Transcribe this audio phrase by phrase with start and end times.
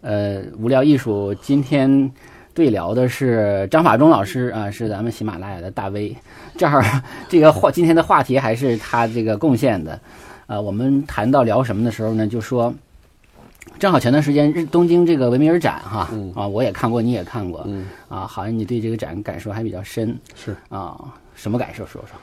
[0.00, 2.10] 呃，无聊艺术今天
[2.54, 6.16] 对聊的是张法中老师啊，是咱们喜马拉雅的大 V。
[6.56, 6.80] 正好
[7.28, 9.98] 这个话今天的话题还是他这个贡献的。
[10.46, 12.72] 呃，我们谈到聊什么的时候呢，就说
[13.78, 17.66] 正好前段时间日东京这个维米尔展哈，啊，我也看过，你也看过，
[18.08, 20.96] 啊，好像你对这个展感受还比较深，是啊，
[21.34, 21.84] 什么感受？
[21.86, 22.18] 说说。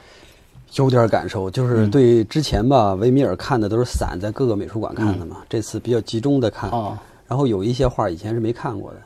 [0.83, 6.69] 有点感受，就是对之前吧，维米尔看的都是散，在各个美术馆看的嘛，这次比较集中的看。
[6.71, 6.97] 哦。
[7.27, 9.01] 然后有一些画以前是没看过的，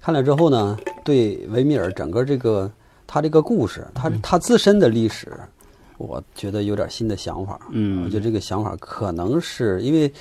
[0.00, 2.70] 看了之后呢，对维米尔整个这个
[3.06, 5.32] 他这个故事，他他自身的历史，
[5.96, 7.60] 我觉得有点新的想法。
[7.70, 8.04] 嗯。
[8.04, 10.12] 我觉得这个想法可能是因为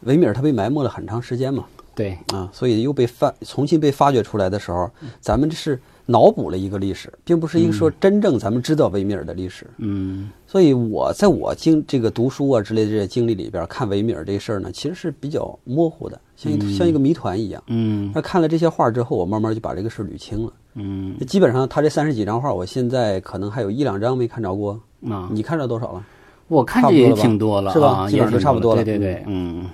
[0.00, 1.64] 维米尔他被埋没了很长时间嘛。
[1.94, 2.18] 对。
[2.32, 5.80] 啊，所以又被发重新被发掘出来的时候，咱们这是。
[6.06, 9.66] 脑补了一个历史，并不是一个说真正咱们知道维米尔的历史。
[9.78, 17.62] 嗯，所以我在我经这个读书啊之类的这些经历里边，看维米尔这事儿呢，其实是比较模糊的，像一像一个谜团一样。
[17.66, 20.52] 嗯，那看了这些画之后，我慢慢就把这个事儿捋清了。
[20.74, 24.78] 嗯，基本上他这三十几张画，我现在可能还有一两张没看着过。
[25.08, 26.04] 啊，你看着多少了？
[26.48, 28.08] 我看着也挺多了，是吧？
[28.08, 28.84] 基本上都差不多了。
[28.84, 29.64] 对对对，嗯。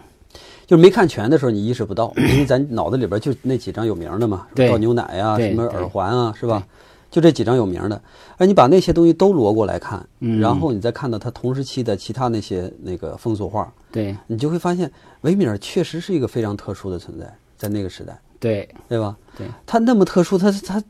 [0.67, 6.63] 就是没看全的时候，你意识不到，因为咱脑子里边就那几张有名的嘛，倒牛奶呀，什么耳环啊，是吧？
[7.11, 8.01] 就这几张有名的，
[8.37, 10.09] 而你把那些东西都挪过来看，
[10.41, 14.17] 然后你再看到他同时期的其他那些那个风俗画，对。
[14.29, 14.91] 你就会发现
[15.23, 18.69] 维米尔确实是一个非常特殊的存在，在那个时代，对。
[18.89, 19.17] 对吧？
[19.37, 20.83] 对，他那么特殊，他他，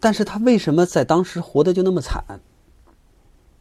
[0.00, 2.22] 但是他为什么在当时活得就那么惨？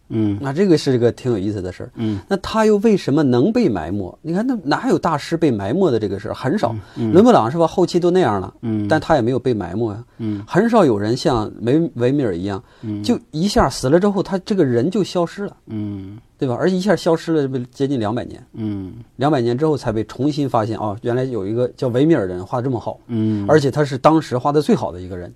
[0.10, 1.92] 嗯，那这个是一个挺有意思的事儿。
[1.96, 4.18] 嗯，那他又为什么能被埋没？
[4.22, 6.34] 你看，那哪有大师被埋没的这个事儿？
[6.34, 6.76] 很少。
[6.96, 7.66] 伦勃朗是吧？
[7.68, 8.54] 后期都那样了。
[8.62, 10.04] 嗯，但他也没有被埋没呀。
[10.18, 12.62] 嗯，很少有人像维维米尔一样，
[13.04, 15.56] 就一下死了之后，他这个人就消失了。
[15.68, 16.56] 嗯，对吧？
[16.60, 18.44] 而且一下消失了，不接近两百年。
[18.54, 20.78] 嗯，两百年之后才被重新发现。
[20.78, 23.00] 哦，原来有一个叫维米尔的人画的这么好。
[23.08, 25.34] 嗯，而且他是当时画的最好的一个人。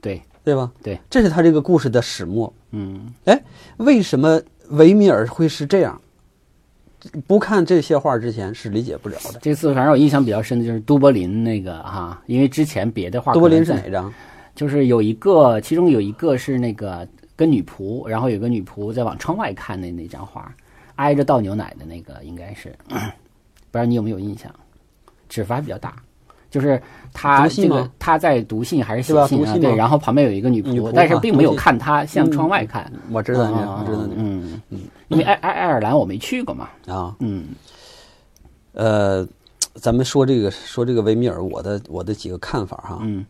[0.00, 0.72] 对，对吧？
[0.82, 2.50] 对，这是他这个故事的始末。
[2.70, 3.38] 嗯，哎，
[3.76, 4.40] 为什么？
[4.70, 6.00] 维米尔会是这样，
[7.26, 9.38] 不看这些画之前是理解不了的。
[9.40, 14.10] 这次反正我印象比较深的就是都柏林那个哈，因为之前别的画都柏林是哪张？
[14.54, 17.06] 就是有一个，其中有一个是那个
[17.36, 20.50] 跟女仆，然后有个女仆在往窗外看的那张画，
[20.96, 24.50] 挨着倒牛奶的那个应该是，不知道你有没有印象？
[25.28, 25.94] 纸幅还比较大。
[26.50, 26.80] 就是
[27.12, 29.58] 他这个他在读信还是写信啊？
[29.58, 32.90] 对，然后旁边有一个女仆，但是并没有看他，向窗外看。
[33.10, 36.68] 我知道，我知道，嗯嗯，因为爱爱爱尔兰我没去过嘛。
[36.86, 37.46] 啊，嗯，
[38.72, 39.26] 呃，
[39.74, 43.24] 咱们说这个说这个维米尔，我的我的几个看法哈，嗯。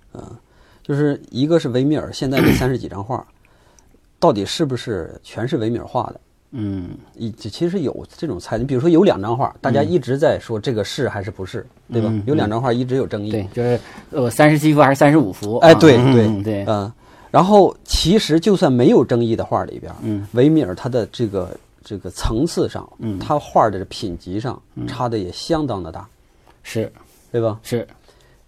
[0.81, 3.23] 就是一个是维米尔现在这三十几张画，
[4.19, 6.21] 到底是不是全是维米尔画的？
[6.50, 12.12] 嗯，一其实有这种猜，你比如说有两张画，大家一直在说这个是还是不是，对吧？
[12.25, 13.78] 有两张画一直有争议，对，就是
[14.10, 15.59] 呃三十七幅还是三十五幅？
[15.59, 16.91] 哎，对对对，嗯。
[17.31, 21.54] 然后其实就算没有争议的画里边，嗯，维米尔他的这个
[21.84, 26.09] 这个层次上，嗯，他画的品级上差的也相当的大，
[26.62, 26.91] 是，
[27.30, 27.60] 对吧？
[27.62, 27.86] 是，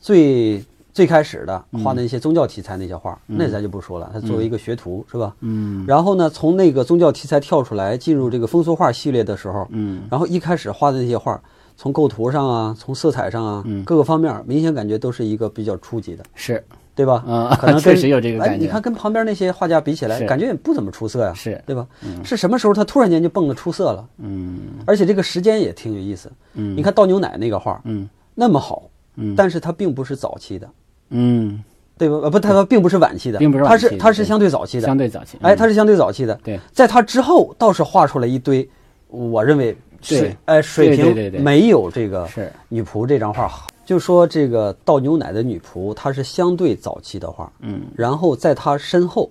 [0.00, 0.64] 最。
[1.00, 4.10] 最开始的画的那些宗教题材那些画，那咱就不说了。
[4.12, 5.34] 他作为一个学徒，是吧？
[5.40, 5.82] 嗯。
[5.88, 10.02] 然后呢，从那个宗教题材跳出来，进入这个风俗画系列的时候，嗯。
[10.10, 11.42] 然后一开始画的那些画，
[11.74, 16.62] 从构图上啊，从色彩上啊，嗯，各个方面明显感觉都是一个比较初级的，是
[16.94, 17.24] 对吧？
[17.26, 18.56] 嗯， 可能确实有这个感觉。
[18.62, 21.86] 你看，跟旁边那些画家比起来，感觉也不怎么出色呀，是对吧？
[22.22, 24.06] 是什么时候他突然间就蹦的出色了？
[24.18, 24.58] 嗯。
[24.84, 26.30] 而且这个时间也挺有意思。
[26.52, 26.76] 嗯。
[26.76, 28.82] 你看倒牛奶那个画，嗯，那么好，
[29.16, 30.68] 嗯，但是它并不是早期的。
[31.10, 31.62] 嗯，
[31.98, 32.16] 对吧？
[32.22, 35.38] 呃，不，它并不是晚期的，并不是，它是它是相对早期的，相对早期。
[35.42, 36.34] 哎，它是相对早期的。
[36.42, 38.68] 对，在它之后倒是画出来一堆，
[39.08, 43.68] 我认为水，哎，水平没有这个是女仆这张画好。
[43.84, 49.28] 就说这个倒牛奶的女仆，她是相对早期的画，嗯，然后在她身后，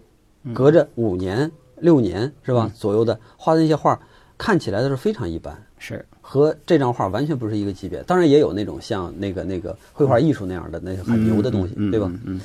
[0.53, 3.97] 隔着五年六年是吧左右的画的那些画，
[4.37, 6.05] 看起来都是非常一般，是。
[6.31, 12.11] 和这张画完全不是一个级别，当然也有那种像那个那个绘画艺术那样的那很牛的东西，对吧？
[12.23, 12.39] 嗯，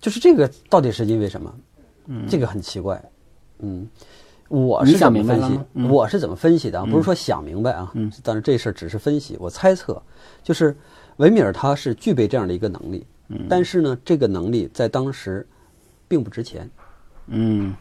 [0.00, 1.54] 就是这个到底是因为什么？
[2.06, 2.98] 嗯，这个很奇怪。
[3.58, 3.86] 嗯，
[4.48, 5.60] 我是怎么分析？
[5.90, 6.86] 我是怎么分析的啊？
[6.86, 9.36] 不是说想明白啊，嗯，但是这事儿只是分析。
[9.38, 10.02] 我猜测，
[10.42, 10.74] 就是
[11.18, 15.46] 维米尔他是具备这样的一个能力，嗯，但是呢，这个能力在当时
[16.08, 16.70] 并不值钱。
[17.26, 17.74] 嗯。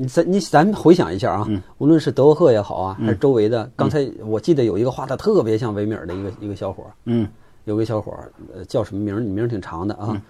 [0.00, 1.48] 你咱你咱回想一下啊，
[1.78, 7.28] 无论是德沃赫也好啊，还是周围的，刚才我记得有一个画的特别像维米尔的一个一个小伙嗯，
[7.64, 9.18] 有个小伙儿呃，叫什么名儿？
[9.18, 10.22] 你名儿挺长的啊。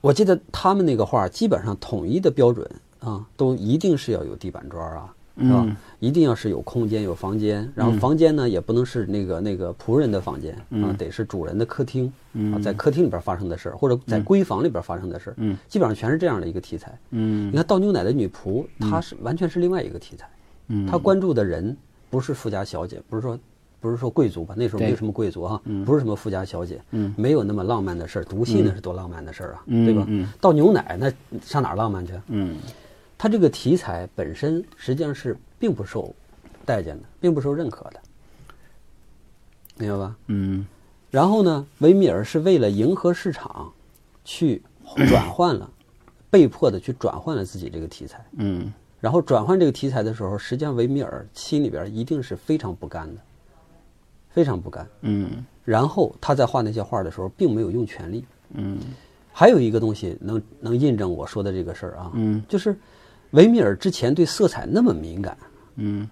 [0.00, 2.66] 我记得他们那个画基本上统一的标准
[3.00, 5.76] 啊，都一定是要有地板砖啊，是吧？
[6.00, 12.12] 一定要是有空间、有房间，然后房间呢也不能是那个那个仆人的房间啊，得是主人的客厅
[12.52, 15.36] 啊，在客厅里边发生的事儿，或者在闺房里边发生的事儿，
[15.68, 16.96] 基本上全是这样的一个题材。
[17.10, 20.28] 你看倒牛奶的女仆，她是完全是另外一个题材，
[20.88, 21.76] 她关注的人
[22.10, 23.38] 不是富家小姐，不是说
[23.80, 24.54] 不是说贵族吧？
[24.56, 26.80] 那时候没有什么贵族哈，不是什么富家小姐，
[27.16, 28.24] 没有那么浪漫的事儿。
[28.24, 30.06] 读戏那是多浪漫的事儿啊，对吧？
[30.40, 32.12] 倒牛奶那上哪儿浪漫去？
[32.28, 32.56] 嗯。
[33.18, 36.14] 它这个题材本身实际上是并不受
[36.64, 38.00] 待见的，并不受认可的，
[39.76, 40.16] 明白吧？
[40.28, 40.64] 嗯。
[41.10, 43.72] 然后呢，维米尔是为了迎合市场，
[44.24, 44.62] 去
[45.08, 45.68] 转换了，
[46.30, 48.24] 被迫的去转换了自己这个题材。
[48.36, 48.72] 嗯。
[49.00, 53.20] 然后转换这个题材的时候，实际上维米尔心里边一定是非常不甘的，
[54.30, 54.86] 非常不甘。
[55.00, 55.44] 嗯。
[55.64, 58.24] 然后他在画那些画的时候，并没有用全力。
[58.54, 58.78] 嗯。
[59.32, 62.12] 还有一个东西能能印证我说的这个事儿啊。
[62.14, 62.40] 嗯。
[62.46, 62.76] 就是。
[63.30, 65.36] 维米尔之前对色彩那么敏感，
[65.76, 66.08] 嗯，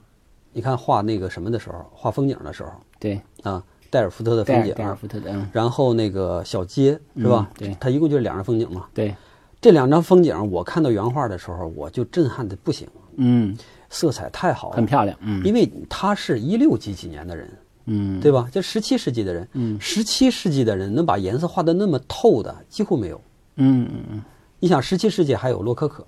[0.52, 7.50] 你看画那个什么的时候，画风景的时候，对啊，戴尔福特的风景，戴尔福特的，然后那个小街是吧？
[7.56, 8.86] 对，他一共就是两张风景嘛。
[8.92, 9.14] 对，
[9.60, 12.86] 这两张风景，我看到原画的时候，我就震撼的不行。
[13.16, 13.56] 嗯，
[13.88, 15.16] 色彩太好了，很漂亮。
[15.22, 17.50] 嗯，因为他是一六几几年的人，
[17.86, 18.46] 嗯，对吧？
[18.52, 23.18] 就十七世纪的人，嗯，十七世纪的人能把颜色画的那么透的几乎没有。
[23.56, 24.22] 嗯嗯嗯，
[24.60, 26.06] 你想十七世纪还有洛可可。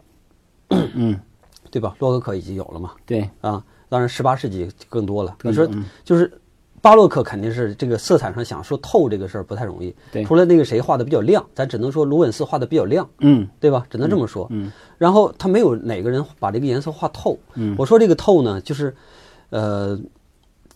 [0.70, 1.18] 嗯，
[1.70, 1.94] 对吧？
[1.98, 2.92] 洛可可已经有了嘛？
[3.06, 5.36] 对啊，当然十八世纪更多了。
[5.42, 5.68] 你说
[6.04, 6.30] 就是
[6.80, 9.94] 巴洛克肯定是这个色彩上想说透这个事儿不太容易。
[10.12, 13.08] 对，除了那个谁画的比较亮，咱只能说卢稳斯画的比较亮。
[13.18, 13.84] 嗯，对吧？
[13.90, 14.46] 只能这么说。
[14.50, 17.38] 嗯，然后他没有哪个人把这个颜色画透。
[17.54, 18.94] 嗯，我说这个透呢，就是
[19.50, 19.98] 呃，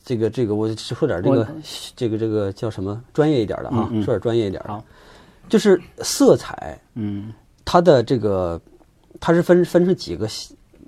[0.05, 1.47] 这个这个，我说点这个
[1.95, 3.89] 这个这个叫什么专业一点的啊？
[4.03, 4.85] 说点专业一点的，
[5.49, 6.79] 就是色彩。
[6.95, 7.33] 嗯，
[7.65, 8.61] 它的这个。
[9.23, 10.29] 它是分分成几个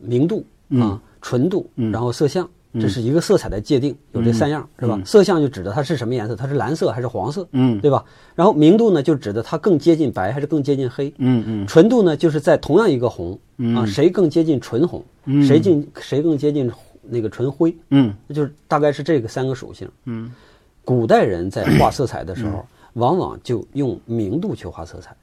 [0.00, 0.44] 明度
[0.80, 5.00] 啊、纯度，然后色相，这是一个色彩的界定，有这三样是吧？
[5.06, 8.04] 色相就指的它是什么颜色，它是蓝色还是黄色，嗯，对吧？
[8.34, 11.66] 然后明度呢，就指的它更接近白还是更接近黑，嗯嗯。
[11.68, 13.38] 纯度呢，就是在同样一个红
[13.76, 15.04] 啊，谁更接近纯红，
[15.46, 16.68] 谁近谁更接近
[17.02, 20.32] 那个纯灰，嗯，那就是大概是这个三个属性，嗯。
[20.84, 25.16] 古代人在画色彩的时候，往往就用明度去画色彩，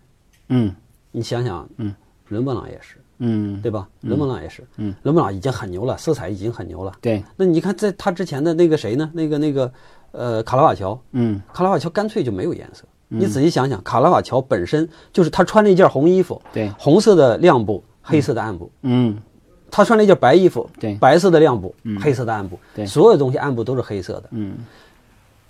[0.47, 0.73] 嗯，
[1.11, 1.93] 你想想，嗯，
[2.29, 2.95] 伦勃朗也是。
[3.23, 3.87] 嗯，对吧？
[4.01, 6.91] 伦勃朗也是，嗯，伦勃朗已经很牛了，色彩已经很牛了。
[6.99, 9.09] 对，那你看在他之前的那个谁呢？
[9.13, 9.71] 那个那个，
[10.11, 12.83] 呃，卡拉瓦乔，嗯，卡拉瓦乔干脆就没有颜色。
[13.07, 19.17] 你仔细想想，卡拉瓦乔本身就是他穿了一件红衣服，对，红色的亮部，黑色的暗部，嗯，
[19.69, 24.57] 他穿了一件白衣服，对，白色的亮部，黑色的暗部，对，所有东西暗部都是黑色的，嗯，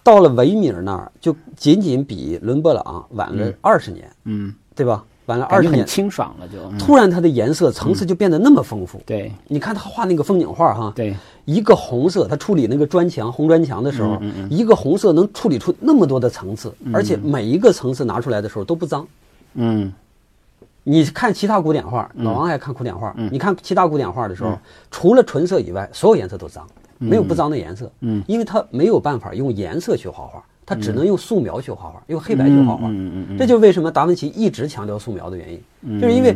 [0.03, 5.05] 到了维米尔那儿，就仅仅比伦勃朗晚了二十年，嗯，对吧？
[5.31, 6.57] 完了二十年，清爽了就。
[6.77, 9.01] 突然，它的颜色层次就变得那么丰富。
[9.05, 19.07] 对，你看他画那个风景画哈，对，一个红色，他处理那个砖墙红砖墙的时候，一个红色能处理出那么多的层次，而且每一个层次拿出来的时候都不脏。
[19.53, 19.91] 嗯，
[20.83, 24.57] 你看其他古典画，老王爱看古典画，你看其他古典画的时候，
[24.91, 26.67] 除了纯色以外，所有颜色都脏，
[26.97, 27.89] 没有不脏的颜色。
[28.01, 30.43] 嗯，因为他没有办法用颜色去画画。
[30.71, 32.87] 他只能用素描去画画，用黑白去画画。
[32.87, 36.33] 嗯嗯嗯，这就是为什么达芬奇一直强调素描的原因，就是因为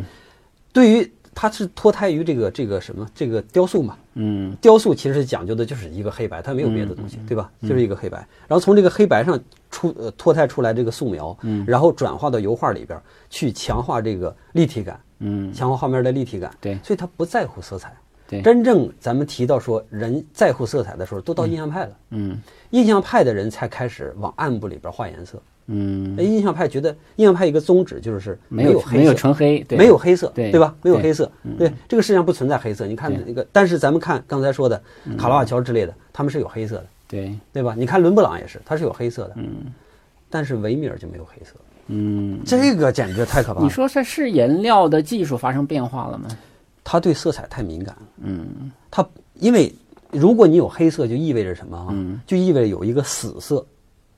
[0.73, 3.95] 对于他是脱胎于这个这个什么这个雕塑嘛。
[4.15, 7.49] 嗯，雕塑其实讲究的就是一个黑白，它没有别的东西，对吧？
[7.61, 9.39] 就是一个黑白，然后从这个黑白上
[9.71, 16.51] 出呃脱胎出来这个素描，嗯，然后转化到油画里边去强化这个立体感，嗯，强化画面的立体感。
[16.59, 17.93] 对，所以他不在乎色彩。
[18.27, 21.91] 对，真正咱们提到说人在乎色彩的时候，都到印象派了。
[22.11, 22.41] 嗯，
[22.71, 25.41] 印象派的人才开始往暗部里边画颜色。
[25.67, 30.75] 嗯，印象派觉得印象派一个宗旨就是没有黑色，没有纯黑，没有黑色，对对吧？
[30.83, 32.85] 没有黑色，对这个世界上不存在黑色。
[32.85, 34.79] 你看那个，但是咱们看刚才说的
[35.17, 37.73] 卡拉瓦乔之类的，他们是有黑色的，对对吧？
[37.75, 39.33] 你看伦勃朗也是，他是有黑色的。
[39.37, 39.73] 嗯，
[40.29, 41.53] 但是维米尔就没有黑色。
[41.87, 43.63] 嗯，这个简直太可怕了。
[43.63, 46.29] 你说这是颜料的技术发生变化了吗？
[46.85, 49.05] 他对色彩太敏感了，嗯，他
[49.39, 49.73] 因为
[50.11, 51.87] 如果你有黑色，就意味着什么啊？
[51.89, 53.65] 嗯，就意味着有一个死色，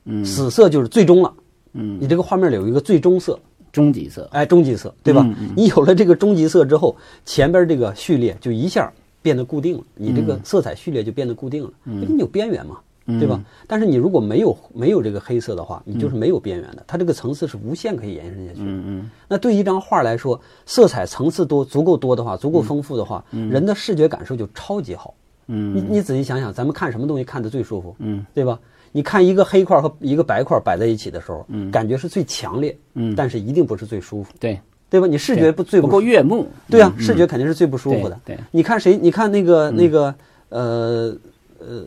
[0.04, 1.34] 嗯，死色就是最终了，
[1.72, 3.40] 嗯，你这个画面里有一个最终色，
[3.72, 5.26] 终极色，哎，终极色，对吧？
[5.56, 6.94] 你有了这个终极色之后，
[7.24, 12.78] 前边这个序列就一下变得固定了，你这个色彩序列就变得固定了，因为你有边缘嘛。
[13.18, 13.42] 对吧？
[13.66, 16.84] 但是你如果没有没有这个黑色的话，你就是没有边缘的。
[16.86, 18.58] 它这个层次是无限可以延伸下去。
[18.60, 19.10] 嗯嗯。
[19.26, 25.14] 那对一张画来说，色彩层次多足够多的话，足够丰富的话，人的视觉感受就超级好。
[25.46, 25.74] 嗯。
[25.74, 27.96] 你你仔细想想，咱们看什么东西看的最舒服？
[27.98, 28.58] 嗯，对吧？
[28.92, 34.32] 你看一个黑块和一个白块摆在一起的时候，嗯，感觉是最强烈，嗯，但是一定不是最舒服。
[34.38, 34.58] 对。
[34.90, 35.06] 对吧？
[35.06, 38.18] 你视觉不最不够悦目，对啊，视觉肯定是最不舒服的。
[38.24, 38.96] 对，你看谁？
[38.96, 40.14] 你看那个那个
[40.48, 41.14] 呃
[41.58, 41.84] 呃，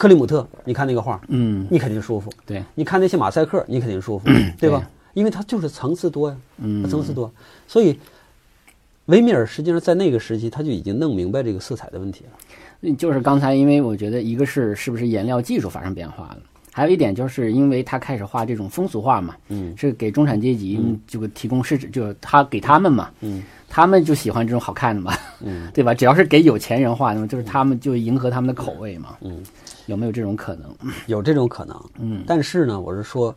[0.00, 2.32] 克里姆特，你看那个画，嗯，你肯定舒服。
[2.46, 4.24] 对，你看那些马赛克，你肯定舒服，
[4.58, 4.88] 对吧？
[5.12, 7.30] 因为它就是层次多呀，嗯，层次多，
[7.68, 7.98] 所以
[9.04, 12.94] 维米尔实际上在那个时期他就已经弄明白这个色彩的问题了。
[12.96, 16.38] 就是刚才，因为我觉得一个是是不是颜料技术发生变化了。
[16.72, 25.92] 还有一点，就是因为他开始画这种风俗画嘛，嗯，是给中产阶级这个提供是就是他给他们嘛，嗯，他们就喜欢这种好看的嘛，嗯， 对吧？
[25.92, 29.42] 只要是给有钱人画的嘛，就是他们就迎合他们的口味嘛，嗯，
[29.90, 30.72] 有没有这种可能？
[31.08, 33.34] 有这种可能，嗯，但是呢，我是说，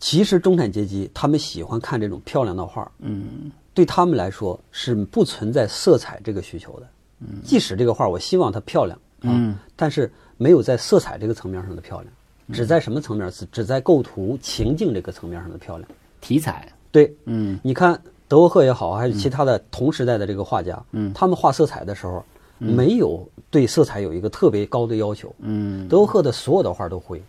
[0.00, 6.88] 其实中产阶级他们喜欢看这种漂亮的画，嗯，对他们来说是不存在色彩这个需求的，
[7.20, 12.10] 嗯，即使这个画我希望它漂亮，嗯，但是没有在色彩这个层面上的漂亮。
[12.52, 13.30] 只在什么层面？
[13.30, 15.88] 只只在构图情境这个层面上的漂亮，
[16.20, 16.66] 题材。
[16.90, 17.98] 对，嗯，你看
[18.28, 22.22] 德沃赫也好，还有其他的同时代的这个画家，嗯，他们画色彩的时候，
[22.64, 27.22] 没有对色彩有一个特别高的要求，嗯，德沃赫的所有的画都灰，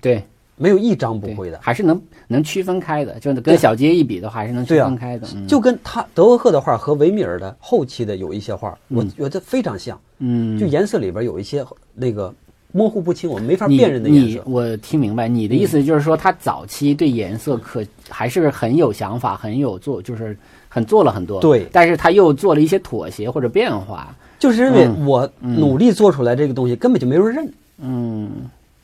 [0.00, 0.22] 对，
[0.56, 12.34] 没有一张不灰的，还是能能区分开的，就是跟小街一比的话，还是能区分开的，就跟他德沃赫的画和维米尔的后期的有一些画，我觉得非常像，嗯，就颜色里边有一些那个。
[12.72, 14.44] 模糊不清，我们没法辨认的颜色。
[14.46, 21.40] 我听明白你的意思，就是说他早期对颜色可还是很有想法，很有做，就是很做了很多。
[21.40, 27.52] 对，但是他又做了一些妥协或者变化，就是因为我努力做出来这个东西，根本就没人认。
[27.78, 28.28] 嗯，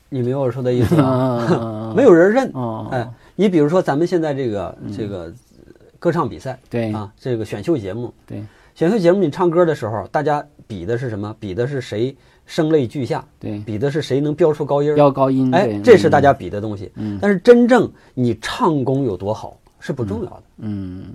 [0.08, 1.92] 你明白我说的意思吗？
[1.96, 2.52] 没有人认。
[2.92, 5.32] 哎，你比如说咱们现在这个这个
[5.98, 6.92] 歌唱比赛，对。
[6.92, 8.44] 啊，这个选秀节目，对，
[8.76, 11.34] 选秀节目你唱歌的时候，大家比的是什么？
[11.40, 12.16] 比的是谁？
[12.46, 16.92] 声泪俱下，对，比的是谁能飙出高音飙高音，哎，这是大家比的东西。
[16.94, 20.42] 嗯，但是真正你唱功有多好是不重要的。
[20.58, 21.06] 嗯，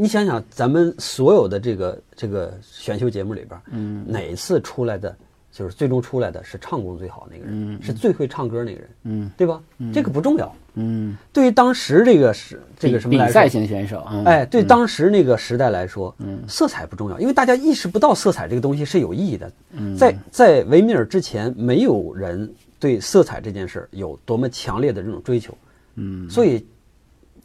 [0.00, 5.14] 你想想，咱们所有的这个这个选秀节目里边，嗯，哪次出来的
[5.52, 9.60] 就是最终出来的是唱功最好那个人，是最会唱歌那个人，嗯，对吧？
[9.92, 10.50] 这个不重要。
[10.74, 19.52] 嗯，对于当时这个时这个什么比赛型选手，哎，对当时那个时代来说，嗯，色彩不重要，因为大家意识不到色彩这个东西是有意义的。
[19.72, 25.52] 嗯，在在维米尔之前，没有人对色彩这件事有多么强烈的这种追求。
[25.96, 26.64] 嗯，所以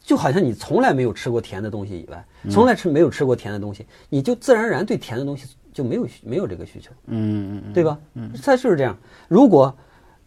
[0.00, 6.90] 就好像你从来没有吃过甜的东西以外，从来吃没有吃过甜的东西，你就自然而然对甜的东西就没有没有这个需求。
[7.06, 7.98] 嗯嗯，对吧？
[8.14, 8.96] 嗯，它就是这样。
[9.28, 9.74] 如果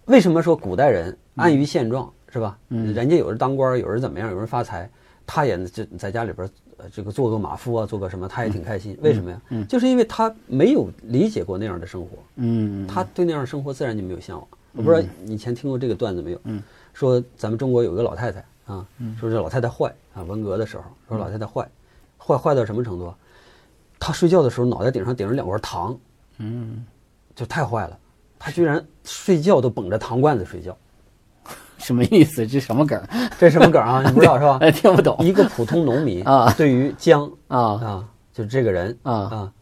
[0.05, 2.11] 为什么说古代人安于现状？
[2.31, 2.55] 是吧？
[2.69, 4.87] 嗯，人家有人当官，有人怎么样，有人发财，
[5.25, 6.47] 他也就在家里边，
[6.77, 8.95] 呃，这个做个马夫啊，做个什么，他也挺开心。
[9.01, 9.41] 为什么呀？
[9.49, 12.09] 嗯，就是因为他没有理解过那样的生活。
[12.35, 14.47] 嗯，他对那样的生活自然就没有向往。
[14.73, 16.39] 我不知道以前听过这个段子没有？
[16.43, 16.61] 嗯，
[16.93, 18.85] 说咱们中国有一个老太太啊，
[19.19, 21.67] 说这老太太坏啊，文革的时候说老太太坏，
[22.29, 23.13] 坏坏到什么程度？
[23.99, 25.97] 他睡觉的时候脑袋顶上顶着两罐糖，
[26.37, 26.85] 嗯，
[27.35, 27.97] 就太坏了。
[28.37, 30.77] 他居然睡觉都捧着糖罐子睡觉。
[31.77, 32.45] 什么意思？
[32.45, 33.01] 这什么梗？
[33.37, 34.03] 这什么梗啊？
[34.05, 34.57] 你不知道是吧？
[34.61, 35.17] 哎，听不懂。
[35.19, 39.53] 一个普通农民 啊，对于姜啊啊，就这个人啊啊，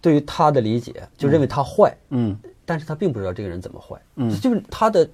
[0.00, 1.96] 对于他的理解，就认为他坏。
[2.08, 2.36] 嗯，
[2.70, 3.96] 但是他并不知道这个人怎么坏。
[4.14, 5.04] 嗯，就是他的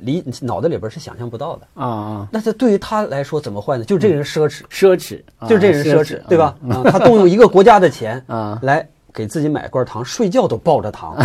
[0.00, 2.28] 理脑袋里边是想象不到的啊啊。
[2.32, 3.84] 那他对于他来说怎么坏呢？
[3.84, 6.56] 就是这个人奢侈，奢侈，就是这人奢侈，对吧？
[6.68, 8.84] 啊，他动用一个国家的钱 啊来。
[9.14, 11.16] 给自己买罐糖，睡觉都抱着糖，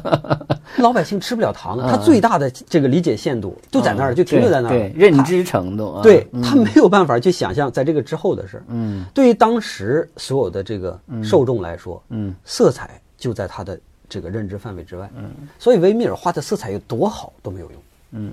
[0.76, 1.90] 老百姓吃不了糖啊。
[1.90, 5.98] 他最大的这个理解限度就在那儿，就停留在那儿，对认知程度。
[6.02, 8.62] 对他没有办法去想象在这个之后的事。
[8.68, 13.80] 嗯，对于当时所有的这个受众来说，嗯，色彩就在他的
[14.12, 15.10] 这个认知范围之外。
[15.16, 17.82] 嗯，所以维米尔画的色彩有多好都没有用。
[18.10, 18.32] 嗯。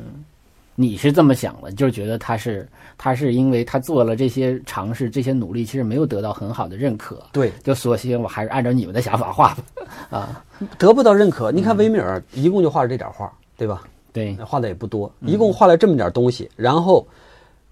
[0.75, 2.65] 你是这么想的，就是觉得他是
[2.97, 9.63] 他是因为他做了这些尝试、这些努力，其实没有得到很好的认可，对，就索性我还是按照你们的想法画吧，
[10.09, 10.45] 啊，
[10.77, 11.51] 得不到认可。
[11.51, 13.83] 你看维米尔一共就画了这点画，对吧？
[14.13, 17.05] 对，画的也不多，一共画了这么点东西，然后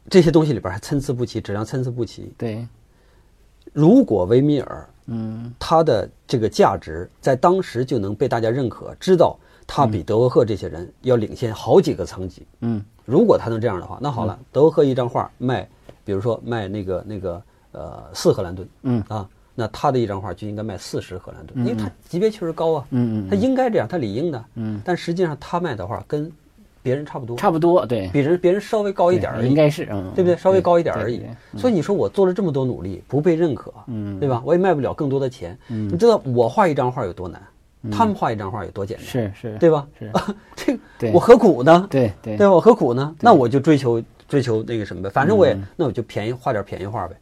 [0.10, 2.30] 这些东西里边还参差不齐，质量参差不齐。
[2.38, 2.68] 对，
[3.72, 12.84] 如果维米尔，嗯，他的这个价值在当时就能被大家认可，知道他比德沃赫这些人要领先好几个层级，嗯。
[13.06, 15.68] 如果他能这样的话，那好了，德沃赫一张画卖，
[16.04, 19.04] 比如说卖那个那个呃四荷兰盾，嗯。
[19.08, 23.26] 啊，那他的一张画就应该卖四十荷兰盾，因为他级别确实高啊，嗯。
[23.26, 26.30] 嗯，他应该这样，他理应的，嗯，但实际上他卖的画跟
[26.88, 30.38] 别人差不多，差不多，对，比人别人稍微高一点而已，应该是，嗯，对不对？
[30.38, 31.18] 稍微高一点而已。
[31.52, 34.42] 嗯所以你说我做了这么多努力，不被认可，嗯，对吧？
[34.46, 37.42] 我也卖不了更多的钱，嗯，你知道我画一张画有多难？
[37.92, 39.06] 他们画一张画有多简单？
[39.06, 39.86] 是是，对吧？
[40.00, 40.10] 是
[40.98, 41.86] 这个，我何苦呢？
[41.90, 42.54] 对对，对吧？
[42.54, 43.14] 我何苦呢？
[43.20, 47.16] 那我就追求追求那个什么呗，反正我也那我就便宜画点便宜画呗。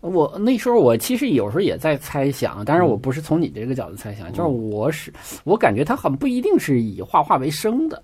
[0.00, 5.12] 我那时候我其实有时候也在猜想，但是我不是从你这个角度猜想，就是我是
[5.44, 8.02] 我感觉他很不一定是以画画为生的，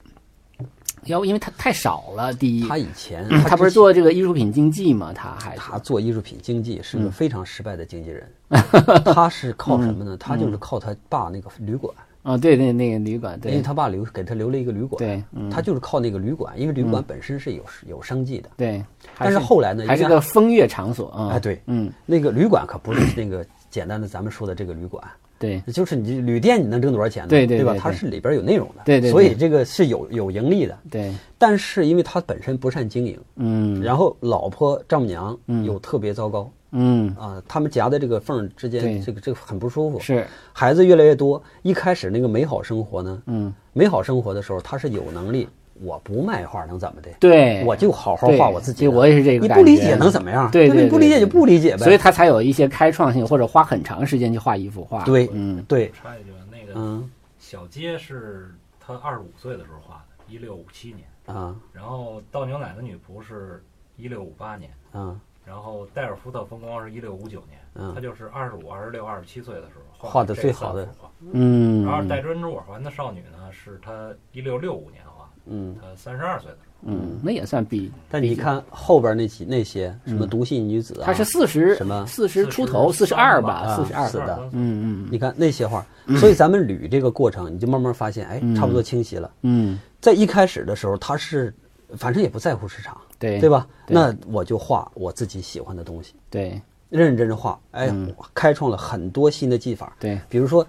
[1.09, 2.33] 要因为他太少了。
[2.33, 5.13] 第一，他以前他不是做这个艺术品经济吗？
[5.15, 8.27] 他还他做艺术品经济是个非常失败的经纪人，
[9.05, 10.17] 他是靠什么呢？
[10.19, 11.93] 他就是靠他爸那个旅馆。
[12.25, 18.85] 啊，对对，那个旅馆，对，因为他爸留给他留了一个旅馆，对，他就是靠那个旅馆，因为旅馆本身是有有生计的，对。
[19.17, 25.03] 但是后来呢，还是个风月场所啊，哎，对，嗯，那个旅馆可不是那个简单的咱们说的这个旅馆，
[25.39, 27.29] 对，就是你旅店你能挣多少钱呢？
[27.29, 27.77] 对对，对吧？
[27.79, 31.15] 它是里边有内容的，对对，所以这个是有有盈利的，对。
[31.39, 36.51] 但是因为他本身不善经营，嗯，然后老婆丈母娘又特别糟糕。
[36.73, 39.99] 嗯啊，他们夹在这个缝之间，这个这个很不舒服。
[39.99, 45.49] 是孩子越来越多，一开始那个美好生活呢，嗯，美好生活的时候，他是有能力，
[45.81, 47.11] 我不卖画能怎么的？
[47.21, 48.89] 对，我就好好画我自己。
[48.89, 49.47] 我也是这个。
[49.47, 50.51] 你不理解能怎么样？
[50.51, 51.85] 对对，你不理解就不理解呗。
[51.85, 55.05] 所以他才有一些开创性，或者花很长时间去画一幅画。
[55.05, 55.91] 对，嗯，对。
[55.93, 61.55] 插一句，那个，嗯，小街是他二十五岁的时候画的，一六五七年啊。
[61.73, 63.63] 然后倒牛奶的女仆是
[63.97, 65.19] 一六五八年啊。
[65.45, 71.87] 然后戴尔福特风光是一六五九年，嗯，他就是二十五、二十六、二十七岁的时候画的最好的画，嗯。
[71.87, 75.08] 然后戴珍珠耳环的少女呢，是他一六六五年画，
[75.51, 77.91] 嗯，他三十二岁的时候，嗯，那也算比。
[78.11, 85.09] 但你看后边那几那些什么独信女子啊，她是四十什么四十出头，四十二吧，四十二的，嗯嗯。
[85.11, 85.85] 你看那些画，
[86.19, 89.31] 所以咱们捋这个过程，你就慢慢发现，哎，差不多清晰了。
[89.43, 91.53] 嗯，在一开始的时候，他是
[91.97, 92.97] 反正也不在乎市场。
[93.21, 93.67] 对对吧？
[93.89, 96.15] 那我就画我自己喜欢的东西。
[96.31, 96.51] 对，
[96.89, 97.93] 认认真真画，哎，
[98.33, 99.97] 开创了很多新的技法。
[99.99, 100.65] 对，比如说，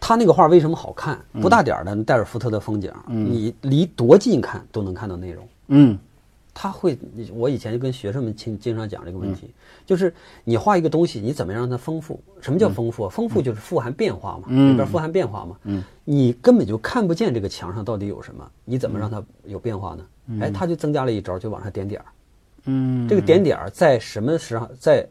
[0.00, 1.20] 他那个画为什么好看？
[1.40, 5.46] 不大点儿的戴尔福特的风景，你离多近看都能看到内容。
[5.68, 5.96] 嗯，
[6.54, 6.98] 他会，
[7.34, 9.52] 我以前就跟学生们经经常讲这个问题，
[9.86, 12.18] 就是你画一个东西，你怎么样让它丰富？
[12.40, 13.08] 什么叫丰富？
[13.08, 15.56] 丰富就是富含变化嘛，里边富含变化嘛。
[15.64, 20.04] 嗯，你根本就看不见这个墙上到底有什么，你怎么让它有变化呢？
[20.40, 22.06] 哎，他就增加了一招，就往上点点儿。
[22.64, 25.06] 嗯，这个点点儿在什么时候，在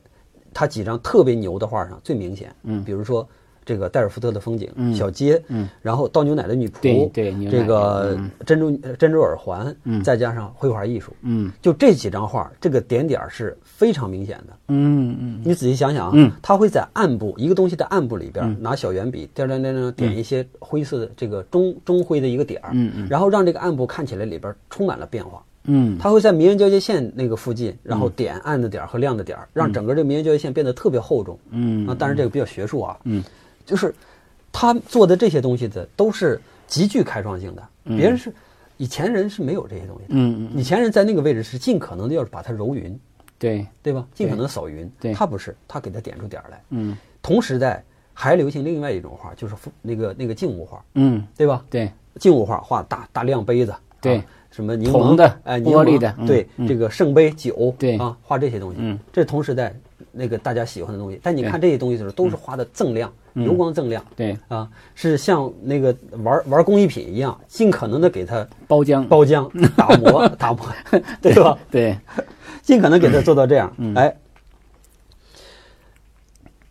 [0.53, 2.55] 他几张特别牛的画上最明显。
[2.63, 3.27] 嗯，比如说
[3.69, 14.57] 这个戴尔福特的风景、小街，嗯，然后倒牛奶的女仆，对对，这个珍珠珍珠耳环，再加上绘画艺术，嗯，就这几张画，这个点点儿是非常明显的。
[14.69, 25.43] 嗯嗯，你仔细想想啊，嗯，他会在暗部一个东西的暗部里边拿小圆笔点点点点点一些灰色的这个中中灰的一个点儿，嗯嗯，然后让这个暗部看起来里边充满了变化。
[25.65, 31.37] 嗯，它会在明暗交界线那个附近，然后点暗的点和亮的点，让整个这个明暗交界线变得特别厚重。
[31.51, 32.97] 嗯啊，当然这个比较学术啊。
[33.03, 33.21] 嗯，
[33.69, 33.93] 就是
[34.51, 38.33] 他做的这些东西的都是极具开创性的，别人是
[38.77, 40.09] 以前人是没有这些东西的。
[40.09, 42.99] 嗯嗯，以前人在那个位置是尽可能的要把它揉匀，
[43.37, 44.03] 对对吧？
[44.15, 44.91] 尽可能扫匀。
[44.99, 46.59] 对，他不是，他给他点出点来。
[46.71, 49.53] 嗯，同时代还流行另外一种画，就是
[49.83, 50.83] 那个那个静物画。
[50.95, 51.63] 嗯，对吧？
[51.69, 53.75] 对，静物画画大大量杯子。
[54.01, 54.23] 对。
[54.51, 59.71] 什么柠檬的，哎，玻璃的，对，这个圣杯酒，对啊，画这些东西，嗯，这是同时代
[60.11, 61.19] 那个大家喜欢的东西。
[61.21, 70.65] 但你看这些东西的时候，都是花的锃亮，油光锃亮，对，啊，是像那个玩玩工艺品一样，尽可能的给它包浆、包浆、打磨、 打磨，
[71.21, 71.57] 对吧？
[71.69, 71.97] 对，
[72.61, 73.73] 尽可能给它做到这样。
[73.95, 74.15] 哎，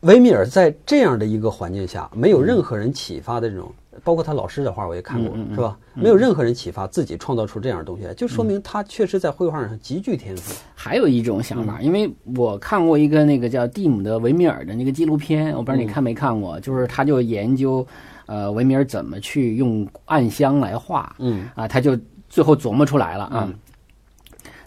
[0.01, 3.73] 维米尔在这样的一个环境下，没有任何人启发的这种。
[4.05, 5.79] 包括他老师的画我也看过，是吧？
[5.95, 10.55] 没有任何人启发自己创造出这样的东西来，就说明他确实在绘画上极具天赋。
[10.75, 17.87] 还有一种想法，因为我看过一个那个叫蒂姆的维米尔的那个纪录片，我不知道你看没看过，就是他就研究，
[18.27, 23.53] 呃，维米尔怎么去用暗箱来画，嗯啊，他就最后琢磨出来了啊。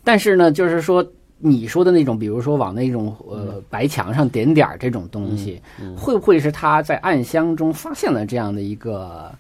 [0.04, 1.06] 但是呢，就是说。
[1.44, 5.62] 你说的那种，比如说往那种呃白墙上点点儿这种东西，
[5.98, 9.32] 会不会是他在暗箱中发现了这样的一个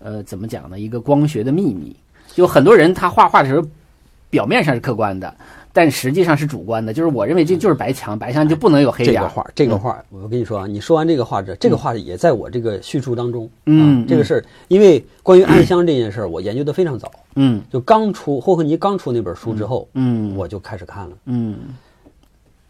[0.00, 0.80] 呃怎么讲呢？
[0.80, 1.94] 一个光学的秘密？
[2.32, 3.66] 就很多人他画画的时候，
[4.30, 5.32] 表面上是客观的，
[5.74, 6.94] 但实际上是主观的。
[6.94, 9.16] 就是我认为这就是白墙，白墙就不能有黑点。
[9.16, 13.50] 这个画，这个画，我跟你说啊，你说完这个画这这个画也在我这个叙述当中。
[13.66, 17.10] 嗯，这个事儿，因为关于暗箱这件事儿，我研究的非常早。
[17.34, 21.16] 嗯，就刚出霍克尼刚出那本书之后，嗯，我就开始看了。
[21.24, 21.56] 嗯，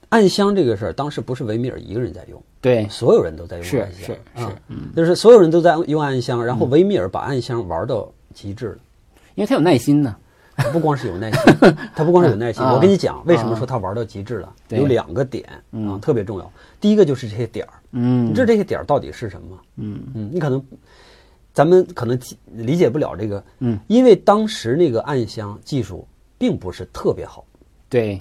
[0.09, 4.49] 暗箱这个事儿，当时不是维米尔一个人在用，对，所有人都在用暗箱，是是是，
[4.97, 8.79] 就是所有人都在用暗箱，然后维米尔把暗箱玩到极致了，
[9.35, 10.17] 因为他有耐心呢。
[10.73, 11.41] 不光是有耐心，
[11.95, 12.63] 他不光是有耐心。
[12.63, 14.53] 我跟你讲，为什么说他玩到极致了？
[14.69, 16.53] 有两个点啊，特别重要。
[16.81, 19.63] 第一个就是这些点儿，嗯，你知道这些点儿到底是什么吗？
[19.77, 20.63] 嗯嗯，你可能。
[21.53, 26.05] 咱们可能理解不了这个，嗯，因为当时那个暗箱技术
[26.37, 27.45] 并不是特别好，
[27.89, 28.21] 对，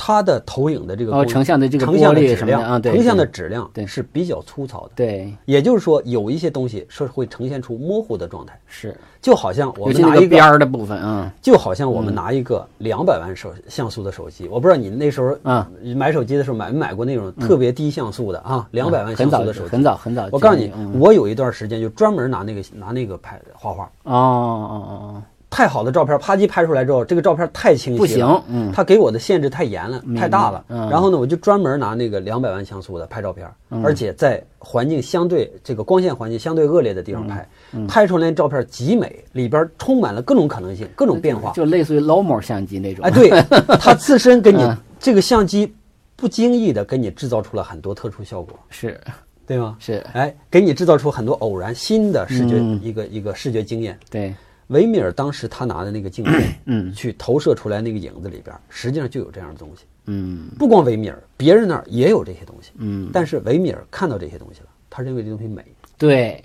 [0.00, 4.92] 它的投影的这个哦，成像的这个成像的质量啊，对，成像的质量对是比较粗糙的。
[4.94, 8.56] 对，也就是说，有一些东西是会呈现出模糊的状态。
[8.68, 20.28] 是，就好像我们拿一个边儿的部分啊，就好像我们拿一个两百万手像素的手机，我不知道你那时候啊买手机的时候买没买过那种特别低像素的啊，两百万像素的手机，很早很早。
[20.30, 23.84] 我告诉你，我有一段时间就专门拿那个拿那个拍画画。
[24.04, 25.22] 哦哦哦哦。
[25.50, 30.62] 太好的照片，啪叽拍出来之后，这个照片太清晰了，不行，嗯，他给我的限制太严了，太大了。
[30.68, 33.48] 然后呢，我就专门拿那个两百万像素的拍照片，
[33.82, 37.48] 而且在环境相对这个光线环境相对恶劣的地方拍，
[37.88, 43.04] 拍出来照片极美，里边充满了各种可能性，各种变化，就类似于 Lomo 相机那种。
[43.04, 43.30] 哎，对，
[43.80, 44.62] 它自身给你
[45.00, 45.74] 这个相机
[46.14, 49.00] 不经意的给你制造出了很多特殊效果，是，
[49.46, 49.76] 对吗？
[49.78, 54.34] 是，哎，给你制造出很多偶然新的视觉一个一个视觉经验，对。
[54.68, 65.64] 维米尔当时他拿的那个镜片，嗯，去投射出来那个影子里边，实际上就有这样的东西，嗯，不光维米尔，别人那儿也有这些东西，嗯，但是维米尔看到这些东西了，他认为这东西美，
[65.96, 66.44] 对，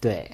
[0.00, 0.30] 对，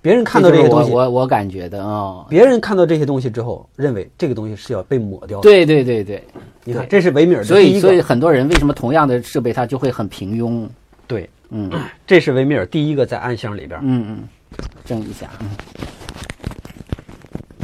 [0.00, 6.22] 别人看到这些东西，我我感觉的啊，别人看到这些东西之后，认为这个东西是要被抹掉的，对对对对，
[6.62, 10.68] 你看这是维米尔，所以所以很多人为什么同样的设备它就会很平庸，
[11.08, 11.68] 对，嗯，
[12.06, 14.28] 这是维米尔第一个在暗箱里边，嗯嗯，
[14.84, 15.50] 正一下，嗯。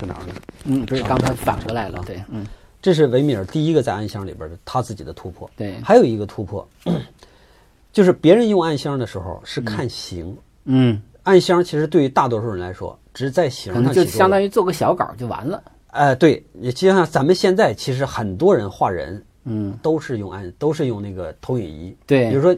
[0.00, 0.34] 在哪儿呢？
[0.64, 2.02] 嗯，不是，刚才反过来了。
[2.06, 2.46] 对，嗯，
[2.80, 5.50] 这是维米尔第一个在暗箱里边的他自己的突破。
[5.56, 6.66] 对，还有一个突破，
[7.92, 10.36] 就是别人用暗箱的时候是看形。
[10.64, 15.62] 嗯，暗箱其实对于大多数人来说，只是在形上就相当于做个小稿就完了。
[15.88, 21.96] 哎，对，你就像咱们现在其实很多人画人，嗯，都是用暗，都是用那个投影仪。
[22.06, 22.56] 对，比如说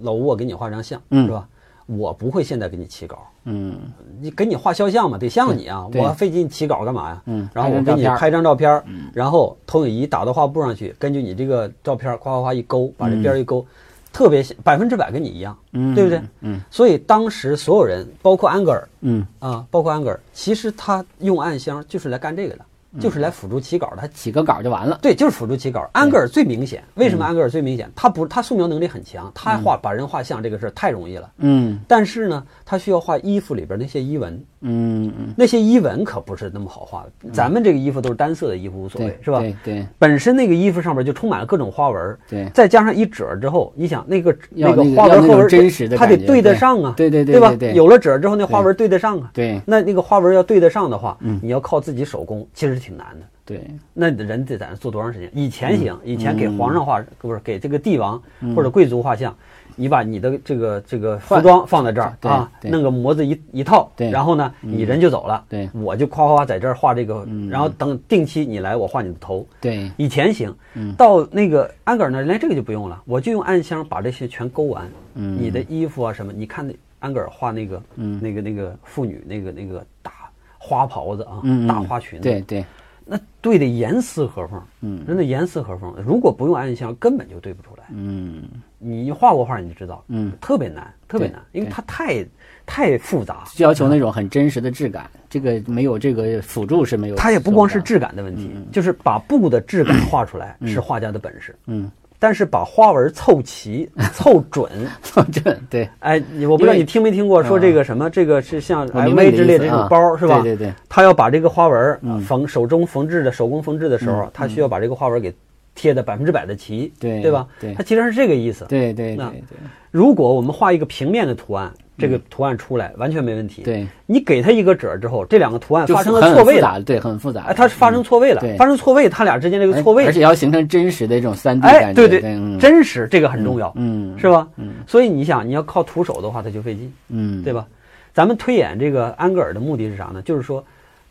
[0.00, 1.46] 老吴，我给你画张像，是吧？
[1.86, 3.78] 我不会现在给你起稿，嗯，
[4.20, 7.22] 你给你画肖像嘛，得像你啊，我费劲起稿干嘛呀？
[7.26, 8.82] 嗯，然后我给你拍张照片，
[9.14, 13.64] 然后投影仪打到画布上去，根据你这个照片夸夸夸一勾，把这边一勾，
[14.12, 16.20] 特别百分之百跟你一样，嗯，对不对？
[16.40, 19.26] 嗯，所以当时所有人，包括安格尔，嗯。
[19.38, 22.64] 啊，包括安格尔，其实他用暗箱就是来干这个的。
[22.98, 24.98] 就是来辅助起稿的，他起个稿就完了。
[25.00, 25.88] 对，就是辅助起稿。
[25.92, 27.90] 安格尔最明显，为什么安格尔最明显？
[27.94, 31.30] 他不，他素描能力很强，他画把人画像这个事儿太容易了。
[31.36, 34.44] 嗯，但是呢，他需要画衣服里边那些衣纹。
[34.62, 37.30] 嗯嗯，那些衣纹可不是那么好画的。
[37.30, 39.40] 咱们这个衣服都是单色的衣服，无所谓，是吧？
[39.40, 39.86] 对对。
[39.98, 42.18] 本身那个衣服上面就充满了各种花纹。
[42.28, 42.48] 对。
[42.54, 46.94] 再加上一褶之后，你想那个那个花纹花纹，真实的它得对得上啊。
[46.96, 47.54] 对对对，对吧？
[47.74, 49.30] 有了褶之后，那花纹对得上啊。
[49.32, 49.60] 对。
[49.64, 53.26] 那那个花纹要对得上的话，你要靠自己手工，其实挺难的。
[53.42, 55.28] 对，那人得在那做多长时间？
[55.34, 58.22] 以前行，以前给皇上画，不是给这个帝王
[58.54, 59.34] 或者贵族画像，
[59.80, 69.46] 你把你的这个这个服装放在这儿啊，弄个模子一一套，然后呢，你人就走了，对，我就夸夸夸在这儿画这个，然后等定期你来，我画你的头。
[69.58, 70.54] 对，以前行，
[70.98, 74.86] 到那个安格尔那连这个就不用了，我就用暗箱把这些全勾完。
[75.14, 80.12] 嗯，你的衣服啊什么，你看那安格尔画那个，那个那个妇女那个那个大
[80.58, 82.64] 花袍子啊，大花裙子，对对。
[83.12, 85.92] 那对的严丝合缝，嗯，真的严丝合缝。
[86.06, 87.82] 如果不用暗箱，根本就对不出来。
[87.92, 88.44] 嗯，
[88.82, 92.24] 你画过画你就知道，嗯，特别难，特别难，因为它太
[92.64, 95.08] 太复杂，要求那种很真实的质感。
[95.28, 97.14] 这个没有这个辅助是没有。
[97.14, 101.54] 它也不光是质感的问题，就是把布的质感画出来是画家的本事。
[101.66, 101.90] 嗯。
[102.22, 104.70] 但是把花纹凑齐、 凑准、
[105.02, 110.42] 凑准，对，哎，我不知道你听没听过说这个什么，这个是像 LV 之类的这种包，是吧？
[110.42, 115.34] 对对对，他要把这个花纹缝手中缝制的手工缝制的时候，他需要把这个花纹给
[115.80, 117.46] 贴的百分之百的齐，对对吧？
[117.58, 118.66] 对，它其实是这个意思。
[118.68, 119.58] 对对对对。
[119.90, 121.72] 如果我们画一个平面的图案。
[122.00, 123.60] 这个图案出来完全没问题。
[123.60, 126.82] 对，你给它一个褶之后，这两个图案发生了错位了。
[126.82, 127.42] 对，很复杂。
[127.42, 131.86] 哎，它发生错位了，发生错位，它俩之间这个错位，而且要形成真实的这种三 D 感觉。
[131.88, 132.22] 哎，对对，
[132.58, 134.48] 真实这个很重要，嗯，是吧？
[134.56, 137.66] 嗯，所以你想，你要靠徒手的话，它就费劲，嗯，对吧？
[138.14, 140.22] 咱们推演这个安格尔的目的是啥呢？
[140.22, 140.64] 就是说，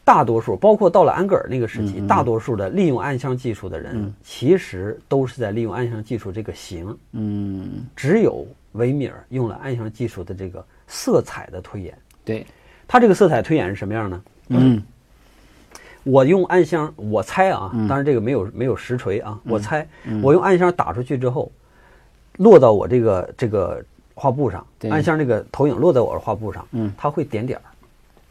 [0.10, 10.66] 大多数，包括到了安格尔那个时期，大多数的利用暗箱技术的人，其实都是在利用暗箱技术这个形，嗯，只有维米尔用了暗箱技术的这个。
[10.92, 11.96] 色彩的推演，
[12.26, 12.44] 对，
[12.88, 14.24] 他这个色彩推演是什么样呢？
[14.48, 14.82] 嗯，
[16.02, 19.88] 我用暗箱，我猜啊，当然这个没有没有实锤啊，我猜，
[20.24, 21.52] 我用暗箱打出去之后，
[22.38, 27.69] 落到我这个这个画布上，暗箱这个投影落在我的画布上，嗯，它会点点儿，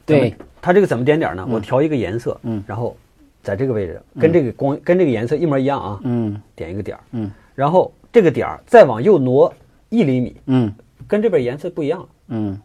[0.09, 1.47] 对，它这个怎么点点呢？
[1.51, 2.97] 我调一个颜色，嗯，然后
[3.43, 9.53] 在这个位置跟这个光跟这个颜色一模一样啊，嗯，点一个点儿，嗯，然后这个点儿再往右挪
[9.91, 10.75] 一厘米，嗯。
[11.07, 12.61] 跟这边颜色不一样了，嗯，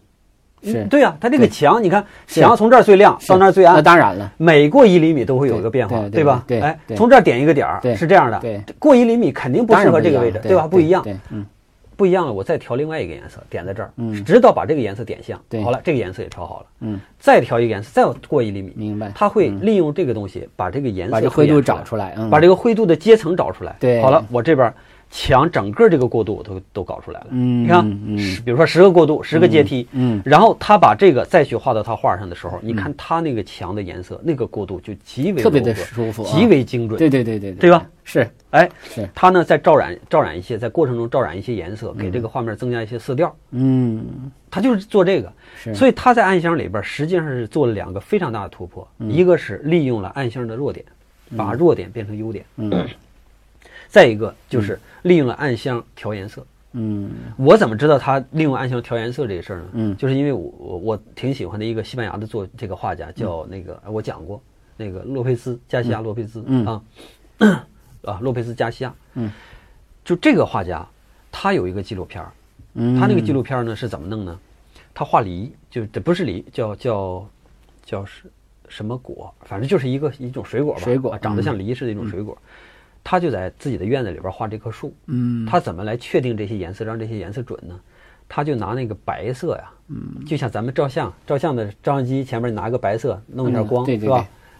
[0.63, 0.83] 是。
[0.89, 6.43] 对呀，它这个墙，你看墙从这儿最亮到那儿最暗，那当然了，每过一厘米都会有一个变化，对吧？
[6.45, 10.57] 对，哎，从这儿点一个点儿，是这样的，对，过一厘米肯定不适合这个位置，对。
[10.57, 10.67] 吧？
[10.67, 11.45] 不一样，嗯。
[11.95, 19.11] 不一样了，我再调另外一个颜色，点在这儿，嗯，直到把这个颜色点像，对，好了，这个颜色也调好了，嗯，再调一个颜色，再过一厘米，明白？
[19.15, 24.73] 它会利用这个东西把这个颜色、把这灰度找出来，把这个灰度的阶层找出来，对，好了，我这边
[25.15, 37.69] 墙整个这个过渡都都搞出来了，嗯，你看，嗯，比如说十个过渡，十个阶梯，嗯，然后他把这个再去画到他画上的时候，你看他那个墙的颜色，那个过渡就极为特别的舒服，极为精准，对对对对对。
[37.69, 37.85] 吧？
[38.03, 44.03] 是，哎，是，他呢在照染照染一些，在过程中照染一些颜色，给这个画面增加一些色调，嗯，
[44.49, 50.83] 他就是做这个，是，所以他在暗箱里边实际上是做了两个非常大的突破，一个是利用了暗箱的弱点，
[51.37, 52.87] 把弱点变成优点，嗯。
[53.93, 56.43] 再一个就是利用了暗箱调颜色。
[56.71, 59.65] 嗯，我怎么知道他利用暗箱调颜色这个事儿呢？
[59.73, 64.41] 嗯，就是因为我我我挺喜欢的一个西班牙的作这个画家，叫那个我讲过
[64.75, 66.81] 那个洛佩斯加西亚洛佩斯啊
[68.03, 68.91] 啊洛佩斯加西亚。
[69.13, 69.31] 嗯，
[70.03, 70.83] 就这个画家，
[71.31, 72.31] 他有一个纪录片儿。
[72.73, 74.39] 嗯，他那个纪录片呢是怎么弄呢？
[74.95, 77.29] 他画梨，就这不是梨，叫叫
[77.85, 78.23] 叫是
[78.67, 79.31] 什么果？
[79.41, 82.35] 反正就是一个一种水果吧，水果长得像梨似的一种水果。
[83.03, 84.93] 他就在自己的院子里边画这棵树。
[85.07, 87.79] 嗯，他怎么来确定这些颜色，让这些颜色准呢？
[88.29, 94.09] 他就拿那个白色呀，嗯，就像咱们照相，照相的照相机前面拿个白色弄一下光，对对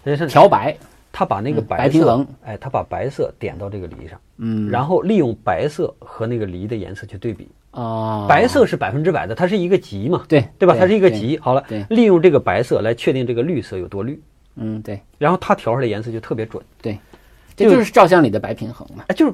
[0.04, 0.76] 对，是调白。
[1.16, 7.48] 他把那个白平衡，哎，他把白色点到这个梨上，嗯，然后利用白色和那个梨的颜色去对比。
[7.70, 10.76] 啊，白色是百分之百的，它是一个极嘛，对对吧？
[10.78, 11.38] 它是一个极。
[11.38, 14.20] 好了，对，利用这个白色来确定这个绿色有多绿。
[14.56, 15.00] 嗯，对。
[15.20, 16.64] 然后他调出来颜色就特别准。
[16.82, 16.98] 对。
[17.56, 19.04] 这就是照相里的白平衡嘛？
[19.08, 19.34] 哎，就是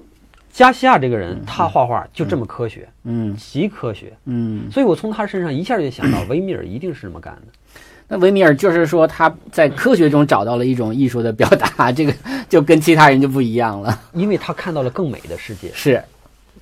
[0.52, 4.70] 加西亚这个人，他画画就这么科学，嗯，极科学，嗯。
[4.72, 7.42] 所以我从他身上一下就想到，维米尔一定是这么干的。
[8.12, 12.14] 那维米尔就是说他在科学中找到了一种艺术的表达，这个
[12.50, 16.04] 就跟其他人就不一样了，因为他看到了更美的世界，是，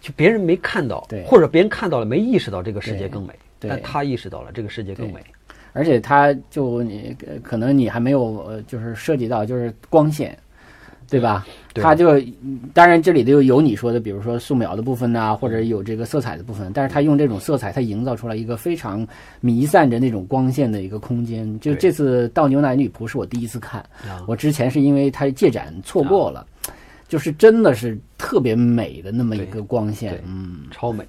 [0.02, 5.22] 就别人没看到，对，或者别人看到了没意识到这个世界更美，但他意识到了这个世界更美，
[5.72, 10.38] 而且他就你可能你还没有就是涉及到就是光线。
[11.10, 11.46] 对吧？
[11.74, 12.20] 它就
[12.74, 16.72] 当然这里头有你说的，比如说素描的部分呐，或者有这个色彩的部分。
[16.74, 19.08] 但是它用这种色彩，它营造出来一个非常
[19.40, 21.60] 弥散着那种光线的一个空间。
[21.60, 23.84] 就这次倒牛奶女仆是我第一次看，
[24.26, 26.46] 我之前是因为它借展错过了，
[27.08, 31.06] 就是真的是特别美的那么一个光线，嗯，超美。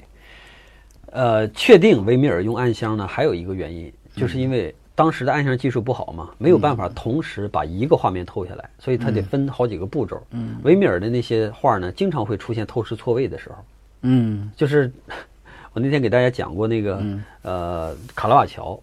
[1.10, 4.74] 呃，确定维米尔用暗箱呢，还有一个原因，就是因为。
[4.98, 10.20] 当时的暗箱技术不好嘛，没有办法同时把一个画面透下来，所以他得分好几个步骤。
[10.32, 13.54] 嗯，维米尔的那些画呢，经常会出现透视错位的时候。
[14.02, 14.90] 嗯，就是
[15.72, 17.00] 我那天给大家讲过那个
[17.42, 18.76] 呃卡拉瓦乔，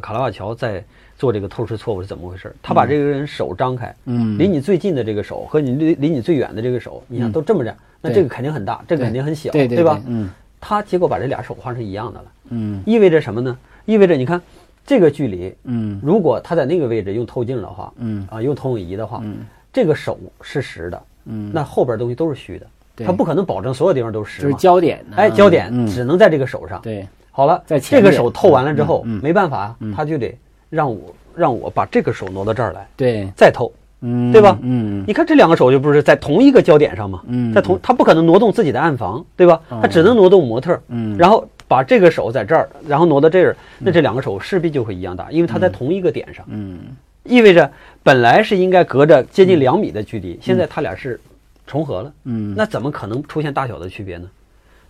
[0.00, 0.84] 卡拉瓦乔在
[1.18, 2.54] 做这个透视错误是怎么回事？
[2.62, 10.00] 他把这个人手张开，嗯，离你最近的这个手和你离离你最远的这个手，你想都这么着，那这个肯定很大，这个肯定很小，对吧？
[10.06, 12.26] 嗯，他结果把这俩手画成一样的了。
[12.50, 13.58] 嗯，意味着什么呢？
[13.84, 14.40] 意味着你看。
[14.86, 19.38] 这个距离，嗯，如果他在那个位置用透镜的话，嗯，啊，用投影仪的话，嗯，
[19.72, 22.66] 这个手是实的，嗯，那后边东西都是虚的，
[23.04, 30.32] 他不可能保证所有地方都是实，就是焦点，哎，焦点只能在这个手上，对，好了，在这个手透完了之后，没办法啊，他就得
[30.70, 33.72] 让我让我把这个手挪到这儿来，对，再透，
[34.02, 34.56] 嗯，对吧？
[34.62, 37.22] 嗯，你看这两个手就不是在同一个焦点上吗？
[37.26, 39.60] 嗯，在同他不可能挪动自己的暗房，对吧？
[39.68, 41.44] 他只能挪动模特，嗯，然后。
[41.68, 46.44] 把这个手在这儿，然后挪到这儿，那这两个手势必就会一样大，因为它在同一个点上。
[46.48, 46.78] 嗯，
[47.24, 47.70] 意味着
[48.02, 51.20] 本来是应该隔着接近两米的距离，现在它俩是
[51.66, 52.12] 重合了。
[52.24, 54.30] 嗯，那怎么可能出现大小的区别呢？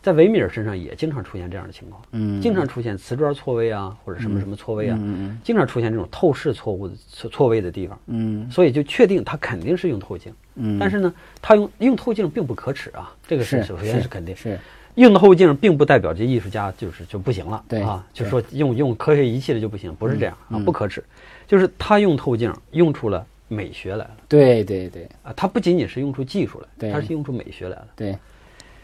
[0.02, 2.00] 在维米尔身上也经常出现这样的情况。
[2.12, 4.96] 嗯，经常出现瓷砖错位啊，或者什么什么错位啊。
[5.00, 7.98] 嗯嗯，经常出现这种透视错误的错错位的地方。
[8.06, 10.32] 嗯，所以就确定它肯定是用透镜。
[10.54, 11.12] 嗯，但是呢，
[11.42, 14.56] 它用用透镜并不可耻啊，这个是首先是肯定是。
[14.96, 21.02] 用透镜并不代表这艺术家就是就不行了，对啊，就是说用用科学仪器的就不行，不是这样啊，不可耻，
[21.46, 28.18] 就是他用透镜用出了美学来了，对对对，啊，他不仅仅是用出技术来，他是用出美学来了，对，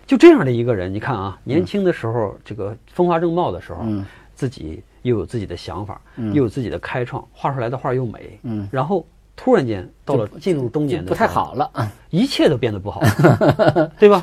[0.07, 3.85] 就这样的一个人，你看啊，年轻的时候这个风华正茂的时候，
[4.35, 11.71] 自己又有自己的想法，又有自己的开创，画出来的画又美，嗯，然后突然间到了进入中年的不太好了，
[12.11, 13.01] 一切都变得不好，
[13.99, 14.21] 对吧？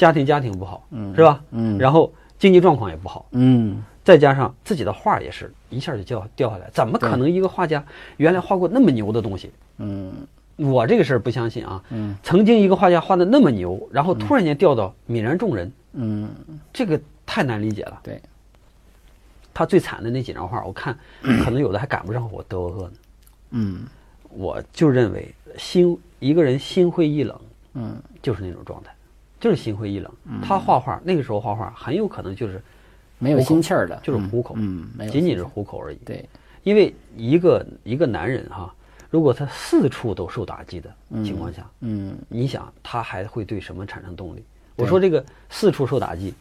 [0.00, 0.06] 是。
[0.06, 1.42] 家庭家庭不好，嗯是吧？
[1.50, 7.84] 嗯，然后经济状况也不好，嗯，再加上自己的画也是一下就掉掉下来，怎么可能一个画家
[8.16, 9.50] 原来画过那么牛的东西？
[9.76, 10.12] 嗯，
[10.56, 11.82] 我这个事儿不相信啊。
[11.90, 16.28] 嗯，曾经一个画家画的那么牛，然后突然间掉到泯然众人，嗯，
[16.72, 18.00] 这个太难理解了。
[18.02, 18.20] 对，
[19.52, 20.96] 他最惨的那几张画，我看
[21.44, 22.92] 可能有的还赶不上我德沃克呢。
[23.50, 23.86] 嗯，
[24.30, 27.38] 我就认为心一个人心灰意冷，
[27.74, 28.94] 嗯，就是那种状态，
[29.40, 30.12] 就是心灰意冷。
[30.42, 32.62] 他画画那个时候画画很有可能就是
[33.18, 35.96] 没有心气儿的，就是糊口，嗯，仅仅是糊口而已。
[36.04, 36.28] 对，
[36.62, 38.72] 因为一个一个男人哈，
[39.10, 40.92] 如果他四处都受打击的
[41.24, 44.44] 情况下，嗯，你想他还会对什么产生动力？
[44.76, 46.32] 我说这个四处受打击，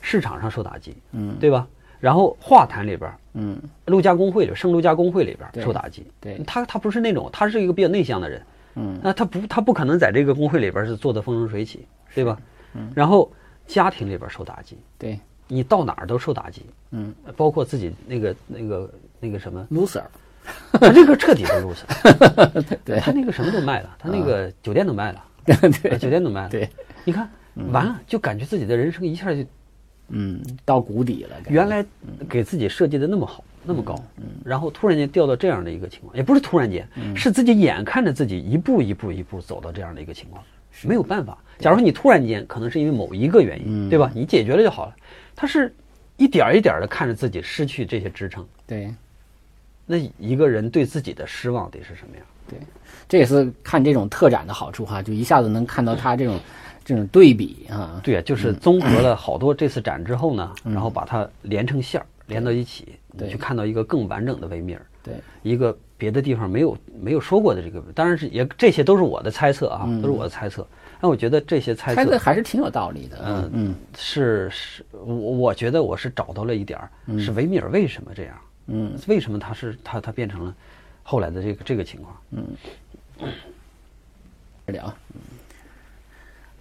[0.00, 1.66] 市场上受打击，嗯，对吧？
[1.98, 8.42] 然后画坛里边，嗯，陆家工会里，圣陆家工会里边受打击，对，他他不是那种，他是一个比较内向的人，
[8.74, 12.36] 嗯，那他不他不可能在这个工会里边是做的风生水起，对吧？
[12.74, 13.30] 嗯，然后
[13.66, 19.66] 家庭里边受打击，对，你到哪儿都受打击，嗯，包括自己那个那个那个什么。
[19.70, 20.02] Loser，
[20.72, 22.98] 他这个彻底的 loser， 对。
[22.98, 26.68] 他那个什么都卖了，他那个酒店都卖了， 对，酒店都卖了，对，
[27.04, 27.28] 你看
[27.70, 29.44] 完了就感觉自己的人生一下就。
[30.08, 31.36] 嗯，到谷底了。
[31.48, 31.84] 原来
[32.28, 34.00] 给自己设计的那么好，那么高，
[34.44, 40.40] 然后突然间掉到这样的一个情况，也不是突然间，是自己眼看着自己一步一步一步走到这样的一个情况，
[40.82, 41.38] 没有办法。
[41.58, 44.10] 假如说你突然间，可能是因为某一个原因，对吧？
[44.14, 44.96] 你解决了就好了。
[45.34, 45.74] 他是
[46.16, 48.92] 一点一点的看着自己失去这些支撑，对。
[49.86, 52.26] 那一个人对自己的失望得是什么样？
[52.48, 52.58] 对，
[53.08, 56.38] 这也是看这种特展的好处哈，就一下子能看到他这种。
[56.84, 70.66] 这种对比啊，对啊，就是综合了好多这次展之后呢，然后把它连成线儿，连到一起，你去看到一个更完整的维米尔，对，一个别的地方没有没有说过的这个，当然是也这些都是我的猜测啊，都是我的猜测。
[71.00, 73.18] 那我觉得这些猜测还是挺有道理的。
[73.24, 78.36] 嗯嗯，是是，我我觉得我是找到了一点儿，是维米尔为什么这样？
[78.66, 80.54] 嗯，为什么他是他他变成了
[81.04, 82.16] 后来的这个这个情况？
[82.30, 82.46] 嗯，
[84.66, 84.92] 聊。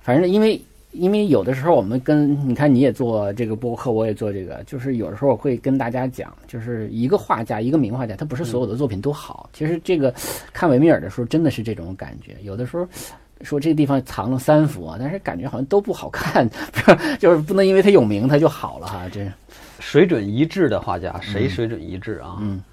[0.02, 0.62] 反正因为
[0.98, 9.50] 因为有的时候我们跟你看你也做这个播客，我也做这个，就是有的时候我会跟大家讲，就是一个画家，一个名画家，他不是所有的作品都好。
[9.54, 10.14] 其实这个
[10.54, 12.36] 看维米尔的时候，真的是这种感觉。
[12.42, 12.88] 有的时候
[13.42, 16.50] 说这个地方藏了三幅啊，但是感觉好像都不好看，
[17.20, 19.10] 就是不能因为他有名他就好了哈。
[19.12, 19.30] 这
[19.80, 22.38] 水准一致的画家，谁水准一致啊？
[22.40, 22.64] 嗯，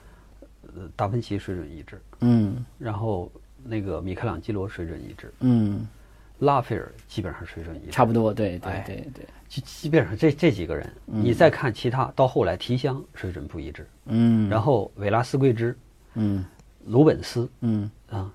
[0.62, 2.00] 呃，达芬奇水准一致。
[2.20, 3.30] 嗯，然后
[3.64, 5.32] 那个米开朗基罗水准一致。
[5.40, 5.86] 嗯。
[6.44, 15.76] 拉斐尔基本上水准一差不多，对对对对，基基本上这这几个人，你再看其他，到后来提香水准不一致，嗯，然后维拉斯贵兹，
[16.14, 16.44] 嗯，
[16.84, 17.90] 鲁本斯，嗯。
[18.10, 18.30] 啊，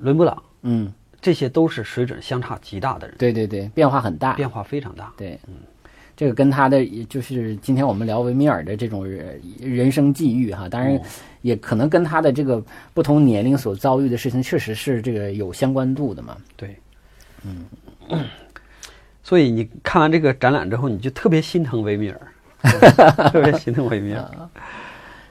[0.00, 5.54] 伦勃朗，嗯，这些都是水准相差极大的人，对对对，变化很大，变化非常大，对，嗯，
[6.16, 9.06] 这个跟他的就是今天我们聊维米尔的这种
[9.60, 11.00] 人生际遇哈，当然
[11.42, 12.60] 也可能跟他的这个
[12.92, 16.76] 不同年龄所遭遇的事情确实是这个有相关度的嘛，对。
[17.44, 18.24] 嗯，
[19.22, 22.20] 所以你看完这个展览之后，你就特别心疼维米尔，
[23.32, 24.24] 特别心疼维米尔。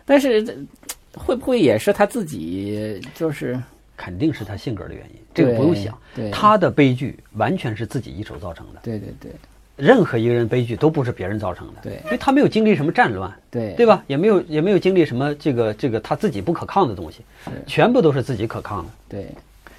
[0.06, 0.66] 但是
[1.14, 3.02] 会不会也是他自己？
[3.16, 3.60] 就是
[3.98, 5.98] 肯定是他性格的原因，这个不用想。
[6.14, 8.80] 对，他的悲剧完全是自己一手造成的。
[8.84, 9.32] 对对对，
[9.78, 11.74] 任何一个人悲剧都不是别人造成的。
[11.82, 14.04] 对，因为他没有经历什么战乱，对对吧？
[14.08, 17.22] 也没有也没有经历什么这个这个他自己不可抗的东西，
[17.66, 18.92] 全部都是自己可抗的。
[19.10, 19.28] 对。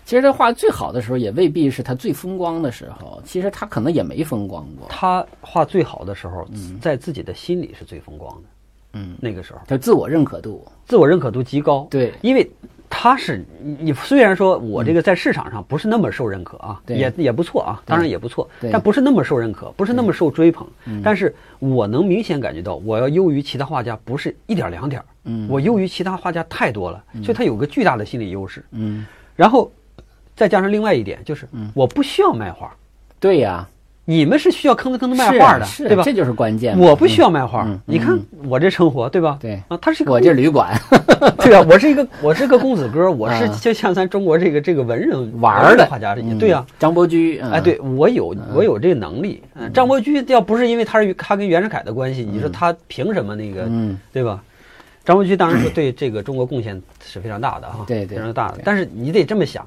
[0.07, 3.21] 其实他画最好的时候，也未必是他最风光的时候。
[3.25, 4.87] 其实他可能也没风光过。
[4.89, 6.47] 他画最好的时候，
[6.81, 8.43] 在自己的心里是最风光的。
[8.93, 11.89] 嗯，那个时候，他自我认可度，自我认可度极高。
[11.91, 12.49] 对，因为
[12.89, 20.65] 他是你，虽然说我这个在市场上不是那么受认可啊，也也不错啊，当然也不错，但不是那么受认可，不是那么受追捧。
[21.03, 25.03] 但是我能明显感觉到，我要优于其他画家，不是一点两点。
[25.25, 28.65] 嗯，我优于其他画家太多了，所以他有个巨大的心理优势。
[28.71, 29.69] 嗯，然后。
[30.37, 32.71] 再加上另外一点，就是我不需要卖画。
[33.19, 33.67] 对呀，
[34.05, 36.03] 你们是需要吭哧吭哧卖画的，对吧？
[36.05, 36.79] 这就是关键。
[36.79, 37.67] 我不需要卖画。
[37.87, 39.39] 你看我这生活，对吧？
[39.41, 40.79] 对啊，他是我这旅馆，
[41.41, 46.15] 对啊，我是一个我是个公子哥，我是就像咱中国这个这个文人玩的画家。
[46.39, 49.43] 对呀，张伯驹，哎，对我有我有这个能力。
[49.73, 53.67] 张伯驹要不是因为他是他跟袁世凯的关系，你说他凭什么那个，
[54.13, 54.41] 对吧？
[55.05, 58.59] 张伯驹当然说对这个中国贡献是非常大的哈，对非常大的。
[58.63, 59.67] 但是你得这么想。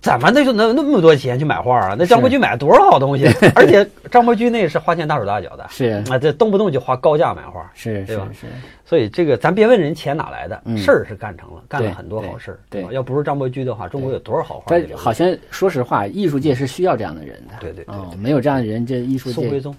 [0.00, 1.96] 怎么那就能那么多钱去买画啊？
[1.98, 3.26] 那张伯驹买了多少好东西？
[3.54, 8.28] 而且张伯驹那是花钱大手大脚的，是啊，这动不动就花高价买画，是对吧？
[8.32, 8.46] 是，
[8.84, 12.86] 所以这个咱别问人钱哪来的，事儿是干成了，干了很多好事儿，对？
[12.90, 14.76] 要不是张伯驹的话，中国有多少好画？
[14.96, 17.54] 好像说实话，艺术界是需要这样的人的。
[17.60, 19.74] 对对对，没有这样的人，这艺术界宋徽宗，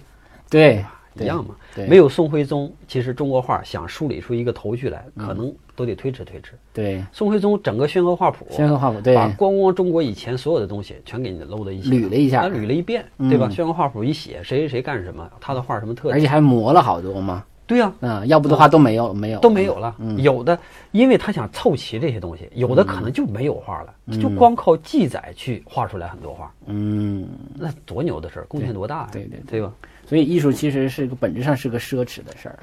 [0.49, 0.85] 对。
[1.19, 1.55] 一样嘛，
[1.87, 6.53] 没有宋徽宗，其实中国画想梳理出一个头绪来，可能都得推迟推迟。
[6.73, 13.49] 对，宋徽宗整个宣和画谱，宣和画谱，对，把光光中国以前所有的东西全给你搂到一起，捋了一下，捋了一遍，对吧？
[13.49, 17.43] 宣和画谱一写，谁谁谁干什么，他的画什么特点，而且还磨了好多嘛。
[17.67, 19.95] 对呀，嗯，要不的话都没有，没有都没有了。
[20.17, 20.59] 有的，
[20.91, 26.53] 因为他想凑齐这些东西，有的可能就没有画了，就光靠记载去画出来很多画。
[26.65, 29.09] 嗯，那多牛的事儿，贡献多大呀？
[29.13, 29.71] 对对对吧？
[30.11, 32.59] 所以艺术其实是个本质上是个奢侈的事儿。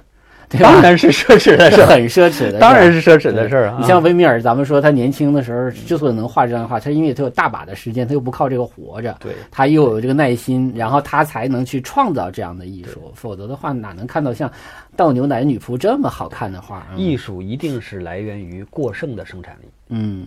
[0.61, 3.78] 当然是奢侈的事， 很奢侈的，当然是奢侈的事儿啊！
[3.80, 13.11] 你像维米尔，咱们说他年轻的时候之所以能画这张画，他因为他有大把的时间，他又不靠这个活着，对，他又有这个耐心，然后他才能去创造这样的艺术。
[13.14, 14.51] 否则的话，哪能看到像
[14.94, 16.86] 倒牛奶女仆这么好看的画？
[16.96, 19.68] 艺术一定是来源于过剩的生产力。
[19.88, 20.26] 嗯，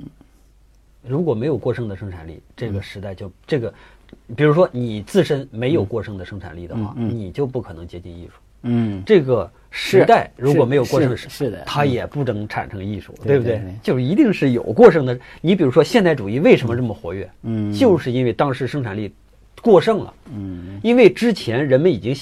[1.02, 3.74] 如果没有过剩的生产力，这个时代就这个，
[4.36, 8.34] 比如说你自身没有过剩的生产力的话，你就不可能接近艺术。
[8.64, 13.60] 嗯，这个时代如果没有过剩，是的，它也不能产生艺术，对不对？
[13.82, 15.20] 就一定是有过剩的。
[15.42, 17.28] 你比如说现代主义为什么这么活跃？
[17.42, 19.12] 嗯，就是因为当时生产力
[19.64, 20.14] 过剩了。
[20.32, 22.16] 嗯，因为之前人们已经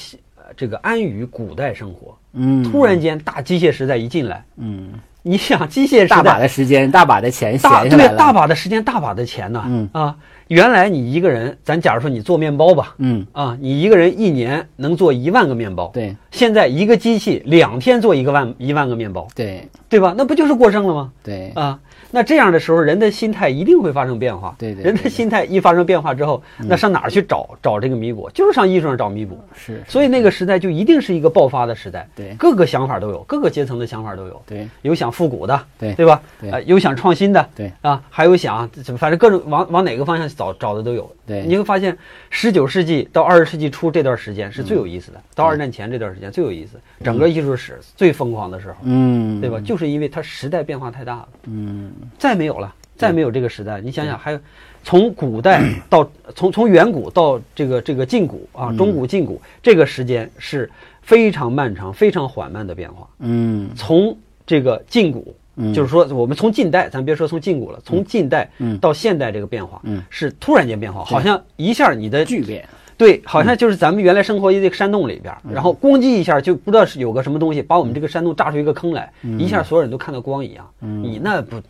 [0.55, 2.17] 这个安于古代生活。
[2.33, 4.45] 嗯，突然间大机械时代一进来。
[4.55, 9.61] 嗯，你想机械时代大把的时间，大把的钱闲下来对，大把的时间，大把的钱呢。
[9.67, 10.15] 嗯啊。
[10.49, 16.15] 原来你一个人，咱假如说你做面包吧，嗯啊，你一个人一年能做一万个面包，对。
[16.31, 20.15] 现在一个机器两天做一个万一万个面包，对，对吧？
[20.17, 21.11] 那不就是过剩了吗？
[21.23, 21.79] 对啊。
[22.11, 24.55] 那这样的时候，人的心态一定会发生变化。
[24.57, 28.29] 对对，人的心态一发生变化之后，那上哪儿去找找这个弥补？
[28.33, 29.39] 就是上艺术上找弥补。
[29.55, 32.07] 是，所以那个时代就一定是一个爆发的时代。
[32.15, 34.41] 对，各个想法都有，各个阶层的想法都有。
[34.45, 36.21] 对，有想复古的，对对吧？
[36.41, 41.09] 对，有想创新的，对啊，还有想怎么反正各种往往哪个方向找找的都有。
[41.27, 41.95] 对，你会发现，
[42.31, 48.75] 十九世纪到二十世纪初这段时间是最有意思的，到二战前这段时间最有意思，整个艺术史最疯狂的时候。
[48.83, 49.59] 嗯，对吧？
[49.59, 51.29] 就是因为它时代变化太大了。
[51.45, 52.73] 嗯，再没有了。
[52.97, 54.39] 再没有这个时代，你想想，还有
[54.83, 60.69] 从古代 到从从远古到这个这个近古啊，中古近古，这个时间是
[61.01, 63.07] 非常漫长、非常缓慢的变化。
[63.19, 64.13] 嗯，从
[64.45, 65.33] 这个近古，
[65.73, 68.49] 就是说我们从近代，咱别说从近古了，从近代
[68.81, 72.67] 到现代这个变化，嗯，是突然间变化，好像一下你的巨变，
[72.99, 80.69] 对，好像就是咱们原来生活在这个山洞里边，然后咣叽一下就不知道是有个什么东西把我们这个山洞炸出一个坑来，一下所有人都看到光一样。
[80.79, 81.61] 你那不。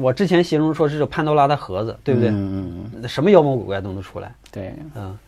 [0.00, 2.30] 我之前形容说是潘多拉的盒子，对不对？
[2.30, 4.32] 嗯嗯什么妖魔鬼怪都能出来。
[4.52, 5.18] 对，嗯，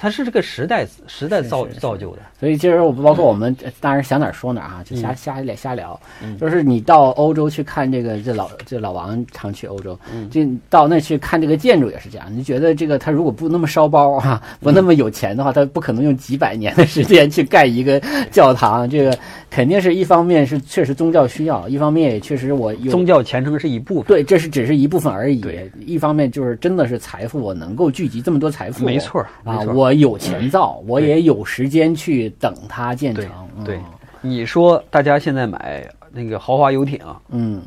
[0.00, 2.22] 它是这个时代时代造造就的。
[2.38, 6.00] 所以今儿我包括我们，当然想哪儿说哪儿啊，就瞎瞎聊瞎聊。
[6.40, 9.98] 就是你到欧洲去看这个，这老这老王常去欧洲，
[10.30, 10.40] 就
[10.70, 12.26] 到那去看这个建筑也是这样。
[12.34, 18.88] 你觉得这个他如果不那么烧包啊，不那么有钱的话，他不可能用几百年的时间去盖一个教堂。
[18.88, 19.18] 这个。
[19.50, 25.44] 肯定是一方面是确实宗教需要，一方面也确实我宗教虔诚是一部分，对，这是只是一部分而已。
[25.84, 33.26] 一方面就是真的是财富，我能够聚集这么多财富，没错啊，我有钱造，我也有时间去等它建成。
[33.64, 33.80] 对，
[34.20, 37.60] 你说大家现在买那个豪华游艇，嗯，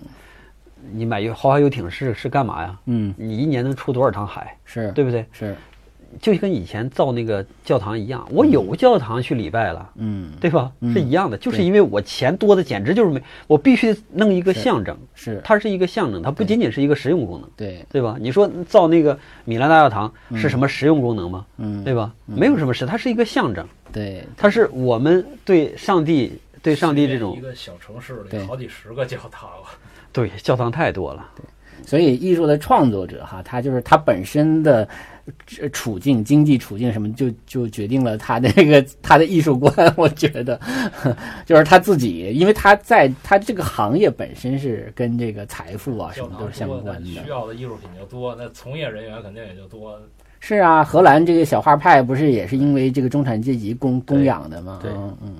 [0.93, 2.79] 你买豪华游艇是是干嘛呀？
[2.85, 4.55] 嗯，你一年能出多少趟海？
[4.63, 5.25] 是对不对？
[5.33, 5.53] 是。
[6.21, 10.71] 就跟以前造那个教堂一样，我有教堂去礼拜了，嗯，对吧？
[10.93, 17.85] 是一样的，就是因为我钱多的简直就是没，我必须弄一个象征，是它是一个象征，它不仅仅是一个实用功能，对。
[17.89, 18.17] 对吧？
[18.19, 21.45] 你说造那个米兰大教堂是什么实用功能吗？
[21.57, 22.13] 嗯，对吧？
[22.25, 29.67] 没有什么实，它是一个象征，对，它是我们对上帝对上帝这种一个小城市里好几十个教堂了，
[30.11, 31.43] 对，教堂太多了，对，
[31.85, 34.87] 所以艺术的创作者哈，他就是他本身的。
[35.71, 39.73] 处境、经济处境什么，就就决定了他的那个他的艺术观。
[39.95, 40.59] 我觉得，
[41.45, 47.05] 就是他自己，因为他在他这个行业本身是跟这个财富啊什么都是相关的。
[47.05, 49.97] 需要的艺术品就多，那从业人员肯定也就多。
[50.41, 54.79] 是啊，荷兰这个小画派不是也是因为这个中产阶级供供养的吗？
[54.81, 55.37] 对，嗯，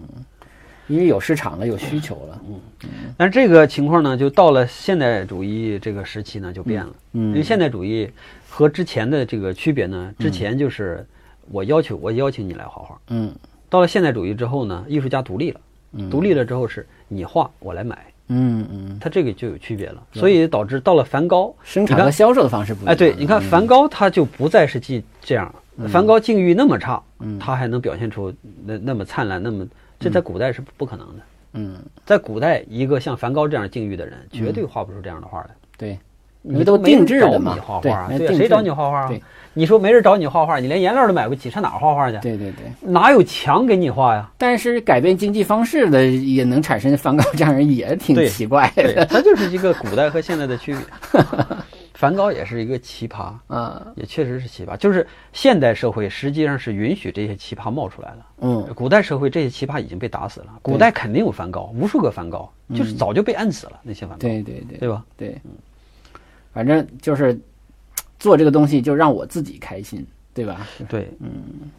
[0.88, 2.42] 因为有市场了，有需求了。
[2.48, 6.96] 嗯，但是这个情况呢，就到了现代主义这个时期呢，就变了。
[7.12, 8.10] 嗯，因为现代主义。
[8.54, 10.14] 和之前的这个区别呢？
[10.20, 11.04] 之前就是
[11.50, 13.34] 我要求我邀请你来画画，嗯，
[13.68, 15.60] 到了现代主义之后呢，艺术家独立了，
[15.94, 17.98] 嗯，独立了之后是你画我来买，
[18.28, 22.94] 嗯嗯，它这个就有区别了，所以导致到了梵高生产和销售的方式不一样。
[22.94, 25.52] 哎，对，你看梵高他就不再是既这样，
[25.88, 27.02] 梵高境遇那么差，
[27.40, 28.32] 他还能表现出
[28.64, 29.66] 那那么灿烂，那么
[30.00, 31.24] 这在古代是不可能的，
[31.54, 35.98] 嗯，在古代一个像梵高这样境遇的人，绝对画不出这样的画来，对。
[36.44, 37.58] 你都定制的嘛？
[37.66, 39.12] 画画对，谁找你画画啊？
[39.56, 42.18] 你说没人找你画画，你连颜料都买不起，上哪儿画画去？
[42.20, 44.30] 对对对，哪有墙给你画呀？
[44.38, 49.06] 但是改变经济方式的也能产生梵高这样人，也挺奇怪的。
[49.06, 51.22] 它就是一个古代和现在的区别。
[51.94, 54.76] 梵高也是一个奇葩啊，也确实是奇葩。
[54.76, 58.26] 就是现代社会实际上是允许这些奇葩冒出来了。
[58.42, 60.48] 嗯，古代社会这些奇葩已经被打死了。
[60.64, 64.22] 古代肯定有梵高，无数个梵高，就是早就被摁死了那些梵高。
[64.22, 65.06] 对对对，对吧？
[65.16, 65.52] 对，嗯，
[66.54, 67.38] 反正就是
[68.20, 70.68] 做这个东西就让我自己开心，对吧？
[70.88, 71.30] 对，嗯，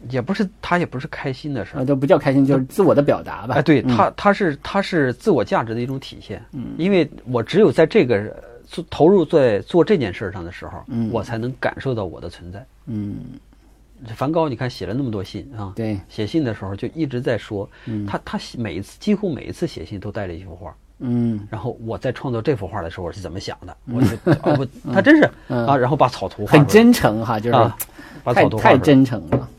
[0.09, 3.55] 也不是他也不是开心的事儿，都不叫开心，就是自我的表达吧。
[3.55, 6.43] 哎，对他，他是他是自我价值的一种体现。
[6.51, 8.35] 嗯，因为我只有在这个。
[8.67, 12.65] 做投入在做这件事上的时候，嗯，我才能感受到我的存在。
[12.87, 13.15] 嗯，
[14.15, 17.69] 梵高，你看写了那么多信啊，对，写信的时候就一直在说，
[18.07, 20.75] 他他每一次几乎每一次写信都带了一幅画。
[20.99, 23.77] 嗯，然后我在创作这幅画的时候我是怎么想的？
[24.57, 27.71] 我他真是啊，然后把草图很真诚哈，就是
[28.23, 29.49] 把草图太真诚了。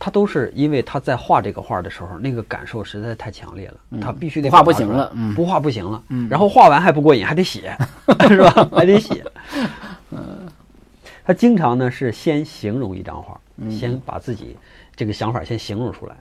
[0.00, 6.00] 他都是因为他在画这个画的时候，那个感受实在太强烈了，他必须得画不行了，不画不行了。
[6.30, 7.76] 然后画完还不过瘾，还得写，
[8.28, 8.68] 是吧？
[8.72, 9.24] 还得写。
[10.12, 10.48] 嗯，
[11.24, 13.38] 他经常呢是先形容一张画，
[13.68, 14.56] 先把自己
[14.94, 16.16] 这个想法先形容出来，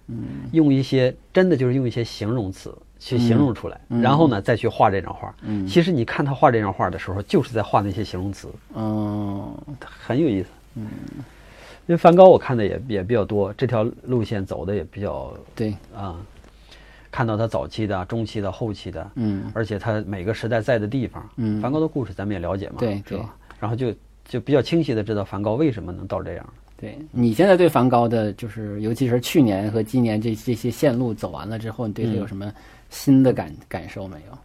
[0.52, 5.34] 用一些真的就是用一些形容词去形容出来，然后呢再去画这张画。
[5.42, 8.48] 嗯，其实你看他画这张画的时候，就是在画那些形容词。
[8.76, 10.50] 嗯，很有意思。
[10.76, 10.88] 嗯。
[11.88, 16.18] 因为梵高我看的也也比较多，这条路线走的也比较对啊，
[17.10, 23.34] 看到他早期的、中期的、后期的，嗯，而且他每个时代在的地方，嗯，梵高的故事咱们也了解嘛，对，是吧？
[23.58, 23.94] 然后就
[24.26, 26.46] 就比较清晰的知道梵高为什么能到这样。
[26.76, 32.54] 对你现在对梵高的，就是尤其是去年和今年这这些线路走完了之后，你对他有什么
[32.90, 34.38] 新的感感受没有？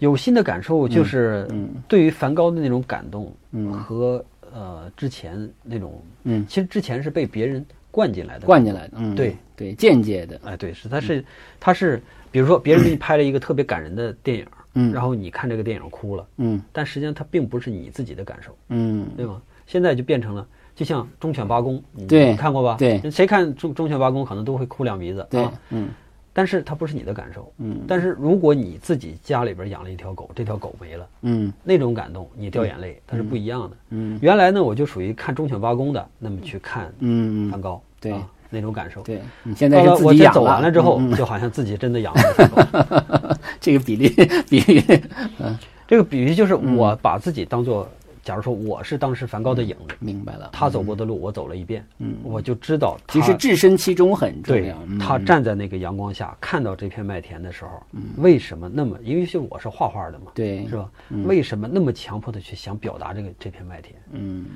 [0.00, 4.24] 有新的感受就是，嗯，对于梵高的那种感动，嗯，和。
[4.56, 11.24] 呃，之前那种，嗯，其实之前是被别人灌进来的，灌进来的，嗯，对对，间接的，哎，对，是他是
[11.58, 12.00] 他是，
[12.30, 19.42] 比如说别人给你拍了一个特别感人的电影，嗯，然后你看这个电影哭了，嗯，但实际上它并不是你自己的感受，嗯，对吗？
[19.66, 20.46] 现在就变成了，
[20.76, 22.76] 就像忠犬八公，对，看过吧？
[22.78, 25.88] 对，谁看忠忠犬八公可能都会哭两鼻子，对，嗯。
[26.36, 27.80] 但是它不是你的感受，嗯。
[27.88, 34.18] 但是如果你自己家里边养了一条狗，这条狗没了，嗯，那种感动你掉眼泪，它是不一样的，嗯。
[34.20, 38.12] 原来呢，我就属于看忠犬八公的，那么去看，嗯，梵高，对，
[38.50, 39.20] 那种感受，对。
[39.44, 43.38] 你现在是自己养了，我走完了之后，就好像自己真的养了。
[43.60, 44.08] 这个比例，
[44.50, 44.84] 比例，
[45.38, 45.56] 嗯，
[45.86, 47.88] 这个比喻就是我把自己当做。
[48.24, 54.74] 假如说我是当时梵高的影子，明白了，他走过的路我走了一遍，嗯，我就知道，其实置身其中很重要。
[54.98, 57.82] 他站在那个阳光下，看到这片麦田的时候，
[58.16, 58.98] 为什么那么？
[59.04, 60.90] 因为是我是画画的嘛，对，是吧？
[61.26, 63.94] 为什么那么强迫的去想表达这个这片麦田？
[64.12, 64.46] 嗯，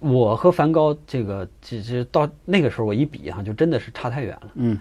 [0.00, 4.50] 我和梵高这个，其实到那个时候我一比哈，就真的是差太远了。
[4.56, 4.78] 嗯，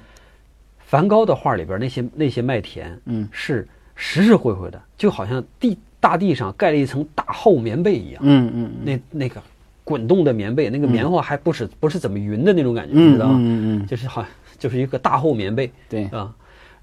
[0.80, 3.66] 梵高的画里边那些那些麦田，嗯，是
[3.96, 5.78] 实实惠惠的，就好像地。
[6.00, 9.42] 大地上盖了一层大厚棉被一样，嗯嗯，那那个
[9.84, 13.38] 滚动的棉被，那个棉花还不是不是怎么匀的那种感觉，你知道吗？
[13.40, 14.26] 嗯嗯，就是好
[14.60, 16.06] 就是一个大厚棉被，对。
[16.06, 16.34] 啊。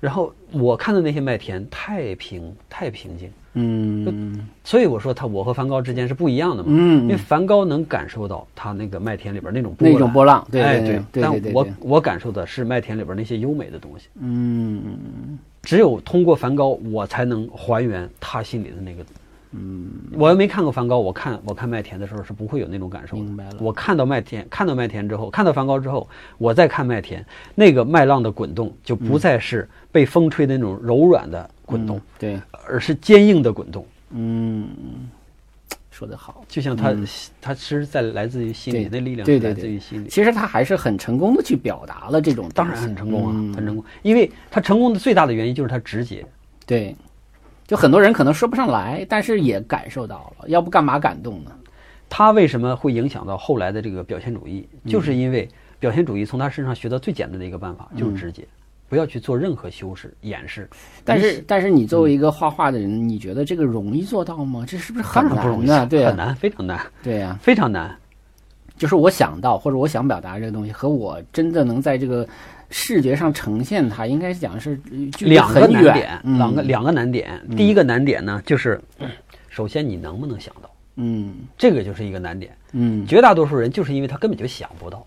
[0.00, 15.38] 然后我看的那些麦田太平太平静，嗯，所以我说他我和梵高之间是不一样的嘛，嗯，因为梵高能感受到他那个麦田里边那种那种波浪，对对对，但我我感受的是麦田里边那些优美的东西，嗯。
[15.64, 19.04] 只有通过梵高，我才能还原他心里的那个。
[19.56, 23.16] 嗯，我要没看过梵高，我看我看麦田的时候是不会有那种感受。
[23.16, 23.56] 明白了。
[23.60, 26.08] 我看到麦田，看到麦田之后，看到梵高之后，
[26.38, 33.86] 我再看麦田，那个麦浪的滚动就不再是被风吹的那种柔软的滚动，对，而是坚硬的滚动。
[34.10, 34.68] 嗯。
[35.94, 36.92] 说得好，就像他，
[37.40, 40.08] 他其实在来自于心里，那力量来自于心里。
[40.08, 43.84] 其实他还是很成功的去表达了这种，当然很成功啊，很成功。
[44.02, 46.26] 因为他成功的最大的原因就是他直接。
[46.66, 46.96] 对，
[47.64, 50.48] 就很多人可能说不上来，但是也感受到了。
[50.48, 51.52] 要不干嘛感动呢？
[52.08, 54.68] 他为什么会影响到后来的这个表现主义？
[54.86, 58.44] 就是因为表现主义从他身上学到最简单的一个办法，就是直接。
[58.94, 60.70] 不要去做任何修饰、掩饰。
[61.04, 64.64] 但是，但是你作为一个画画的人，你觉得这个容易做到吗？
[64.64, 65.84] 这是不是很难呢？
[65.90, 66.80] 对，很难，非常难。
[67.02, 67.92] 对呀，非常难。
[68.78, 72.24] 就是我想到或者我想表达这个东西，和我真的能在这个
[72.70, 74.78] 视觉上呈现它，应该是讲是
[75.18, 76.20] 两个难点。
[76.22, 77.42] 两个两个难点。
[77.56, 78.80] 第一个难点呢，就是
[79.48, 80.70] 首先你能不能想到？
[80.94, 82.56] 嗯，这个就是一个难点。
[82.70, 85.04] 嗯，绝大多数人就是因为他根本就想不到。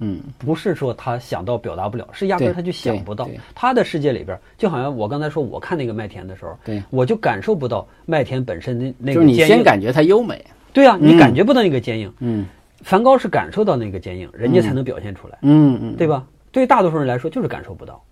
[0.00, 3.28] 嗯，不是说他想到表达不了，是压根他就想不到。
[3.54, 9.14] 他的世界里边，就好像我刚才说，我看那个麦田的时候，对，我就感受不到麦田本身的那个。
[9.14, 12.12] 就是你先感觉它优美，对啊，你感觉不到那个坚硬。
[12.20, 12.46] 嗯，
[12.82, 15.38] 梵高是感受到那个坚硬，人家才能表现出来。
[15.42, 16.26] 嗯嗯，对吧？
[16.50, 18.02] 对大多数人来说，就是感受不到。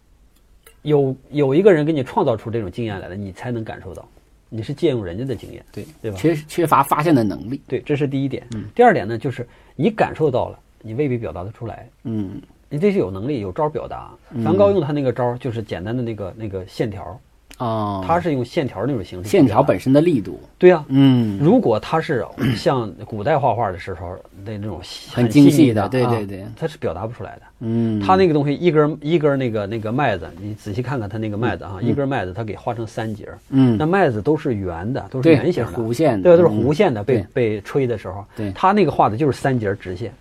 [0.83, 4.07] 有有一个人给你创造出这种经验来了，你才能感受到。
[4.49, 6.17] 你是借用人家的经验，对对吧？
[6.17, 8.47] 缺缺乏发现的能力，对，这是第一点。
[8.55, 11.89] 嗯第二点呢，就是你感受到了，你未必表达得出来。
[12.05, 14.11] 嗯，你得是有能力、有招表达。
[14.45, 17.19] 梵高用他那个招，就是简单的那个那个线条。
[17.59, 22.23] 哦，他是用线条那种形式，线条本身的力度，对呀，嗯，如果他是
[22.55, 24.15] 像古代画画的时候
[24.45, 24.79] 那那种
[25.11, 40.13] 很精细的，对对对，他是表达不出来的，嗯，他那个东西一根一根那个那个麦子，你仔细看看他那个麦子啊，一根麦子他给画成三节，嗯，那麦子都是圆的，都是圆形的，弧线的，对，都是弧线的，被被吹的时候，对，他那个画的就是三节直线。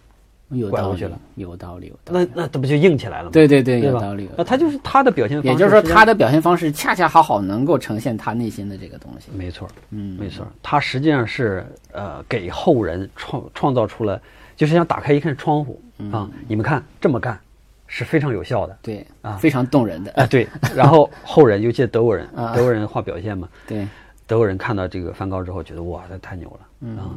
[0.50, 2.30] 有拐过去了，有道理，有道理。
[2.34, 3.30] 那那这不就硬起来了吗？
[3.32, 4.30] 对对对，有道理。
[4.38, 9.32] 那他就是他的表现，也就是说他的表现方式恰恰好好能够呈现他内心的这个东西。
[9.36, 10.46] 没错，嗯，没错。
[10.62, 14.22] 他实际上是呃给后人创创造出了，
[14.56, 15.82] 就是像打开一扇窗户
[16.12, 17.40] 啊，你们看这么干
[17.88, 20.48] 是非常有效的，对啊，非常动人的啊，对。
[20.76, 23.88] 然后后人，尤其德国人，德国人画表现嘛，对，
[24.28, 27.10] 德国人看到这个梵高之后，觉得哇，这太牛了啊。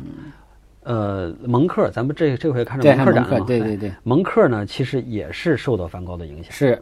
[0.89, 3.45] 呃，蒙克，咱们这这回看着蒙克展了嘛？
[3.45, 6.51] 对对对，蒙克呢，其实也是受到梵高的影响。
[6.51, 6.81] 是，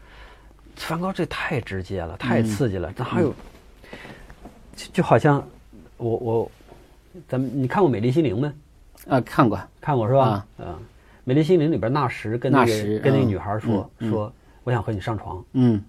[0.76, 2.92] 梵高这太直接了，太刺激了。
[2.94, 3.34] 那还有，
[4.92, 5.42] 就好像
[5.96, 6.50] 我我，
[7.26, 8.52] 咱们你看过《美丽心灵》没？
[9.08, 10.46] 啊，看过，看过是吧？
[10.58, 10.66] 嗯，
[11.24, 14.30] 《美丽心灵》里边纳什跟那个跟那个女孩说说，
[14.64, 15.42] 我想和你上床。
[15.54, 15.82] 嗯。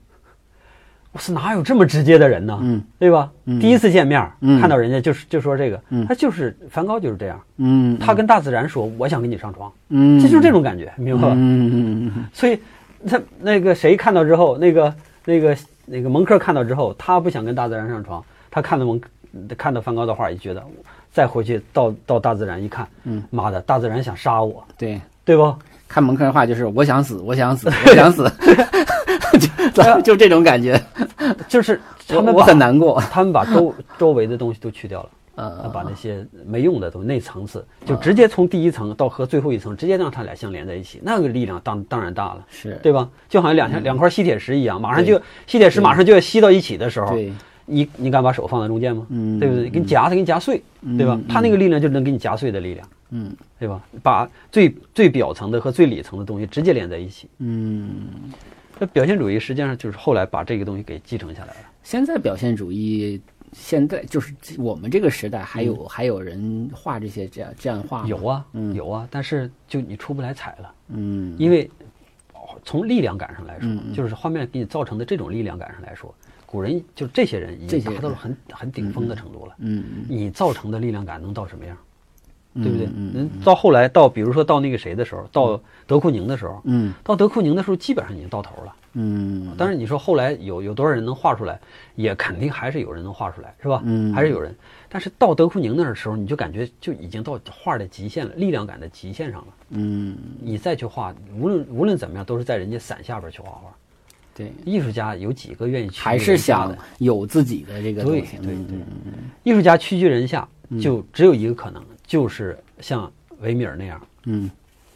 [1.12, 2.60] 我是哪有这么直接的人呢？
[2.62, 3.32] 嗯，对吧？
[3.46, 11.34] 嗯，第一次见面，嗯，看到人家就是就说这个，嗯，他就是梵高就是这样，嗯，他跟大自然说，我想跟你上床，嗯，这就是这种感觉，明白吧？
[11.36, 12.06] 嗯。
[12.08, 12.12] 嗯。
[12.16, 12.26] 嗯。
[12.32, 12.60] 所以，
[13.08, 14.94] 他那个谁看到之后，那个
[15.26, 19.02] 那个那个蒙克看到之后，他不想跟大自然上床，他看到蒙
[19.58, 20.64] 看到梵高的画，也觉得
[21.12, 25.02] 再回去到到大自然一看，嗯，妈的，大自然想杀我，对。
[25.26, 25.56] 对不？
[25.90, 28.32] 看蒙克的话就是我想死，我想死，我想死，
[29.74, 30.80] 就就这种感觉，
[31.48, 42.80] 就是他们我很难过，他们把周周围的东西都去掉了，呃，把那些没用的东西那层次，就直接从第一层到和最后一层，直接让他俩相连在一起，那个力量当当然大了，是。
[42.84, 43.10] 对吧？
[43.28, 47.18] 就好像两两块吸铁石一样，马上就吸铁石马上就要吸到一起的时候，
[47.66, 49.08] 你你敢把手放在中间吗？
[49.10, 49.70] 嗯，对不对？
[49.70, 50.62] 给你夹它，给你夹碎，
[50.98, 51.20] 对吧？
[51.28, 52.88] 他那个力量就能给你夹碎的力量。
[53.12, 53.84] 嗯，对吧？
[54.04, 57.28] 把最最表层的和最里层的东西直接连在一起。
[57.40, 58.08] 嗯，
[58.78, 61.60] 那表现主义实际上就是后来把这个东西给继承下来了。
[61.84, 63.20] 现在表现主义，
[63.52, 68.08] 现在就是我们这个时代还有还有人画这些这样这样画吗？
[68.08, 68.46] 有啊，
[68.76, 70.74] 有啊，但是就你出不来彩了。
[70.90, 71.70] 嗯，因为
[72.64, 76.14] 从力量感上来说，就是画面给你造成的这种力量感上来说，
[76.46, 79.56] 古人就这些人已经达到了很很顶峰的程度了。
[79.60, 81.76] 嗯，你造成的力量感能到什么样？
[82.62, 82.88] 对不对？
[82.96, 89.54] 嗯，到后来到比如说到那个谁的时候，到德库宁的时候，嗯，到德库宁的时候基本上已经到头了，嗯。
[89.58, 91.60] 但是你说后来有有多少人能画出来，
[91.96, 93.82] 也肯定还是有人能画出来，是吧？
[93.86, 94.56] 嗯，还是有人。
[94.88, 99.48] 但是到德库宁那时候，你就感觉就已经到画的极限了，力量感的极限上了。
[99.70, 103.74] 嗯，你再去画，无论无论怎么样，都是在人家伞下边去画画。
[104.36, 106.02] 对，艺术家有几个愿意去？
[106.02, 108.56] 还是想有自己的这个对对对，
[109.44, 110.48] 艺术家屈居人下，
[110.82, 113.10] 就只有一个可能，就是像。
[113.42, 114.52] 维米尔那样，嗯，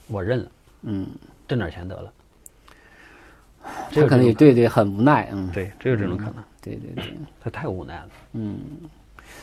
[0.08, 0.52] 我认了，
[0.82, 1.08] 嗯，
[1.48, 2.12] 挣点钱得了。
[3.90, 8.58] 这可能也对对，很无奈，嗯，对，只有这种可能，对对对， 他太无奈了，嗯。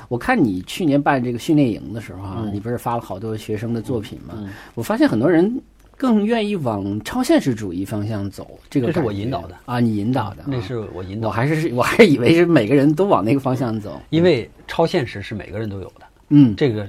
[0.09, 4.35] 我看你去年办这个训练营的时候啊，你不是发了好多学生的作品吗？
[4.75, 5.59] 我发现很多人
[5.97, 16.87] 更愿意往超现实主义方向走，这个这是我引导的啊，你引导的，那是我引导，我还是我还以为是每个人都往那个方向走，因为超现实是每个人都有的，嗯，这个。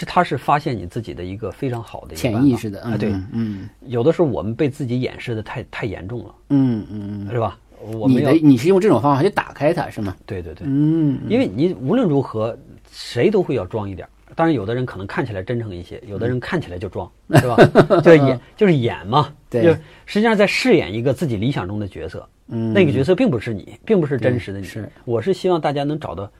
[0.00, 7.58] 这他是发现你自己的一个非常好的潜意识的啊，对，嗯，有的时候我们被自己掩饰的太太严重了，嗯嗯，是吧？
[7.82, 10.16] 我你的你是用这种方法去打开它，是吗？
[10.24, 12.58] 对对对，嗯，因为你无论如何，
[12.90, 14.08] 谁都会要装一点。
[14.34, 17.56] 当然，有的人可能看起来真诚一些，有的人看起来就装，是吧？
[18.00, 19.70] 就演就是演嘛， 对，就
[20.06, 26.30] 实际上在饰演一个自己理想中的角色，嗯，那个角色并不是你，并不是真实的你，是，我是希望大家能找到。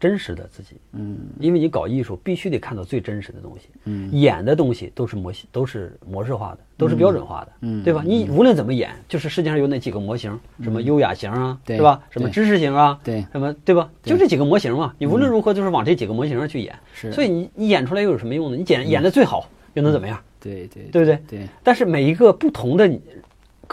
[0.00, 8.02] 真实的自己，嗯，因为你搞艺术必须得看到最真实的东西，嗯，演的东西都是模型，都是模式化的，都是标准化的，嗯，对吧？
[8.04, 12.00] 你无论怎么演，就是世界上有那几个模型，什么优雅型啊，是吧？
[12.08, 13.90] 什么知识型啊，对，什么对吧？
[14.02, 18.56] 就这几个模型嘛，你无论如何就是往这几个模型上去演，是，所以你你演出来又有什么用呢？
[18.56, 20.18] 你演演的最好又能怎么样？
[20.40, 21.18] 对对，对不对？
[21.28, 21.46] 对。
[21.62, 23.00] 但是每一个不同的你。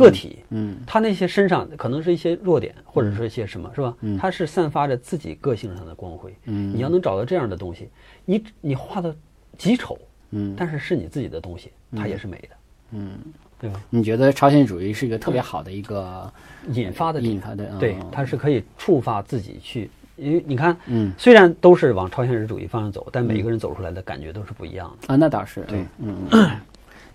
[0.05, 3.95] 个体，嗯，他那些身上可能是一些弱点，或者说一些什么，是吧？
[4.01, 6.35] 嗯，他是散发着自己个性上的光辉。
[6.45, 7.89] 嗯，你要能找到这样的东西，
[8.23, 9.15] 你你画的
[9.57, 9.97] 极丑，
[10.29, 12.49] 嗯，但是是你自己的东西，它也是美的，
[12.91, 13.17] 嗯，
[13.59, 13.81] 对吧？
[13.89, 16.31] 你觉得超现实主义是一个特别好的一个
[16.73, 25.13] 引发的引发的，对，它是可以触发自己去因为你看，嗯，虽然都是往超现实主义方向走，但每个人走出来的感觉都是不一样的。
[25.13, 25.15] 啊。
[25.15, 26.15] 那倒是，对，嗯。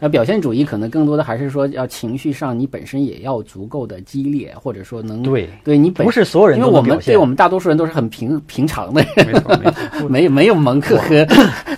[0.02, 11.24] 那表现主义可能更多的还是说，要情绪上你本身也要足够的激烈，或者说能对对你本不是所有人，因为我们对我们大多数人都是很平平常的，没错没错，没 没有蒙克和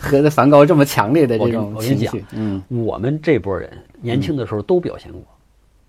[0.00, 2.24] 和梵高这么强烈的这种情绪。
[2.32, 3.70] 嗯，我们这波人
[4.00, 5.22] 年轻的时候都表现过，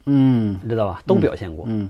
[0.08, 1.02] 嗯，你知道吧？
[1.06, 1.90] 都表现过，嗯。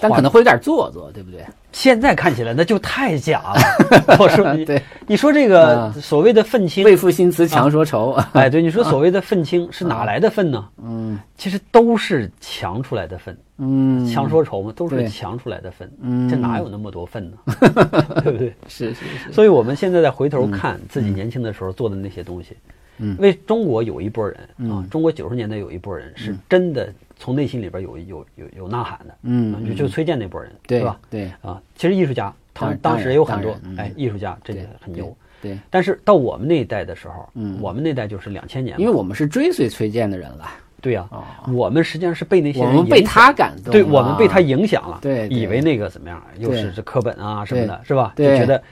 [0.00, 1.44] 但可能会有点做作，对不对？
[1.72, 3.60] 现在看起来那就太假了。
[4.18, 8.12] 我说，对，你说这个所谓的愤青，为赋新词强说愁。
[8.32, 10.64] 哎，对，你说所谓的愤青是哪来的愤呢？
[10.82, 13.36] 嗯，其实都是强出来的愤。
[13.58, 15.90] 嗯，强说愁嘛，都是强出来的愤。
[16.00, 17.36] 嗯，这哪有那么多愤呢？
[18.22, 18.54] 对不对？
[18.68, 19.32] 是是是。
[19.32, 22.72] 所以我们现在再回头看自己年轻的时候做的那些东西，嗯，
[23.18, 26.92] 为中国有一波人啊，中国九十年代有一波人是真的。
[27.18, 31.00] 从内心里边有有有有呐喊的，嗯，就就崔健那波人，对吧？
[31.08, 31.32] 对。
[31.40, 35.58] 啊，其实艺术家，他当时也有很多，哎，艺术家这个很牛，对。
[35.70, 40.46] 但是到我们那一代的时候，嗯，我们那代就是两千年，因为我们是追随崔健的人了，
[40.82, 41.08] 对呀，
[41.54, 48.12] 我们实际上是被那些我们被他感动，对我们被他影响了，对，以为那个怎么样，又是这课本啊什么的，是吧？
[48.14, 48.62] 就觉得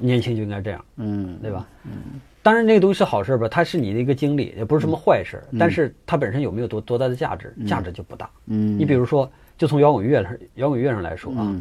[0.00, 1.64] 年轻就应该这样，嗯，对吧？
[1.84, 2.20] 嗯。
[2.42, 3.46] 当然，那个东西是好事吧？
[3.48, 5.42] 它是你的一个经历，也不是什么坏事。
[5.58, 7.54] 但是它本身有没有多多大的价值？
[7.66, 8.28] 价值就不大。
[8.46, 11.54] 嗯，你比如说，就从摇滚乐上摇滚乐上来说啊，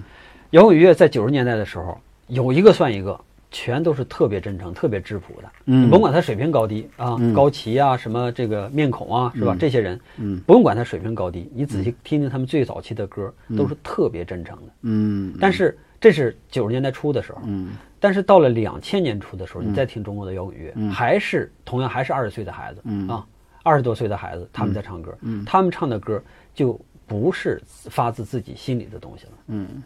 [0.52, 3.20] 摇滚乐在九十年代的时候，有一个算一个，
[3.52, 5.50] 全都是特别真诚、特别质朴的。
[5.66, 9.56] 嗯，甭管他水平高低啊，高旗啊，什么这个面孔啊，是吧？
[9.60, 14.74] 这些人，嗯，不用管他水平高低，你仔细听听他们最早期的歌，都是特别真诚的。
[14.82, 17.40] 嗯，但是这是九十年代初的时候。
[17.46, 17.70] 嗯。
[18.04, 23.24] 但是到了两千年初的时候，你再听中国的摇滚乐，还是同样还是二十岁的孩子啊，
[23.62, 26.20] 二十多岁的孩子他们在唱歌，他们唱的歌
[26.52, 29.84] 就不是发自自己心里的东西了，嗯，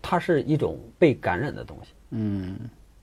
[0.00, 2.58] 它是一种被感染的东西，嗯，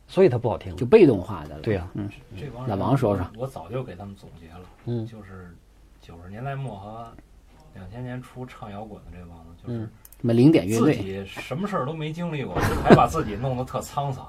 [0.08, 5.56] 所以它不好听，就被动化的了，对呀，嗯，这帮老王说说，我早就给他们总结了，嗯，就是
[6.02, 7.14] 九十年代末和
[7.76, 9.88] 两千年初唱摇滚的这帮子，就是。
[10.22, 12.54] 什么零点乐队，自己什么事儿都没经历过，
[12.86, 14.28] 还把自己弄得特沧桑。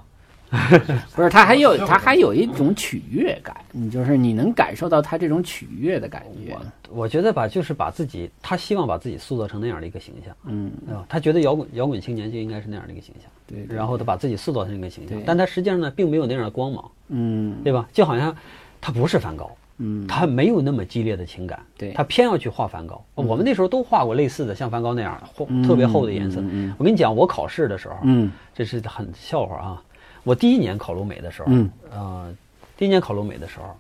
[1.15, 6.57] 不是，他还有 他还有一种取悦感，你就是你能感受到他这种取悦的感觉。
[6.91, 10.71] 我觉得吧，就是把自己，他希望把自己塑造成那样的一个形象，嗯，
[11.09, 13.67] 他觉得摇滚摇滚青年就应该是那样的一个形象，对。
[13.75, 17.89] 然后他把自己塑造成一个形象，但他实际上呢，并没有那样的光芒，嗯，对吧？
[17.95, 18.35] 就好像
[18.79, 19.51] 他不是梵高。
[19.85, 21.93] 嗯，他没有那么激烈的情感，对。
[21.93, 23.05] 他偏要去画梵高。
[23.17, 26.41] 我们那时候都画过类似的，像梵高那样厚、特别厚的颜色。
[26.79, 29.83] 我跟你讲，我考试的时候，嗯，这是很笑话啊。
[30.23, 32.33] 我第一年考鲁美的时候，嗯，呃，
[32.77, 33.77] 第一年考鲁美的时候，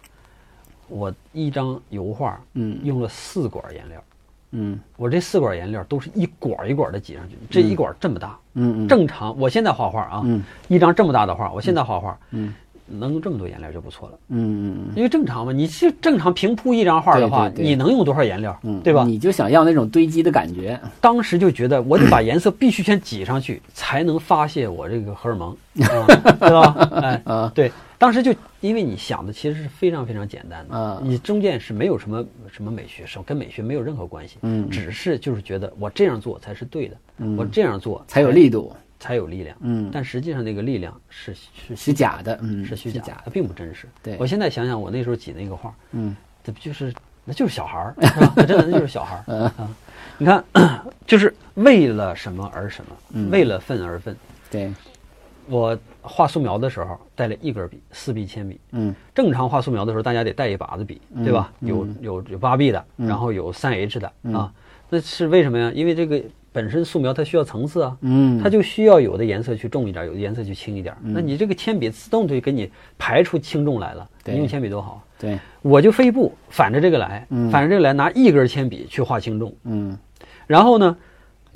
[0.88, 4.04] 我一张油画，嗯，用了四管颜料，
[4.50, 9.38] 嗯，我这四管颜料都是一管一管的挤上去，这一管这么大，嗯嗯，正常。
[9.38, 12.52] 我现在画画啊，嗯，一张这么大的画，我现在画画，嗯。
[12.92, 14.86] 能用这么多颜料就不错了，嗯。
[14.88, 19.04] 嗯因为正常嘛，你是正常平铺一张画的话，你能用多少颜料，对吧？
[19.04, 26.88] 你就想要那种堆积的感觉，当时就觉得我得把颜色必须先挤上去，才能发泄我这个荷尔蒙， 对吧？
[27.02, 36.96] 哎啊，对，当时就因为你想的其实是非常非常简单的，你中间是没有什么什么美学，什跟美学没有任何关系，嗯，只是就是觉得我这样做才是对的，
[37.36, 38.72] 我这样做才有力度。
[39.02, 43.88] 才有力量，嗯，但实际上那个力量是是虚假的，嗯，是虚假，的并不真实。
[44.00, 46.94] 对我现在想想，我那时候挤那个画，嗯，这不就是
[47.24, 48.32] 那就是小孩儿，是吧？
[48.46, 49.68] 真的那就是小孩儿啊！
[50.18, 50.44] 你看，
[51.04, 54.16] 就是为了什么而什么，为了愤而愤。
[54.48, 54.72] 对，
[55.48, 58.60] 我画素描的时候带了一根笔，四 B 铅笔。
[58.70, 61.52] 嗯，正常画素描的时候，大家得带一把子笔，对吧？
[61.58, 64.52] 有有有八 B 的，然后有三 H 的啊。
[64.88, 65.72] 那是为什么呀？
[65.74, 66.22] 因为这个。
[66.52, 70.94] 本身素描它需要层次啊，嗯，它就需要有的颜色去重一点，有的颜色去轻一点。
[71.02, 74.08] 那你这个铅笔自动就给你排出轻重来了。
[74.24, 75.02] 你用铅笔多好。
[75.18, 79.54] 对，我就飞步反着这个来，反着这个来，拿一根铅笔去画轻重。
[79.64, 79.96] 嗯，
[80.46, 80.96] 然后呢，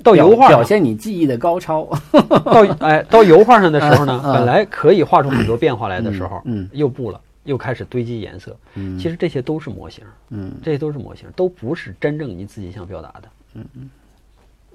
[0.01, 1.87] 到油画表现你技艺的高超。
[2.45, 8.57] 到哎，到油画上的时候呢，本来可以画出很多变化来的时候，嗯，又不了，又开始堆积颜色。
[8.75, 10.03] 嗯，其实这些都是模型。
[10.29, 13.23] 嗯，这些都是模型，都不是真正你自己想表达的。
[13.55, 13.89] 嗯嗯。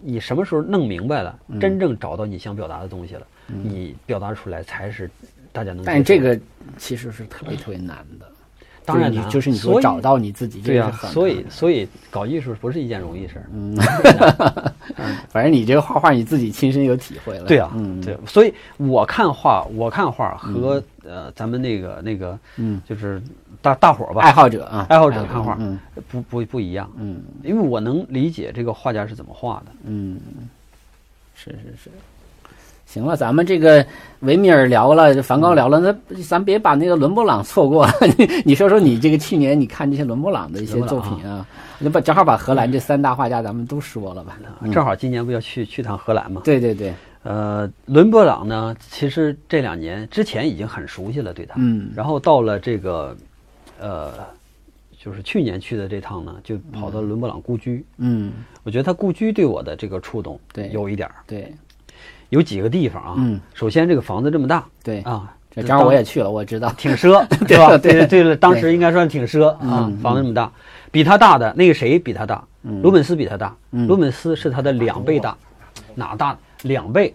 [0.02, 5.08] 你什么时候弄明白了，真正找到你想表达的东西了，你表达出来才是
[5.52, 5.84] 大家能。
[5.84, 6.38] 但这个
[6.76, 8.31] 其实是特别特别难的，
[8.84, 13.46] 当然难，就是你说找到你自己，对呀，所以所以搞艺术不是一件容易事儿。
[13.52, 13.76] 嗯，
[15.30, 17.46] 反正你这个画画你自己亲身有体会了。
[17.46, 23.22] 对啊，嗯，对，所以我看画，我看画和呃咱们那个那个，嗯，就是。
[23.60, 25.78] 大大伙儿吧，爱好者啊，爱好者看画，嗯，
[26.10, 30.18] 不不不一样，嗯，因为我能理解这个画家是怎么画的，嗯，
[31.36, 31.90] 是是是。
[32.92, 33.84] 行了，咱们这个
[34.20, 37.88] 维米尔聊了，梵高聊了，那咱别把那个伦勃朗错过。
[38.44, 41.46] 你说说你这个去年你看这些伦勃朗的一些作品啊，
[41.78, 44.36] 那把正好把荷兰这三大画家咱们都说了吧。
[44.70, 46.42] 正好今年不要去去趟荷兰吗？
[46.44, 46.92] 对对对。
[47.22, 53.16] 呃，伦勃朗呢，其实这两年之前已经很熟悉了对他，嗯，然后到了这个，
[53.80, 54.12] 呃，
[54.98, 58.32] 就是去年去的这趟呢，就跑到伦勃朗故居，嗯，
[58.64, 61.54] 我觉得他故居对我的这个触动，对，有一点儿，对。
[62.32, 66.72] 有几个地方啊，嗯，首先这个房子这么大，对啊，这正好我也去了，我知道。
[66.78, 67.76] 挺奢， 对吧？
[67.76, 70.50] 对对对了，当时应该算挺奢啊，房子这么大，
[70.90, 72.42] 比他大的那个谁比他大？
[72.80, 73.54] 鲁本斯比他大，
[73.86, 75.36] 鲁本斯是他的两倍大，
[75.94, 76.34] 哪大？
[76.62, 77.14] 两倍，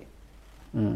[0.74, 0.96] 嗯，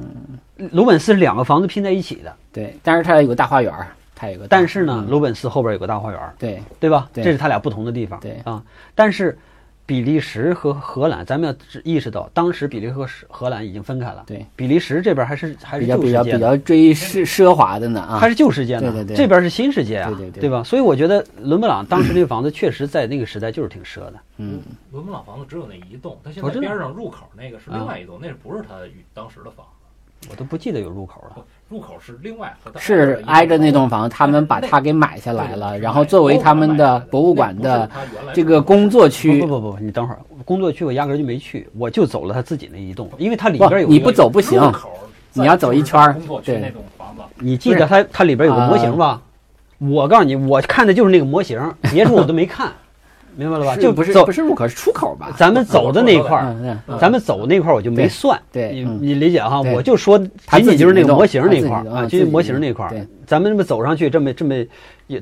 [0.72, 3.74] 鲁本斯是两个房子拼在一起的，对，但是他有个大花园，
[4.14, 6.62] 他有个，但是呢，鲁本斯后边有个大花园，对。
[6.80, 7.10] 对吧？
[7.12, 8.40] 这是他俩不同的地方，对。
[8.44, 8.62] 啊，
[8.94, 9.36] 但是。
[9.92, 14.24] 比利时和荷兰，咱们要意识到，当时比利时和荷兰已经分开了。
[14.26, 18.90] 对，比利时这边还是还是旧世界，比较追奢奢华的呢啊，还是旧世界呢。
[18.90, 20.64] 对对对，这边是新世界啊，对对对，对吧？
[20.64, 24.14] 所以我觉得伦勃朗当时这个房子确实在那个时代就是挺奢的。
[24.38, 24.62] 嗯，
[24.94, 28.76] 伦勃朗房子只有那一栋，它现在边上入口那个是另外一栋，那不是他
[29.14, 29.66] 当时的房
[30.22, 31.44] 子，我都不记得有入口了。
[31.72, 37.90] 入口是另外，是挨着那栋房，他们把它给买下来了，然后作为他们的博物馆的
[38.34, 39.40] 这个工作区。
[39.40, 43.88] 不不不，你等会儿，工作区我压根就没去，我就走了他自己那一栋，因为它里边有。
[43.88, 44.62] 你不走不行，
[45.32, 46.14] 你要走一圈
[46.44, 46.74] 对，
[47.40, 49.22] 你记得它它里边有个模型吧？
[49.78, 52.70] 我告诉你，我看的就是那个模型，别处我都没看。
[53.36, 53.76] 明白了吧？
[53.76, 55.32] 就不是不是入口是出口吧？
[55.38, 58.40] 咱们走的那一块儿，咱们走那块儿我就没算。
[58.52, 59.62] 对，你你理解哈？
[59.62, 63.08] 我就说仅仅就是那个模型那块儿啊，就是模型那块儿。
[63.26, 64.56] 咱们这么走上去，这么这么。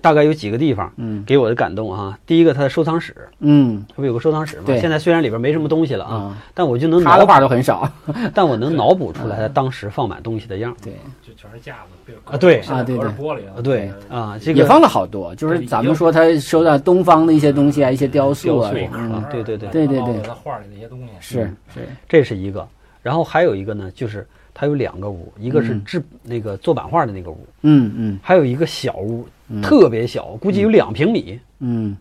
[0.04, 2.16] 大概有几个地方，嗯，给我的感动哈。
[2.28, 4.64] 第一个，它的收藏室，嗯，它不有个收藏室吗？
[4.68, 4.80] 对。
[4.80, 7.92] 现在虽然里边没什么东西了啊，但我就能他的画都很少，
[8.32, 10.76] 但我能脑补出来他当时放满东西的样。
[10.84, 10.94] 对，
[11.30, 15.36] 就全是架子啊，对啊，对对，玻璃啊，对啊，这个也放了好多。
[15.36, 22.68] 就是咱们说他收到东方的一些东西啊，一些雕塑啊，嗯，对对对对对对，他画里那些东西是是，这是一个。
[23.04, 29.28] 然后还有一个呢，就是它有两个屋，一个是制那个做版画的那个屋，嗯嗯，还有一个小屋。
[29.64, 31.40] 特别小，估计有两平米。
[31.58, 31.98] 嗯，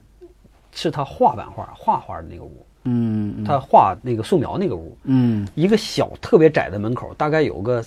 [0.73, 2.67] 是他画版画、画画的那个屋。
[2.85, 4.95] 嗯，他画那个素描那个屋。
[5.05, 7.83] 嗯，一个小、特别窄的门口，大概有个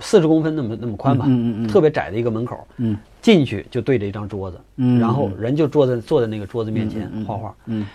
[0.00, 1.24] 四十公分那么那么宽吧。
[1.28, 2.66] 嗯嗯特别窄的一个门口。
[2.78, 4.58] 嗯，进去就对着一张桌子。
[4.76, 7.54] 嗯，然后人就坐在坐在那个桌子面前画画。
[7.66, 7.86] 嗯，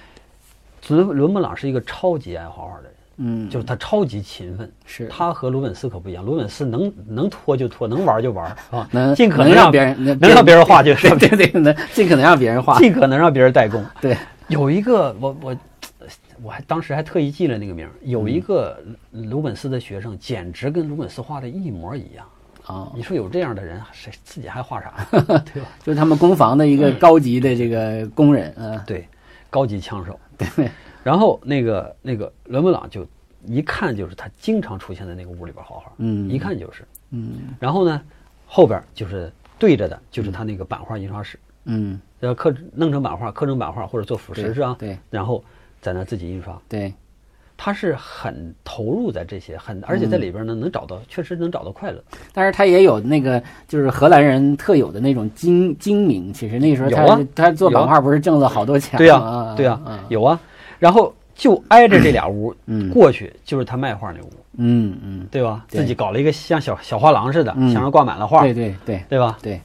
[0.88, 2.92] 伦伦勃朗是一个超级爱画画的人。
[3.24, 6.26] 嗯，就是他超级勤奋，是他和鲁本斯可不一样。
[6.26, 13.84] 鲁本斯能能拖就拖，能玩就玩 啊，能尽可能让别人能让别人画就对对对，能尽可能让别人画，尽可能让别人代工。
[14.00, 14.18] 对，
[14.48, 15.56] 有一个我我
[16.44, 18.82] 我还当时还特意记了那个名儿，有一个
[19.12, 22.26] 鲁本斯的学生，简直跟鲁本斯画的一模一样
[22.66, 22.92] 啊！
[22.96, 25.06] 你说有这样的人，谁自己还画啥？
[25.54, 25.70] 对吧？
[25.84, 29.08] 就是他们工房的一个高级的这个工人，嗯，对，
[29.50, 30.70] 高级枪手，对。
[31.04, 33.06] 然后那个那个伦勃朗就
[33.46, 37.56] 一看就是他经常出现在那个屋里边画画，嗯，一看就是，嗯。
[37.60, 38.02] 然后呢，
[38.46, 44.76] 后边就是对着的，就是他那个版画印刷室，嗯，要刻弄成版画，刻成版画或者做腐蚀是吧？
[44.78, 44.98] 对。
[45.10, 45.44] 然后
[45.82, 46.94] 在那自己印刷，对。
[47.64, 52.04] 他是很投入在这些，很而且在里边呢能找到，确实能找到快乐。
[52.34, 58.98] 但是他也有那个就是荷兰人特有的那种精精明，其实那时候他他做版画不是挣了好多钱吗？
[58.98, 59.80] 对呀，对呀，
[60.10, 60.40] 有啊。
[60.80, 65.64] 然后就挨着这俩屋，嗯过去就是他卖画那屋，嗯嗯，对吧？
[65.68, 69.38] 自己搞了一个像小小画廊似的，墙上挂满了画，对对对，对吧？
[69.40, 69.62] 对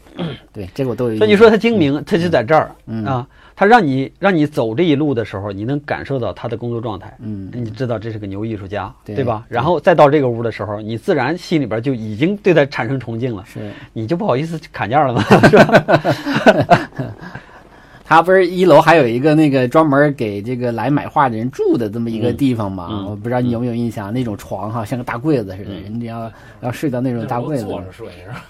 [0.53, 1.17] 对，这个我都有。
[1.17, 2.71] 所以你说他精明，他就在这儿
[3.07, 3.27] 啊。
[3.57, 9.46] 他让你让你走这一路的时候，你能感受到他的工作状态，嗯，你知道这是个牛艺术家，对吧？
[9.48, 15.22] 然后再到这个屋的时候，你自然心里边就已经对他产生崇敬了，是，你就不好意思砍价了嘛？
[15.48, 16.88] 是吧？
[18.04, 23.07] 他不是一楼还有一个那个专门给这个来买画的人住的这么一个地方吗？
[23.09, 27.64] 我不知道你有没有印象，那种床哈，像个大柜子似的，人家要要睡到那种大柜子。
[27.64, 28.44] 坐着睡是吧？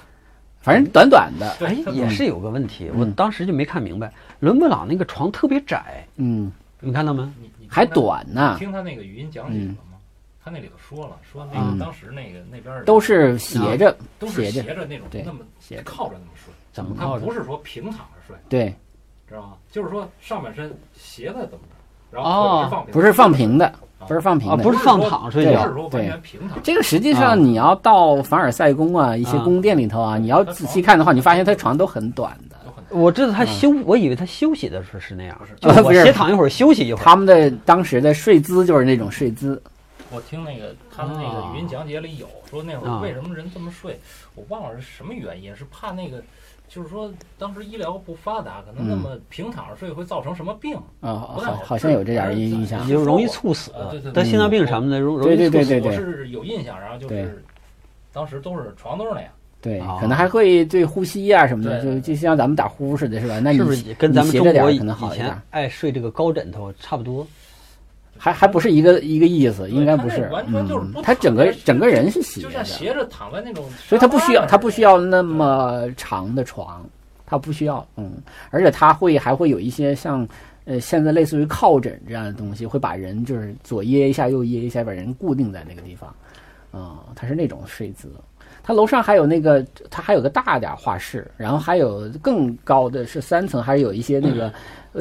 [0.61, 1.49] 反正短短的。
[1.65, 7.33] 哎，也是有个问题，我当时就没看明白，伦勃朗那个床特别窄，嗯，你看到吗？
[7.69, 8.57] 还短呢。
[8.59, 9.99] 听他那个语音讲解了吗？
[10.45, 16.53] 他那里头说了，说那个当时那个那边都是斜着，都是斜着那种，那么斜靠着那么睡。
[16.73, 17.27] 怎么靠着？
[17.27, 18.37] 不是说平躺着睡。
[18.49, 18.75] 对。
[19.29, 19.55] 知道吗？
[19.73, 21.65] 就是说上半身斜的怎么
[22.13, 23.75] 着，然后是放不是放平的，
[24.07, 26.63] 不是放平的，不是放躺睡觉，不是说完全平躺。
[26.63, 32.57] 这个实际上你要到凡尔赛宫啊，一些宫殿里头啊，你要仔细看的话，你发现他床都很短的。
[32.91, 37.03] 我知道他休，我以为他休息的时候是那样，是就我斜躺一会儿休息一会儿。
[37.03, 39.61] 他们的当时的睡姿就是那种睡姿，
[40.11, 43.99] 我听那个他们那个语音讲解里有说那会儿为什么人这么睡，
[44.35, 46.23] 我忘了是什么原因，是怕那个，
[46.69, 51.15] 就是说当时医疗不发达，可能那么平躺着睡会造成什么病啊？
[51.15, 55.81] 好，好像有这点印象，就容易猝死，对对，得心脏病什么的容容易猝死。
[55.81, 57.45] 我是有印象，然后就是
[58.13, 59.31] 当时都是床都是那样。
[59.67, 63.41] 对，可能还会对呼吸啊什么的，就就像咱们打呼似的，是吧？
[63.41, 64.79] 那你是不是跟咱们中国以
[65.13, 67.27] 前爱睡这个高枕头差不多？
[68.17, 70.29] 还还不是一个一个意思，应该不是。
[70.29, 73.65] 完全就是他整个整个人是斜的，就像斜着躺在那种。
[73.89, 76.83] 所以他不需要，他不需要那么长的床，
[77.27, 77.87] 他不需要。
[77.97, 78.13] 嗯，
[78.51, 80.27] 而且他会还会有一些像
[80.65, 86.09] 呃现在类似于靠枕这样的东西，会把人就是左掖一下右掖一下，把人固定在那个地方。
[86.73, 88.11] 啊，他是那种睡姿。
[88.67, 94.53] 他楼上还有那个，他还有个大点画室，然后还有更高的是三层，还是有一些那个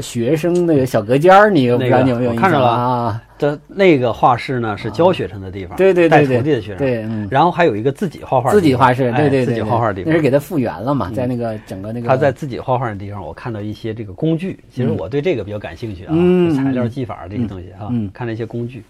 [0.03, 2.67] 学生那个小隔间儿，你不知道你有没有看着了。
[2.67, 3.21] 啊？
[3.39, 6.77] 的那个画室呢是教学生的地方，对对对对，带徒弟的学生。
[6.77, 16.13] 对，然后还有一个自己画画，自己画室，对对对，自己画画的地方，那是给他复原了嘛，在那个整个那个他在自己画画的地方，我看到一些这个工具，其实我对这个比较感兴趣啊，
[16.55, 18.83] 材料技法这些东西啊，看那些工具，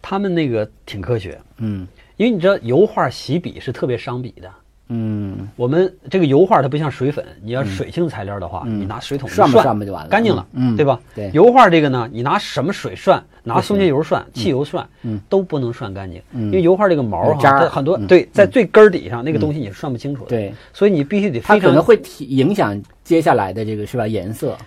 [0.00, 1.86] 他们那个挺科学，嗯。
[2.18, 4.50] 因为你知道油画洗笔是特别伤笔的，
[4.88, 10.98] 嗯，我们这个油画它不像水粉，你要水性材料的话，你拿水桶涮吧涮不就完了，干净了，嗯，对吧？
[11.14, 18.06] 对，油画这个呢，你拿什么水涮，拿松节油涮，汽油涮，嗯，都不能涮干净，因为油画这个毛哈，很多嗯。
[18.08, 24.58] 对，在最根儿底上那个东西你是涮不清楚的，对，所以你必须得，它可能会提影响接下来的这个是吧颜色，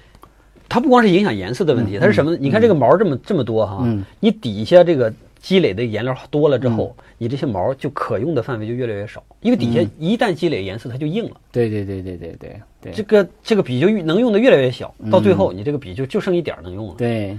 [0.69, 2.37] 它不光是影响颜色的问题，它是什么？
[2.37, 3.85] 你看这个毛这么这么多哈，
[4.21, 5.13] 你底下这个。
[5.41, 11.41] 积累的颜料多了之后，你这些毛就可用的范围就越来越少，因为底下一旦积累颜色，它就硬了。
[11.51, 16.95] 对对对对对对对，这个这个笔就能用的越来越小，到最后你这个笔就就剩一点能用了。
[16.97, 17.37] 对，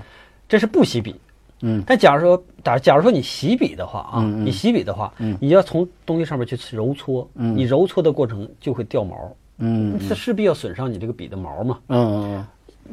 [0.49, 1.15] 这是不洗笔。
[1.65, 9.33] 嗯，但假如说假假如说你洗笔的话啊，你洗笔的话，你要从东西上面去揉搓，你揉搓的过程就会掉毛。
[9.59, 11.79] 嗯，这势必要损伤你这个笔的毛嘛。
[11.87, 12.47] 嗯嗯嗯。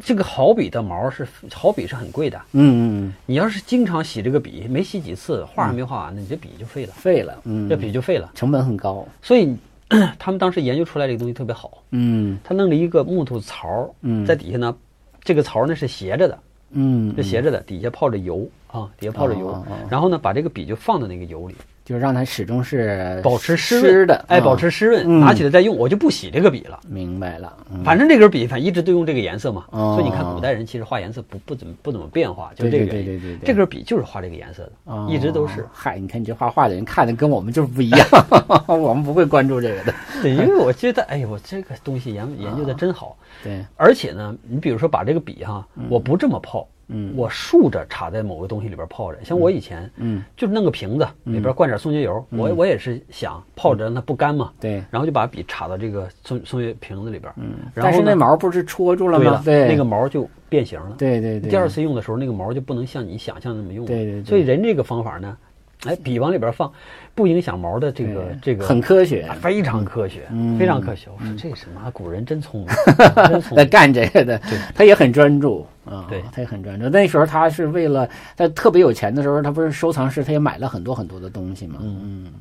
[0.04, 9.08] 这个好笔的毛是好笔是很贵的，嗯嗯你要是经常洗这个笔，没洗几次，画还没画完，呢你这笔就废了，废了，嗯，这笔就废了，成本很高。
[9.22, 9.56] 所以
[10.20, 14.76] 他们当时研究出来这个东西特别好，嗯，他弄了一个木头槽，嗯，在底下呢，
[15.24, 16.40] 这个槽呢是斜着的，
[16.72, 21.56] 嗯，是斜着的，底下泡着油啊，底下泡着油，然后呢，把这个笔就放到那个油里。
[21.90, 26.80] 就是让它始终是保持湿的，哎，保持湿润，拿起来再用，我就不洗这个笔了。
[26.88, 27.52] 明白了，
[27.84, 33.40] 反正这根笔反正一直都用这个颜色嘛，所以你看古代人其实画颜色不不怎么不怎么变化，就这个原因。
[33.44, 35.66] 这根笔就是画这个颜色的，一直都是。
[35.74, 38.08] 嗨，你看你这画画的人看的跟我们就是不一样，
[38.68, 39.94] 我们不会关注这个的。
[40.22, 43.18] 对，因为我觉得，哎呦，我这个东西研研究的真好。
[43.44, 46.62] 对，而且呢，你比如说把这个笔哈，我不这么泡。
[46.62, 46.79] 嗯，
[47.16, 59.42] 我竖着插在某个东西里边泡着，像我以前，嗯，就弄个瓶子里边灌点松节油，我我也是想泡着让它不干嘛，对，然后就把笔插到这个松松节瓶子里边，嗯，但是那毛不是戳住了吗？
[59.46, 65.38] 对，那个毛就变形了，对对对，第二次用的时候那个毛就不能像你想象那么用了，对对，所以人这个方法呢。
[65.86, 66.70] 哎，笔往里边放，
[67.16, 71.10] 不影响毛的这个这个很科学，非常科学，非常科学。
[71.18, 76.88] 我说这什么古人真聪明， 在干这个的，对，他也很专注啊，对，他也很专注。
[76.90, 82.32] 那时候他是为了他特别有钱的时候，他不是收藏室，他也买了很多很多的东西嘛，嗯。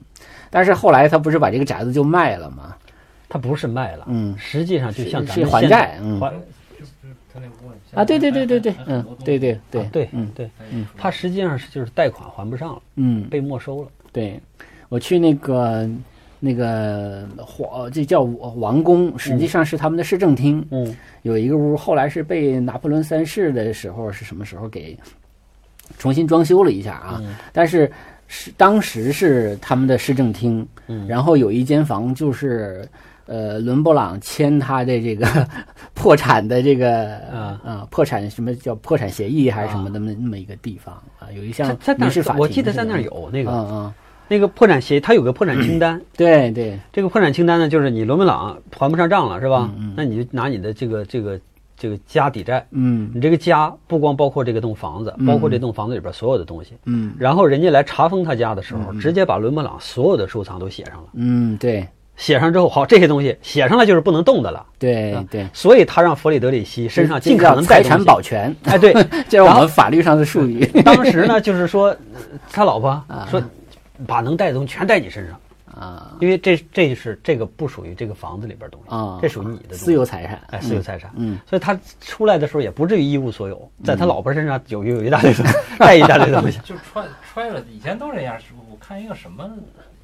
[0.51, 2.75] 但是后来他不是把这个宅子就卖了吗？
[3.29, 6.21] 他不是卖了，嗯，实际上就像咱们还债，嗯。
[7.95, 13.89] 啊，对对对对对，嗯，对对对对，嗯对，嗯，他实际上是就是贷款还不上了，嗯，被没收了。
[14.19, 14.41] 对，
[14.89, 15.89] 我去那个
[16.41, 24.99] 那个皇，这叫王宫，实际上是他们的市政厅，嗯，有一个屋，后来是被拿破仑三世的时候是什么时候给
[25.99, 27.23] 重新装修了一下啊？
[27.53, 27.89] 但是
[28.27, 32.89] 是当时是他们的市政厅，嗯，然后有一间房就是。
[33.31, 35.47] 呃，伦勃朗签他的这个
[35.93, 37.61] 破产的这个啊。
[37.63, 41.29] 啊，破产什么叫破产协议还是什么的那么一个地方啊？
[41.37, 43.95] 有一项民事法庭，我记得在那儿有那个，嗯嗯，
[44.29, 46.01] 那个破产协议，他有个破产清单。
[46.17, 49.71] 对对，这个破产清单呢，就是你伦勃朗还不上账了，是吧？
[49.79, 51.41] 嗯，那你就拿你的这个这个
[51.77, 52.65] 这个家抵债。
[52.71, 56.75] 嗯，你这个家不光包括这个栋房子，包括这栋房子里边所有的东西。
[56.85, 61.09] 嗯，然后人家来查封他家的时候，直接把伦勃朗所有的收藏都写上了。
[61.15, 61.87] 嗯，对。
[62.17, 64.67] 写上之后，好，这些东西写上了就是不能动的了。
[64.77, 68.53] 对对，所以他让弗里德里希身上尽可能财产保全。
[68.65, 68.93] 哎，对，
[69.31, 70.67] 这是我们法律上的术语。
[70.85, 71.97] 当时呢，就是说
[72.51, 73.01] 他老婆
[73.31, 73.41] 说，
[74.07, 75.39] 把能带的东西全带你身上。
[75.79, 85.33] 啊，因为这这是这个不属于这个房子里边东西啊，这属于你的私有财产，哎，私有财产，嗯，所以他出来的时候也不至于一无所有，在他老婆身上有有一大堆
[85.79, 88.37] 带一大堆东西，就揣揣着，以前都这样，
[88.71, 89.49] 我看一个什么。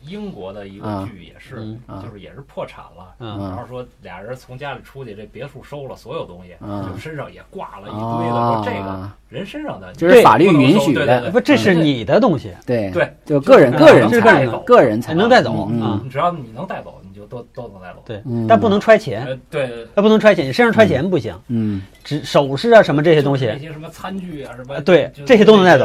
[0.06, 1.56] 英国的一个剧也是，
[2.02, 15.70] 就是也是破产了，然后说俩人从家里出去，这别墅收了所有东西，就身上也挂了一堆的，说这个人身上的就是法律允许的，不，这是你的东西，对对，就个人个人才个人才能带走，
[16.10, 17.00] 只要你能带走。
[17.06, 25.84] 你就都都能带走，对，但不能揣钱，对，那不能揣钱，你身上揣钱不行，嗯，只首饰啊什么这些东西，那些什么餐具啊什么，对，这些都能带走，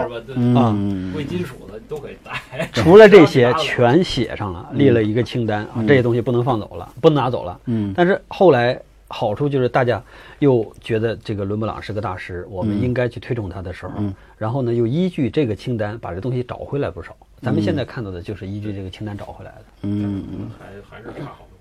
[0.57, 0.75] 啊，
[1.13, 10.01] 贵金属的都可以带， 除了这些全写上了，列了一个清单啊，这些东西不能放走了，不能拿走了，嗯，但是后来好处就是大家
[10.37, 13.93] 又觉得这个伦勃朗是个大师，我们应该去推崇他的时候，
[14.37, 17.15] 然后呢又依据这个清单把这东西找回来不少。
[17.41, 19.65] 咱们现在看到的就是依据这个清单找回来的。
[19.83, 21.57] 嗯嗯，还还是差好多。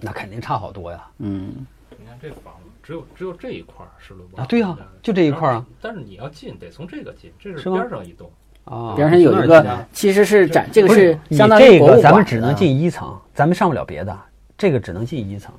[0.00, 1.06] 那肯定差好多呀。
[1.18, 1.66] 嗯，
[1.98, 5.66] 你看这房子只有只有这一块是伦勃朗啊，对呀，就这一块啊。
[5.82, 8.30] 但是你要进得从这个进，这是边上一栋
[8.70, 14.16] 啊，边上有一个，其实是展，这个是相当于博物馆咱们只能进一层，咱们上不了别的，
[14.56, 15.52] 这个只能进一层。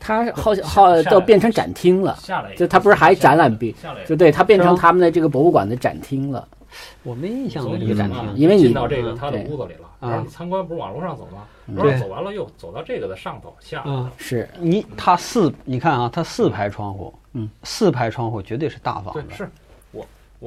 [0.00, 2.16] 它好像好都变成展厅了，
[2.56, 3.74] 就它不是还展览币，
[4.06, 6.46] 就对它变成他们的这个博物馆的展厅了。
[7.02, 11.42] 我没印象这个展厅，因为你进到这个他的屋子里了，然后你参观不是往楼上走吗？
[11.74, 13.82] 然后走完了又走到这个的上头下。
[13.86, 19.24] 嗯，是你它四，你看啊，它四排窗户，嗯，四排窗户绝对是大房子。
[19.30, 19.50] 是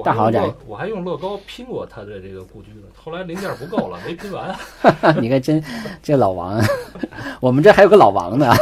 [0.03, 4.55] 大豪宅，我还用乐高拼过他的这个故居呢，后来零件不够了，没拼完。
[5.21, 5.61] 你看真
[6.01, 6.63] 这老王，
[7.41, 8.53] 我们这还有个老王呢。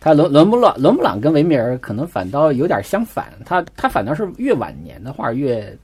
[0.00, 5.76] 他伦伦勃朗伦勃朗跟维米尔可能反倒有点相反，他他反倒是越晚年的画越，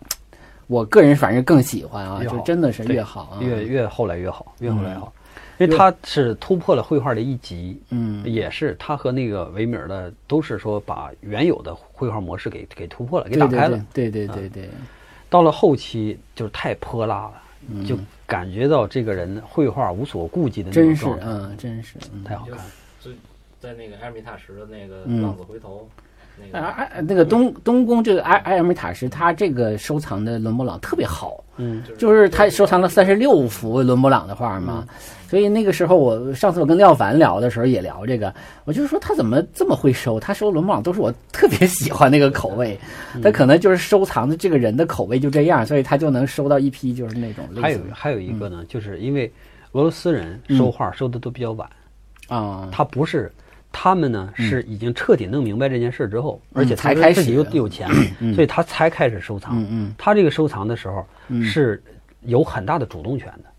[0.69, 5.13] 我个人反正更喜欢啊，就真的是越好啊，越越后来越好，越后来越好，
[5.59, 14.69] 因为他是突破了绘画的一级，嗯，也是他和那个维米尔的都是说把原有的绘画模式给给突破了，给打开了，对对对对，
[15.31, 17.97] 到了后期就是太泼辣了，就
[18.27, 22.59] 感觉到这个人绘画无所顾忌的那种状态，嗯，真是太好看。
[23.61, 25.89] 在那个埃尔米塔什的那个浪子回头，
[26.53, 34.87] 那个埃那个东东宫这个埃埃尔米塔什，他这个收藏的伦勃朗特别好，嗯，就是他收藏了三十六幅伦勃朗的画嘛，
[35.29, 40.19] 所以那个时候我上次我跟廖凡聊的时候也聊这个，我就说他怎么这么会收？
[40.19, 42.79] 他收伦勃朗都是我特别喜欢那个口味，
[43.23, 47.45] 他可能就是收藏的这个人的口味就这样，所以他就能收到一批就是那种。
[47.61, 49.33] 还有还有一个呢，就是因为
[49.73, 51.69] 俄罗斯人收画收的都比较晚
[52.29, 53.31] 啊，他不是。
[53.77, 57.91] 他们呢是已经彻底弄明白这件事之后，而且才开始又有钱，
[58.33, 59.61] 所以他才开始收藏。
[59.61, 61.05] 嗯嗯，他这个收藏的时候
[61.43, 61.83] 是
[62.23, 63.51] 有很大的主动权的，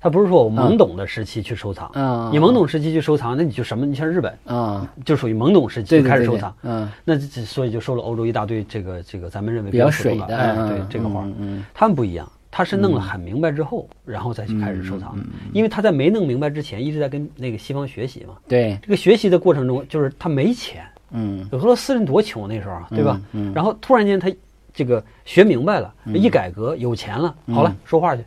[0.00, 1.90] 他不是说我懵懂的时期去收藏。
[1.92, 3.84] 嗯，你懵懂时期去收藏，那你就什么？
[3.84, 6.56] 你像日本啊，就属于懵懂时期开始收藏。
[6.62, 12.26] 嗯，那所以就收了欧洲一大堆这个这个咱们认为比较水的，哎，对这个画，嗯，他们不一样。
[12.50, 15.16] 他是弄了很明白之后，然后再去开始收藏，
[15.52, 18.34] 因为他在没弄明白之前一直在跟那个西方学习嘛。
[18.48, 20.84] 对，这个学习的过程中，就是他没钱。
[21.12, 23.20] 嗯，俄罗斯人多穷那时候，对吧？
[23.32, 23.52] 嗯。
[23.54, 24.30] 然后突然间他
[24.72, 28.24] 这个学明白了，一改革有钱了，好了，说话去。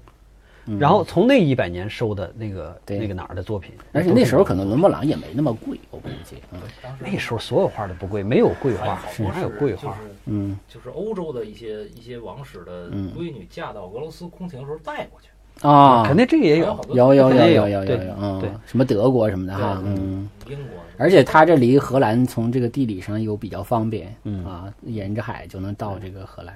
[0.79, 6.37] 然后从那一百年收的那个那个哪儿的作品，而且那时候可能伦勃朗也没那么贵，我估计。
[6.51, 6.59] 嗯，
[6.99, 9.97] 那时候所有画都不贵，没有贵画，哪有贵画？
[10.25, 15.29] 嗯，就是欧洲的一些一些王室的闺女嫁到俄罗斯宫廷的时候带过去。
[15.61, 24.43] 啊，肯定这个也有，有有有有有有有，嗯，对，什么德国什么的哈，嗯，英国，而且它这离荷兰从这个地理上又比较方便，嗯。
[24.43, 26.55] 啊，沿着海就能到这个荷兰。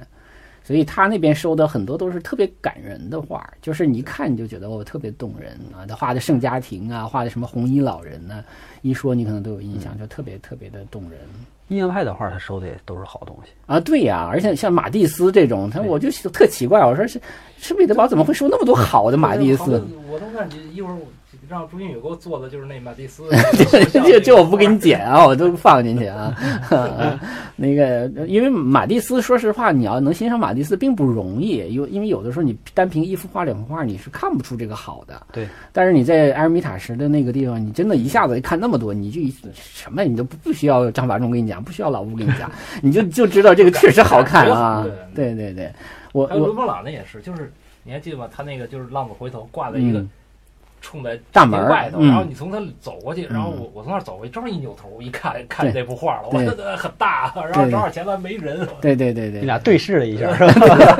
[0.68, 5.86] 所以他那边收的很多都是特别感人的画，就是你一看你就觉得哦特别动人啊。
[5.88, 8.44] 他画的圣家庭啊，画的什么红衣老人呢，
[8.82, 11.22] 一说你可能都有印象，就特别特别的动人。
[11.70, 17.18] 印象派的画他收的也都是好东西啊，对呀，而且像马蒂斯这种，他我就特奇怪，我说是
[17.58, 19.82] 是彼得堡怎么会收那么多好的马蒂斯？
[20.12, 20.98] 我都感觉一会儿。
[21.50, 23.24] 让朱云宇给我做的就是那马蒂斯，
[23.94, 26.36] 就就我不给你剪啊，我都放进去啊。
[27.56, 35.26] 那个，因为马蒂斯，说实话，你要能欣赏马蒂斯并不容易，因为因为有的时候你单凭一幅画、两幅画，你是看不出这个好的。
[35.32, 35.48] 对。
[35.72, 39.22] 但是你在埃尔米塔什的那个地方，你真的一下子看那么多，你就
[39.54, 42.52] 什么你都不不需要张法中跟你讲，不需要老吴跟你讲，
[42.82, 44.86] 你就就知道这个确实好看啊。
[45.16, 45.72] 对对对，
[46.12, 47.52] 我还有伦勃朗那也是，就是
[47.84, 48.28] 你还记得吗？
[48.32, 50.06] 他那个就是浪子回头挂在一个。
[50.82, 56.38] 冲在大门外头，然后你从他走过去，然后我我从那儿走过去，正好一扭头一看，看见那幅画了，我
[56.78, 60.98] 很大，然后正好前面没人，对对对对，你俩对视了一下， 是吧？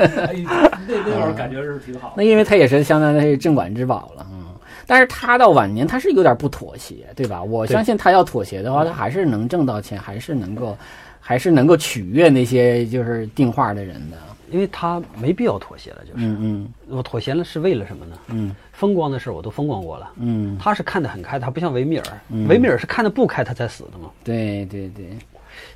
[0.86, 2.14] 那那会儿感觉是挺好。
[2.16, 4.44] 那因为他也是相当于镇馆之宝了，嗯。
[4.86, 7.42] 但是他到晚年他是有点不妥协，对吧？
[7.42, 10.74] 我相信他要妥协的话，他还是能挣到钱，还是能够，
[11.20, 14.16] 还是能够取悦那些就是订画的人的。
[14.50, 18.16] 因为他没必要妥协了，就是，嗯，我妥协了是为了什么呢？
[18.28, 22.04] 嗯，风光的事我都风光过了，嗯，他是看得很开，他不像维米尔，
[22.48, 25.06] 维米尔是看得不开他才死的嘛，对对对，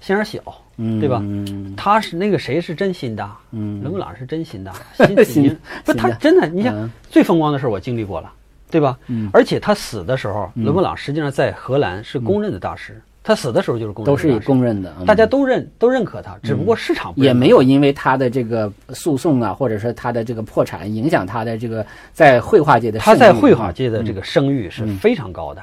[0.01, 0.41] 心眼小，
[0.77, 1.19] 嗯，对吧？
[1.23, 4.73] 嗯，他是那个谁是真心大，嗯，伦勃朗是真心大，
[5.07, 8.33] 心心不他真的，你想最风光的事我经历过了，
[8.71, 8.99] 对吧？
[9.09, 13.01] 嗯，而且他死的时候，伦勃朗实际上在荷兰是公认的大师。
[13.25, 25.63] 他死的时候就是公都是公认的，大家都认都认可他，只不过市场也没有因为他的这个诉讼啊，或者说他的这个破产影响他的这个在绘画界的他在绘画界的这个声誉是非常高的，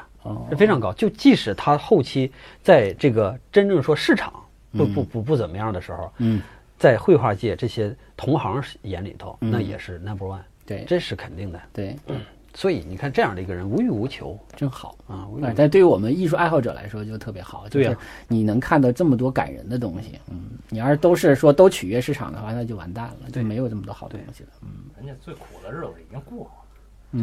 [0.49, 0.93] 是非常高。
[0.93, 2.31] 就即使他后期
[2.63, 4.31] 在这个真正说市场
[4.71, 6.41] 不不不不怎么样的时候，嗯，
[6.77, 11.95] 在绘画界这些同行眼里头，那也是 number one，对，这是肯定的，对。
[12.53, 15.27] 所以你看，这样的一个人无欲无求，真好啊！
[15.55, 17.67] 但对于我们艺术爱好者来说，就特别好。
[17.69, 17.97] 对呀，
[18.27, 24.49] 你能看到这么多感人的东西，嗯，你要是都是说都取悦市场的话，那就完蛋了，就没有这么多好东西了。
[24.61, 26.51] 嗯，人家最苦的日子已经过了。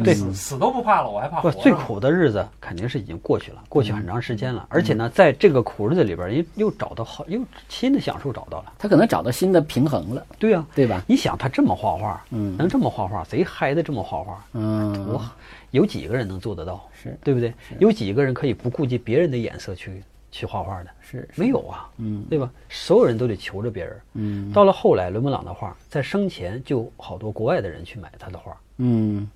[0.03, 1.49] 对，死都不怕了，我还怕不？
[1.49, 4.65] 最苦的日子肯定是已经过去了，过去很长时间了。
[4.69, 7.39] 而且呢，在这个苦日子里边，又又找到好，又
[7.69, 8.73] 新的享受找到了。
[8.77, 10.25] 他可能找到新的平衡了。
[10.37, 11.01] 对呀，对吧？
[11.07, 15.31] 你想他这么画画，嗯，能这么画画，贼嗨的这么画画，嗯，哇，
[15.71, 16.85] 有几个人能做得到？
[17.01, 17.53] 是对不对？
[17.79, 20.89] 有几个人可以不顾及别人的眼色去去画画的？
[20.99, 22.51] 是没有啊，嗯，对吧？
[22.67, 24.01] 所有人都得求着别人。
[24.15, 28.57] 嗯，到了后来，伦勃朗的画在生前就好多国外的人去买他的画。
[28.79, 29.29] 嗯。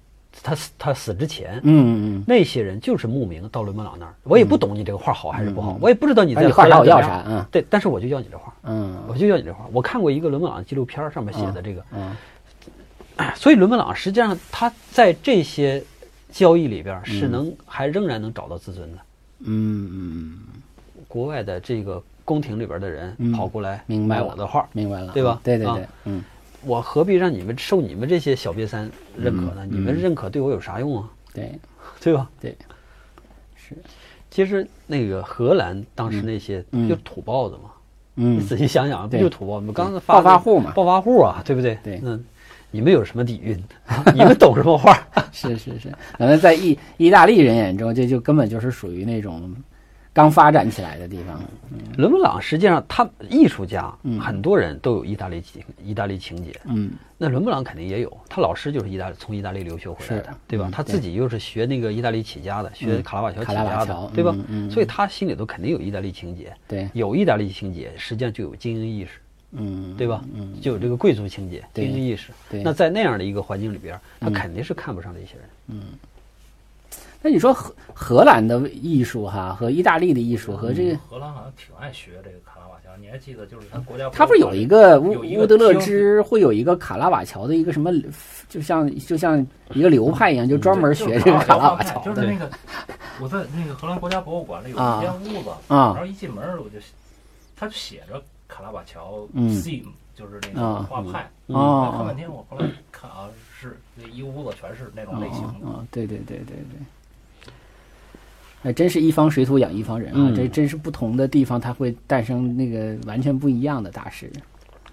[0.43, 4.13] 他死，他死之前，嗯嗯那些人就是慕名到伦勃朗那儿。
[4.23, 9.67] 我也不懂你这个画好还是不好，我也不知道你在画啥我要啥，嗯，对，但是我就要你这画，嗯，我就要你这画。
[9.71, 12.15] 我看过一个伦勃朗的纪录片，上面写的这个，嗯，
[13.35, 15.83] 所以伦勃朗实际上他在这些
[16.31, 18.97] 交易里边是能还仍然能找到自尊的，
[19.39, 20.39] 嗯嗯，
[21.07, 25.39] 国外的这个宫廷里边的人跑过来买我的画，明白了，对吧？
[25.43, 26.23] 对对对，嗯。
[26.63, 29.65] 我何必让你们受你们这些小瘪三认可呢？
[29.69, 31.09] 你们认可对我有啥用啊？
[31.33, 31.51] 对，
[31.99, 32.29] 对吧？
[32.39, 32.55] 对，
[33.55, 33.75] 是。
[34.29, 37.71] 其实那个荷兰当时那些就土包子嘛，
[38.15, 39.71] 嗯，你仔细想想，不就土包子？
[39.71, 41.77] 刚才暴发户嘛，暴发户啊，对不对？
[41.83, 41.99] 对。
[42.03, 42.17] 那
[42.69, 43.61] 你们有什么底蕴？
[44.13, 44.97] 你们懂什么话？
[45.33, 49.53] 是是是，可能在意意大利人眼中，这就根本就是属于那种。
[50.13, 51.41] 刚发展起来的地方，
[51.97, 56.53] 伦勃朗实际上他艺术家，很多人都有意大利情意大利情节。
[56.65, 60.69] 嗯，那伦勃朗肯定也有，他老师就是意大利从意大利留学回来的，对吧？
[60.69, 64.35] 他自己又是学那个意大利起家的，学卡拉瓦乔起家的，对吧？
[64.69, 66.53] 所以他心里头肯定有意大利情节。
[66.67, 69.11] 对，有意大利情节，实际上就有精英意识。
[69.53, 70.21] 嗯，对吧？
[70.33, 72.31] 嗯，就有这个贵族情节、精英意识。
[72.49, 75.43] 对，那在那样的一个环境里边，他肯定是看不上这些人。
[75.67, 75.83] 嗯。
[77.21, 87.91] 那你说荷荷兰的艺术哈和意大利的艺术和这个荷兰好像挺爱学这个卡拉瓦乔，你还记得就是他国家他不是有一个乌乌德勒支会有一个卡拉瓦乔的一个什么，
[88.49, 92.01] 就像就像一个流派一样，就专门学这个卡拉瓦乔。
[92.03, 92.49] 就是那个
[93.21, 96.79] 我在那个荷兰国家博物馆里有一间屋子，然后一进门我就
[97.55, 99.85] 他就写着卡拉瓦乔 theme，
[100.15, 101.29] 就是那个画派。
[101.53, 103.29] 啊，看半天我后来看啊，
[103.59, 105.67] 是那一屋子全是那种类型的。
[105.67, 106.81] 啊，对对对对对。
[108.63, 110.31] 那真是一方水土养一方人啊！
[110.35, 114.31] 这真是不同的地方，它会诞生那个完全不一样的大师。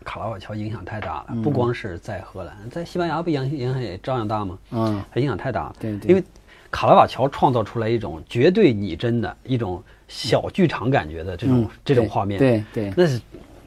[0.04, 4.58] 卡拉瓦乔影响太大了，不光是在荷兰，在西班牙不影响影响也照样大吗？
[4.70, 5.76] 嗯，影响太大了。
[5.78, 6.08] 对对。
[6.08, 6.24] 因为
[6.70, 12.38] 卡拉瓦乔创造出来一种绝对拟真的一种小剧场感觉的这种这种画面。
[12.38, 12.90] 对对。
[12.96, 13.20] 那是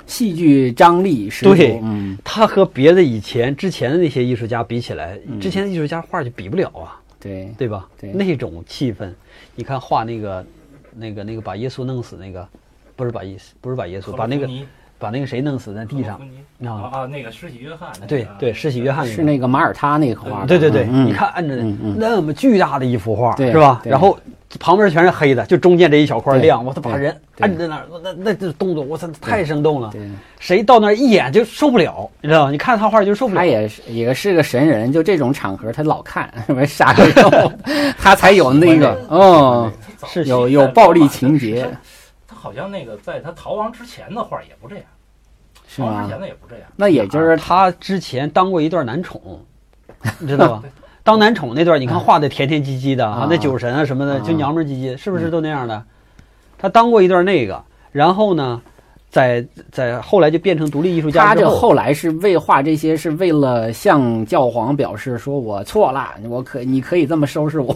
[0.08, 1.46] 戏剧张力是。
[1.46, 6.98] 对，嗯，他和别的以前之前的那些艺术家比起来，之前的艺术家画就比不了啊。
[7.20, 7.88] 对对吧？
[8.00, 9.08] 对那种气氛，
[9.56, 10.46] 你看画那个，
[10.94, 12.48] 那个那个把耶稣弄死那个，
[12.96, 14.48] 不是把耶稣，不是把耶稣，把那个
[15.02, 16.22] 把那个谁弄死在地上
[16.64, 17.06] 啊啊！
[17.08, 21.56] 那个施洗约翰，对对，施洗约翰是那个马耳他那个画，对对对，你看按着
[21.98, 23.82] 那么巨大的一幅画，是吧？
[23.84, 24.18] 然后。
[24.60, 26.62] 旁边全是黑的，就中间这一小块亮。
[26.66, 29.90] 我操，把人摁在那儿，那那这动作，我操，太生动了。
[30.42, 32.52] 谁到那儿一眼就受不了，你知道吗？
[32.52, 33.40] 你看他画就受不了。
[33.40, 37.50] 他也是也是个神人，就这种场合他老看， 什么杀个肉，
[37.98, 39.72] 他才有那个，嗯，
[40.06, 41.66] 是有有暴力情节。
[42.42, 44.86] 他好像那个在他逃亡之前的画也不这样，
[45.68, 46.02] 是吗？
[46.04, 46.66] 之前的也不这样。
[46.76, 49.46] 那也就是他之前当过一段男宠，
[50.20, 50.64] 你 知道吧？
[51.04, 55.84] 当男宠那段，你看画的甜甜唧唧的啊，那酒神啊什么的，就娘们唧唧，是不是都那样的？
[56.58, 58.62] 他当过一段那个，然后呢？
[59.12, 61.26] 在在后来就变成独立艺术家。
[61.26, 67.76] 他这后来是为画这些，是为了向教皇表示说我错了，我可你可以这么收拾我，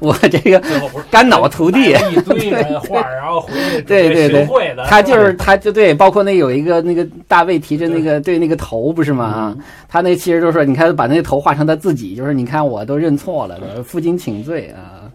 [0.00, 0.62] 我这个
[1.10, 4.46] 肝脑涂地一堆 画，然后回去对对对，
[4.86, 9.56] 他就是他就对，包括那有一个那个大卫提着那个对那个头不是吗？
[9.88, 15.10] 他那其实就是你看把那个头画成他自己，就是你看我都认错了，负荆请罪啊，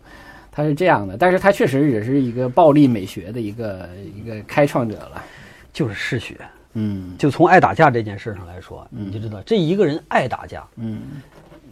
[0.52, 5.24] 他是这样的，但是他确实也是一个暴力美学的一个一个开创者了。
[5.74, 6.38] 就是嗜血，
[6.74, 11.02] 嗯，就从爱打架这件事上来说，你就知道这一个人爱打架，嗯，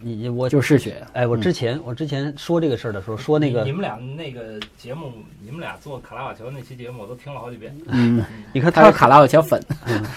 [0.00, 0.96] 你我就嗜血。
[1.12, 7.72] 哎，我之前我之前说这个事儿的时候，说那个你们俩那个节目，你们俩做卡拉瓦乔那期节目，我都听了好几遍。
[7.86, 9.62] 嗯，你看他是卡拉瓦乔粉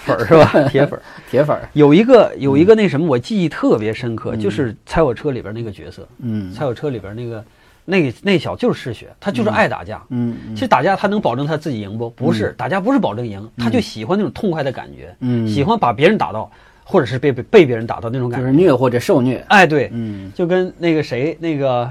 [0.04, 0.62] 粉是吧？
[0.68, 1.00] 铁粉，
[1.30, 1.56] 铁粉。
[1.72, 7.44] 有一个有一个那什么，我记忆特别深刻，就是《猜我车》里边那个角色，嗯，《猜我车》里边那个。
[7.88, 10.02] 那那小就是嗜血，他就是爱打架。
[10.10, 12.10] 嗯，其实打架他能保证他自己赢不？
[12.10, 15.16] 不是，打架不是保证赢，他就喜欢那种痛快的感觉。
[15.20, 16.50] 嗯，喜欢把别人打到，
[16.84, 18.46] 或者是被被被别人打到那种感觉。
[18.46, 19.44] 就是虐或者受虐。
[19.48, 21.88] 哎，对，嗯，就跟那个谁，那个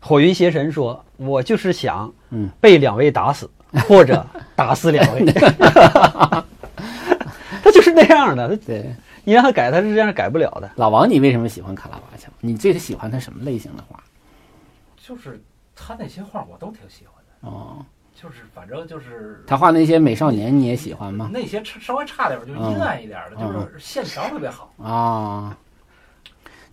[0.00, 3.48] 火云邪神说：“我就是想，嗯，被两位打死，
[3.86, 4.26] 或者
[4.56, 5.24] 打死两位。
[7.62, 8.56] ”他就是那样的。
[8.56, 8.94] 对，
[9.24, 10.70] 你让他改，他是这样改不了的。
[10.76, 12.30] 老王，你为什么喜欢卡拉瓦乔？
[12.40, 14.02] 你最喜欢他什么类型的画？
[15.06, 15.38] 就是
[15.76, 21.28] 他那些画我都挺喜欢的哦，就是反正就是他画那些美少年你也喜欢吗？
[21.32, 25.56] 那些稍微差点就阴暗一点的，就是线条特别好啊。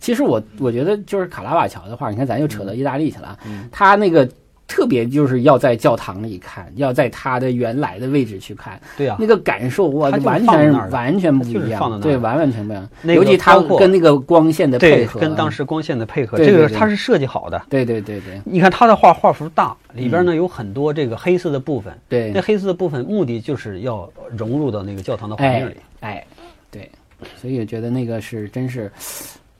[0.00, 3.38] 其实我我觉得就是卡拉瓦乔的画，你看咱又扯到意大利去了，
[3.70, 4.28] 他那个。
[4.66, 12.88] 特别就是要在教堂里看，要在他的原来的位置去看，对啊，那个感受哇，完全完全不一样，对，完完全不一样。
[13.02, 17.60] 尤其他跟那个光线的配合，跟当时光线的配合，这个他是设计好的。
[17.68, 25.76] 对对对对，你看他的画画幅大，里边呢有很多这个黑色的部分，对，那黑色的部分目的就是要融入到那个教堂的环境里。
[26.00, 26.24] 哎，
[26.70, 26.90] 对，
[27.36, 28.90] 所以我觉得那个是真是。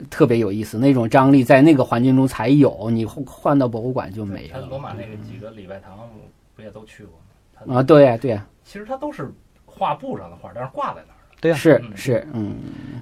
[0.09, 4.59] 特别有意思，那种张力在那个环境中才有，你换到博物馆就没了。
[4.61, 6.09] 他罗马那个几个礼拜堂
[6.55, 7.13] 不也都去过
[7.65, 7.79] 吗？
[7.79, 8.45] 啊，对呀，对呀。
[8.63, 9.31] 其实它都是
[9.65, 12.55] 画布上的画，但是挂在那儿对呀，是是，嗯。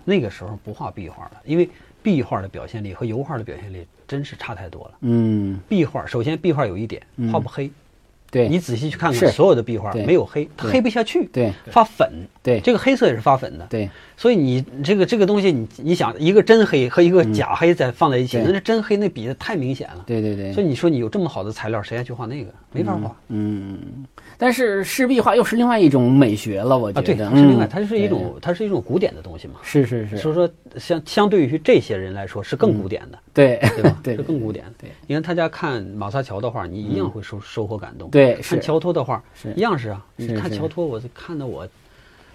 [0.03, 1.69] 那个时候不画壁画了，因为
[2.01, 4.91] 壁画的表现力和油画的表现力真是差太多了。
[5.01, 5.59] 嗯。
[5.69, 7.01] 壁画首先壁画有一点
[7.31, 7.71] 画不黑。
[8.31, 8.47] 对。
[8.47, 12.09] 你仔细去看看，所有的壁画没有黑，它黑不下去，对，发粉，
[12.41, 22.51] 对，这个黑色也是发粉的，对，所以你这个这个东西，你你想一个真黑和一个假黑再放在一起，那真黑那比的太明显了，对对对，所以你说你有这么好的材料，谁还去画那个？
[22.71, 23.77] 没法画，嗯，
[24.41, 33.95] 但是湿壁画又是另外一种美学了，我觉得，对，是另外，它是一种，它是一种古典的东西嘛，是是是，所以说相相对于这些人来说是更古典的，对对吧？
[34.01, 39.03] 对，是更古典，对，你看他家看马萨乔的画，你一样会收收获感动，对，看乔托的。
[39.03, 39.53] 画是。
[39.53, 41.67] 一样是啊，你看乔托，我看的我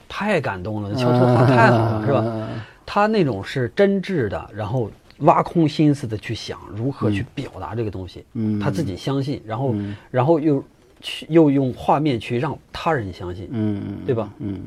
[0.09, 2.49] 太感动了，乔托画太好了，是吧？
[2.87, 4.89] 他那种是真挚的，然后
[5.19, 9.75] 挖空心思的去想如何去表达这个东西，嗯，他自己相信，然后
[10.09, 10.63] 然后又
[11.01, 14.31] 去又用画面去让他人相信，嗯对吧？
[14.39, 14.61] 嗯，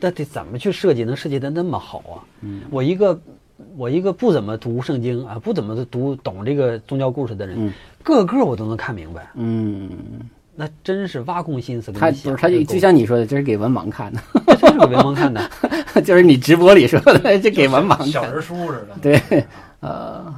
[0.00, 2.16] 那得怎么去设计能设计的那么好啊？
[2.40, 3.20] 嗯，我一个
[3.76, 7.72] 我一个不怎么读圣经啊，不怎么读懂这个宗教故事的人，嗯
[8.02, 9.90] 个个我都能看明白，嗯。
[10.54, 14.20] 那真是挖空心思，他不是他就就像你说的，这是给文盲看的，
[14.60, 15.50] 这是给文盲看的，
[16.04, 18.88] 就是你直播里说的，这给文盲小人书似的。
[19.00, 19.44] 对，
[19.80, 20.32] 呃，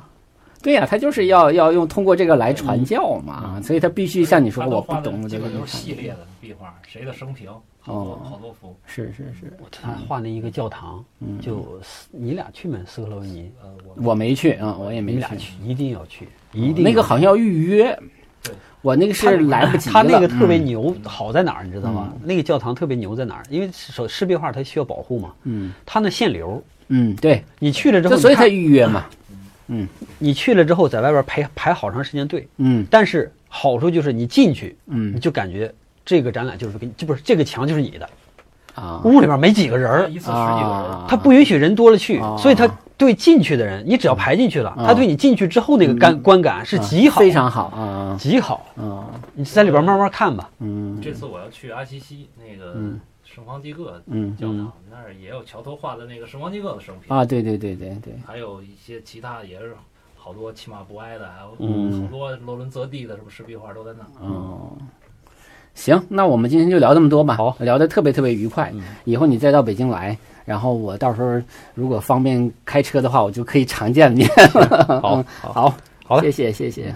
[0.65, 7.51] 对呀，他就是要要用通过这个来传教嘛，所以他必须像你说，我不懂，基本都是系列的壁画，谁的生平，
[7.81, 9.53] 好好多幅，是是是。
[9.71, 11.05] 他画那一个教堂，
[11.39, 11.79] 就
[12.11, 12.79] 你俩去没？
[12.87, 13.53] 斯克罗文尼？
[13.63, 17.97] 呃，我我没去啊，我也没去，一定要去，一定那个好像要预约。
[18.81, 22.13] 我那个是来不及他那个特别牛，好在哪儿你知道吗？
[22.23, 23.43] 那个教堂特别牛在哪儿？
[23.51, 25.33] 因为手湿壁画它需要保护嘛。
[25.45, 25.73] 嗯。
[25.87, 26.63] 它那限流。
[26.89, 27.43] 嗯，对。
[27.59, 29.07] 你去了之后，所以才预约嘛。
[29.69, 29.89] 嗯。
[30.19, 32.49] 你去了之后，在外边排排好长时间队。
[32.59, 32.87] 嗯。
[32.91, 35.73] 但是好处就是你进去，嗯，你就感觉
[36.05, 38.09] 这个展览就是给你，就不是这个墙就是你的。
[38.75, 39.01] 啊。
[39.05, 42.69] 屋里边没几个人一次十几个人，他不允许人多了去，所以他。
[42.97, 49.11] 对进去的人，你只要排进去了，他对你进去之后那个感观感是极好，非常好啊，极好啊！
[49.35, 50.49] 你在里边慢慢看吧。
[50.61, 52.77] 嗯，这次我要去阿西西那个
[53.35, 54.01] 圣方济各
[54.39, 59.75] 教堂，那儿也有桥头画的那个圣方济各的生平啊，对对对对对，还有一些其他也是
[60.15, 64.25] 好多骑马不挨的，还有好多罗伦泽地的什么石壁画都在那。
[64.25, 64.79] 哦，
[65.75, 67.35] 行，那我们今天就聊这么多吧。
[67.35, 68.73] 好，聊得特别特别愉快。
[69.05, 71.43] 以后你再到北京来，然后我到时候
[71.75, 74.25] 如果方便开车的话，我就可以常见你。
[75.03, 75.75] 好，好，
[76.07, 76.95] 好谢谢，谢谢。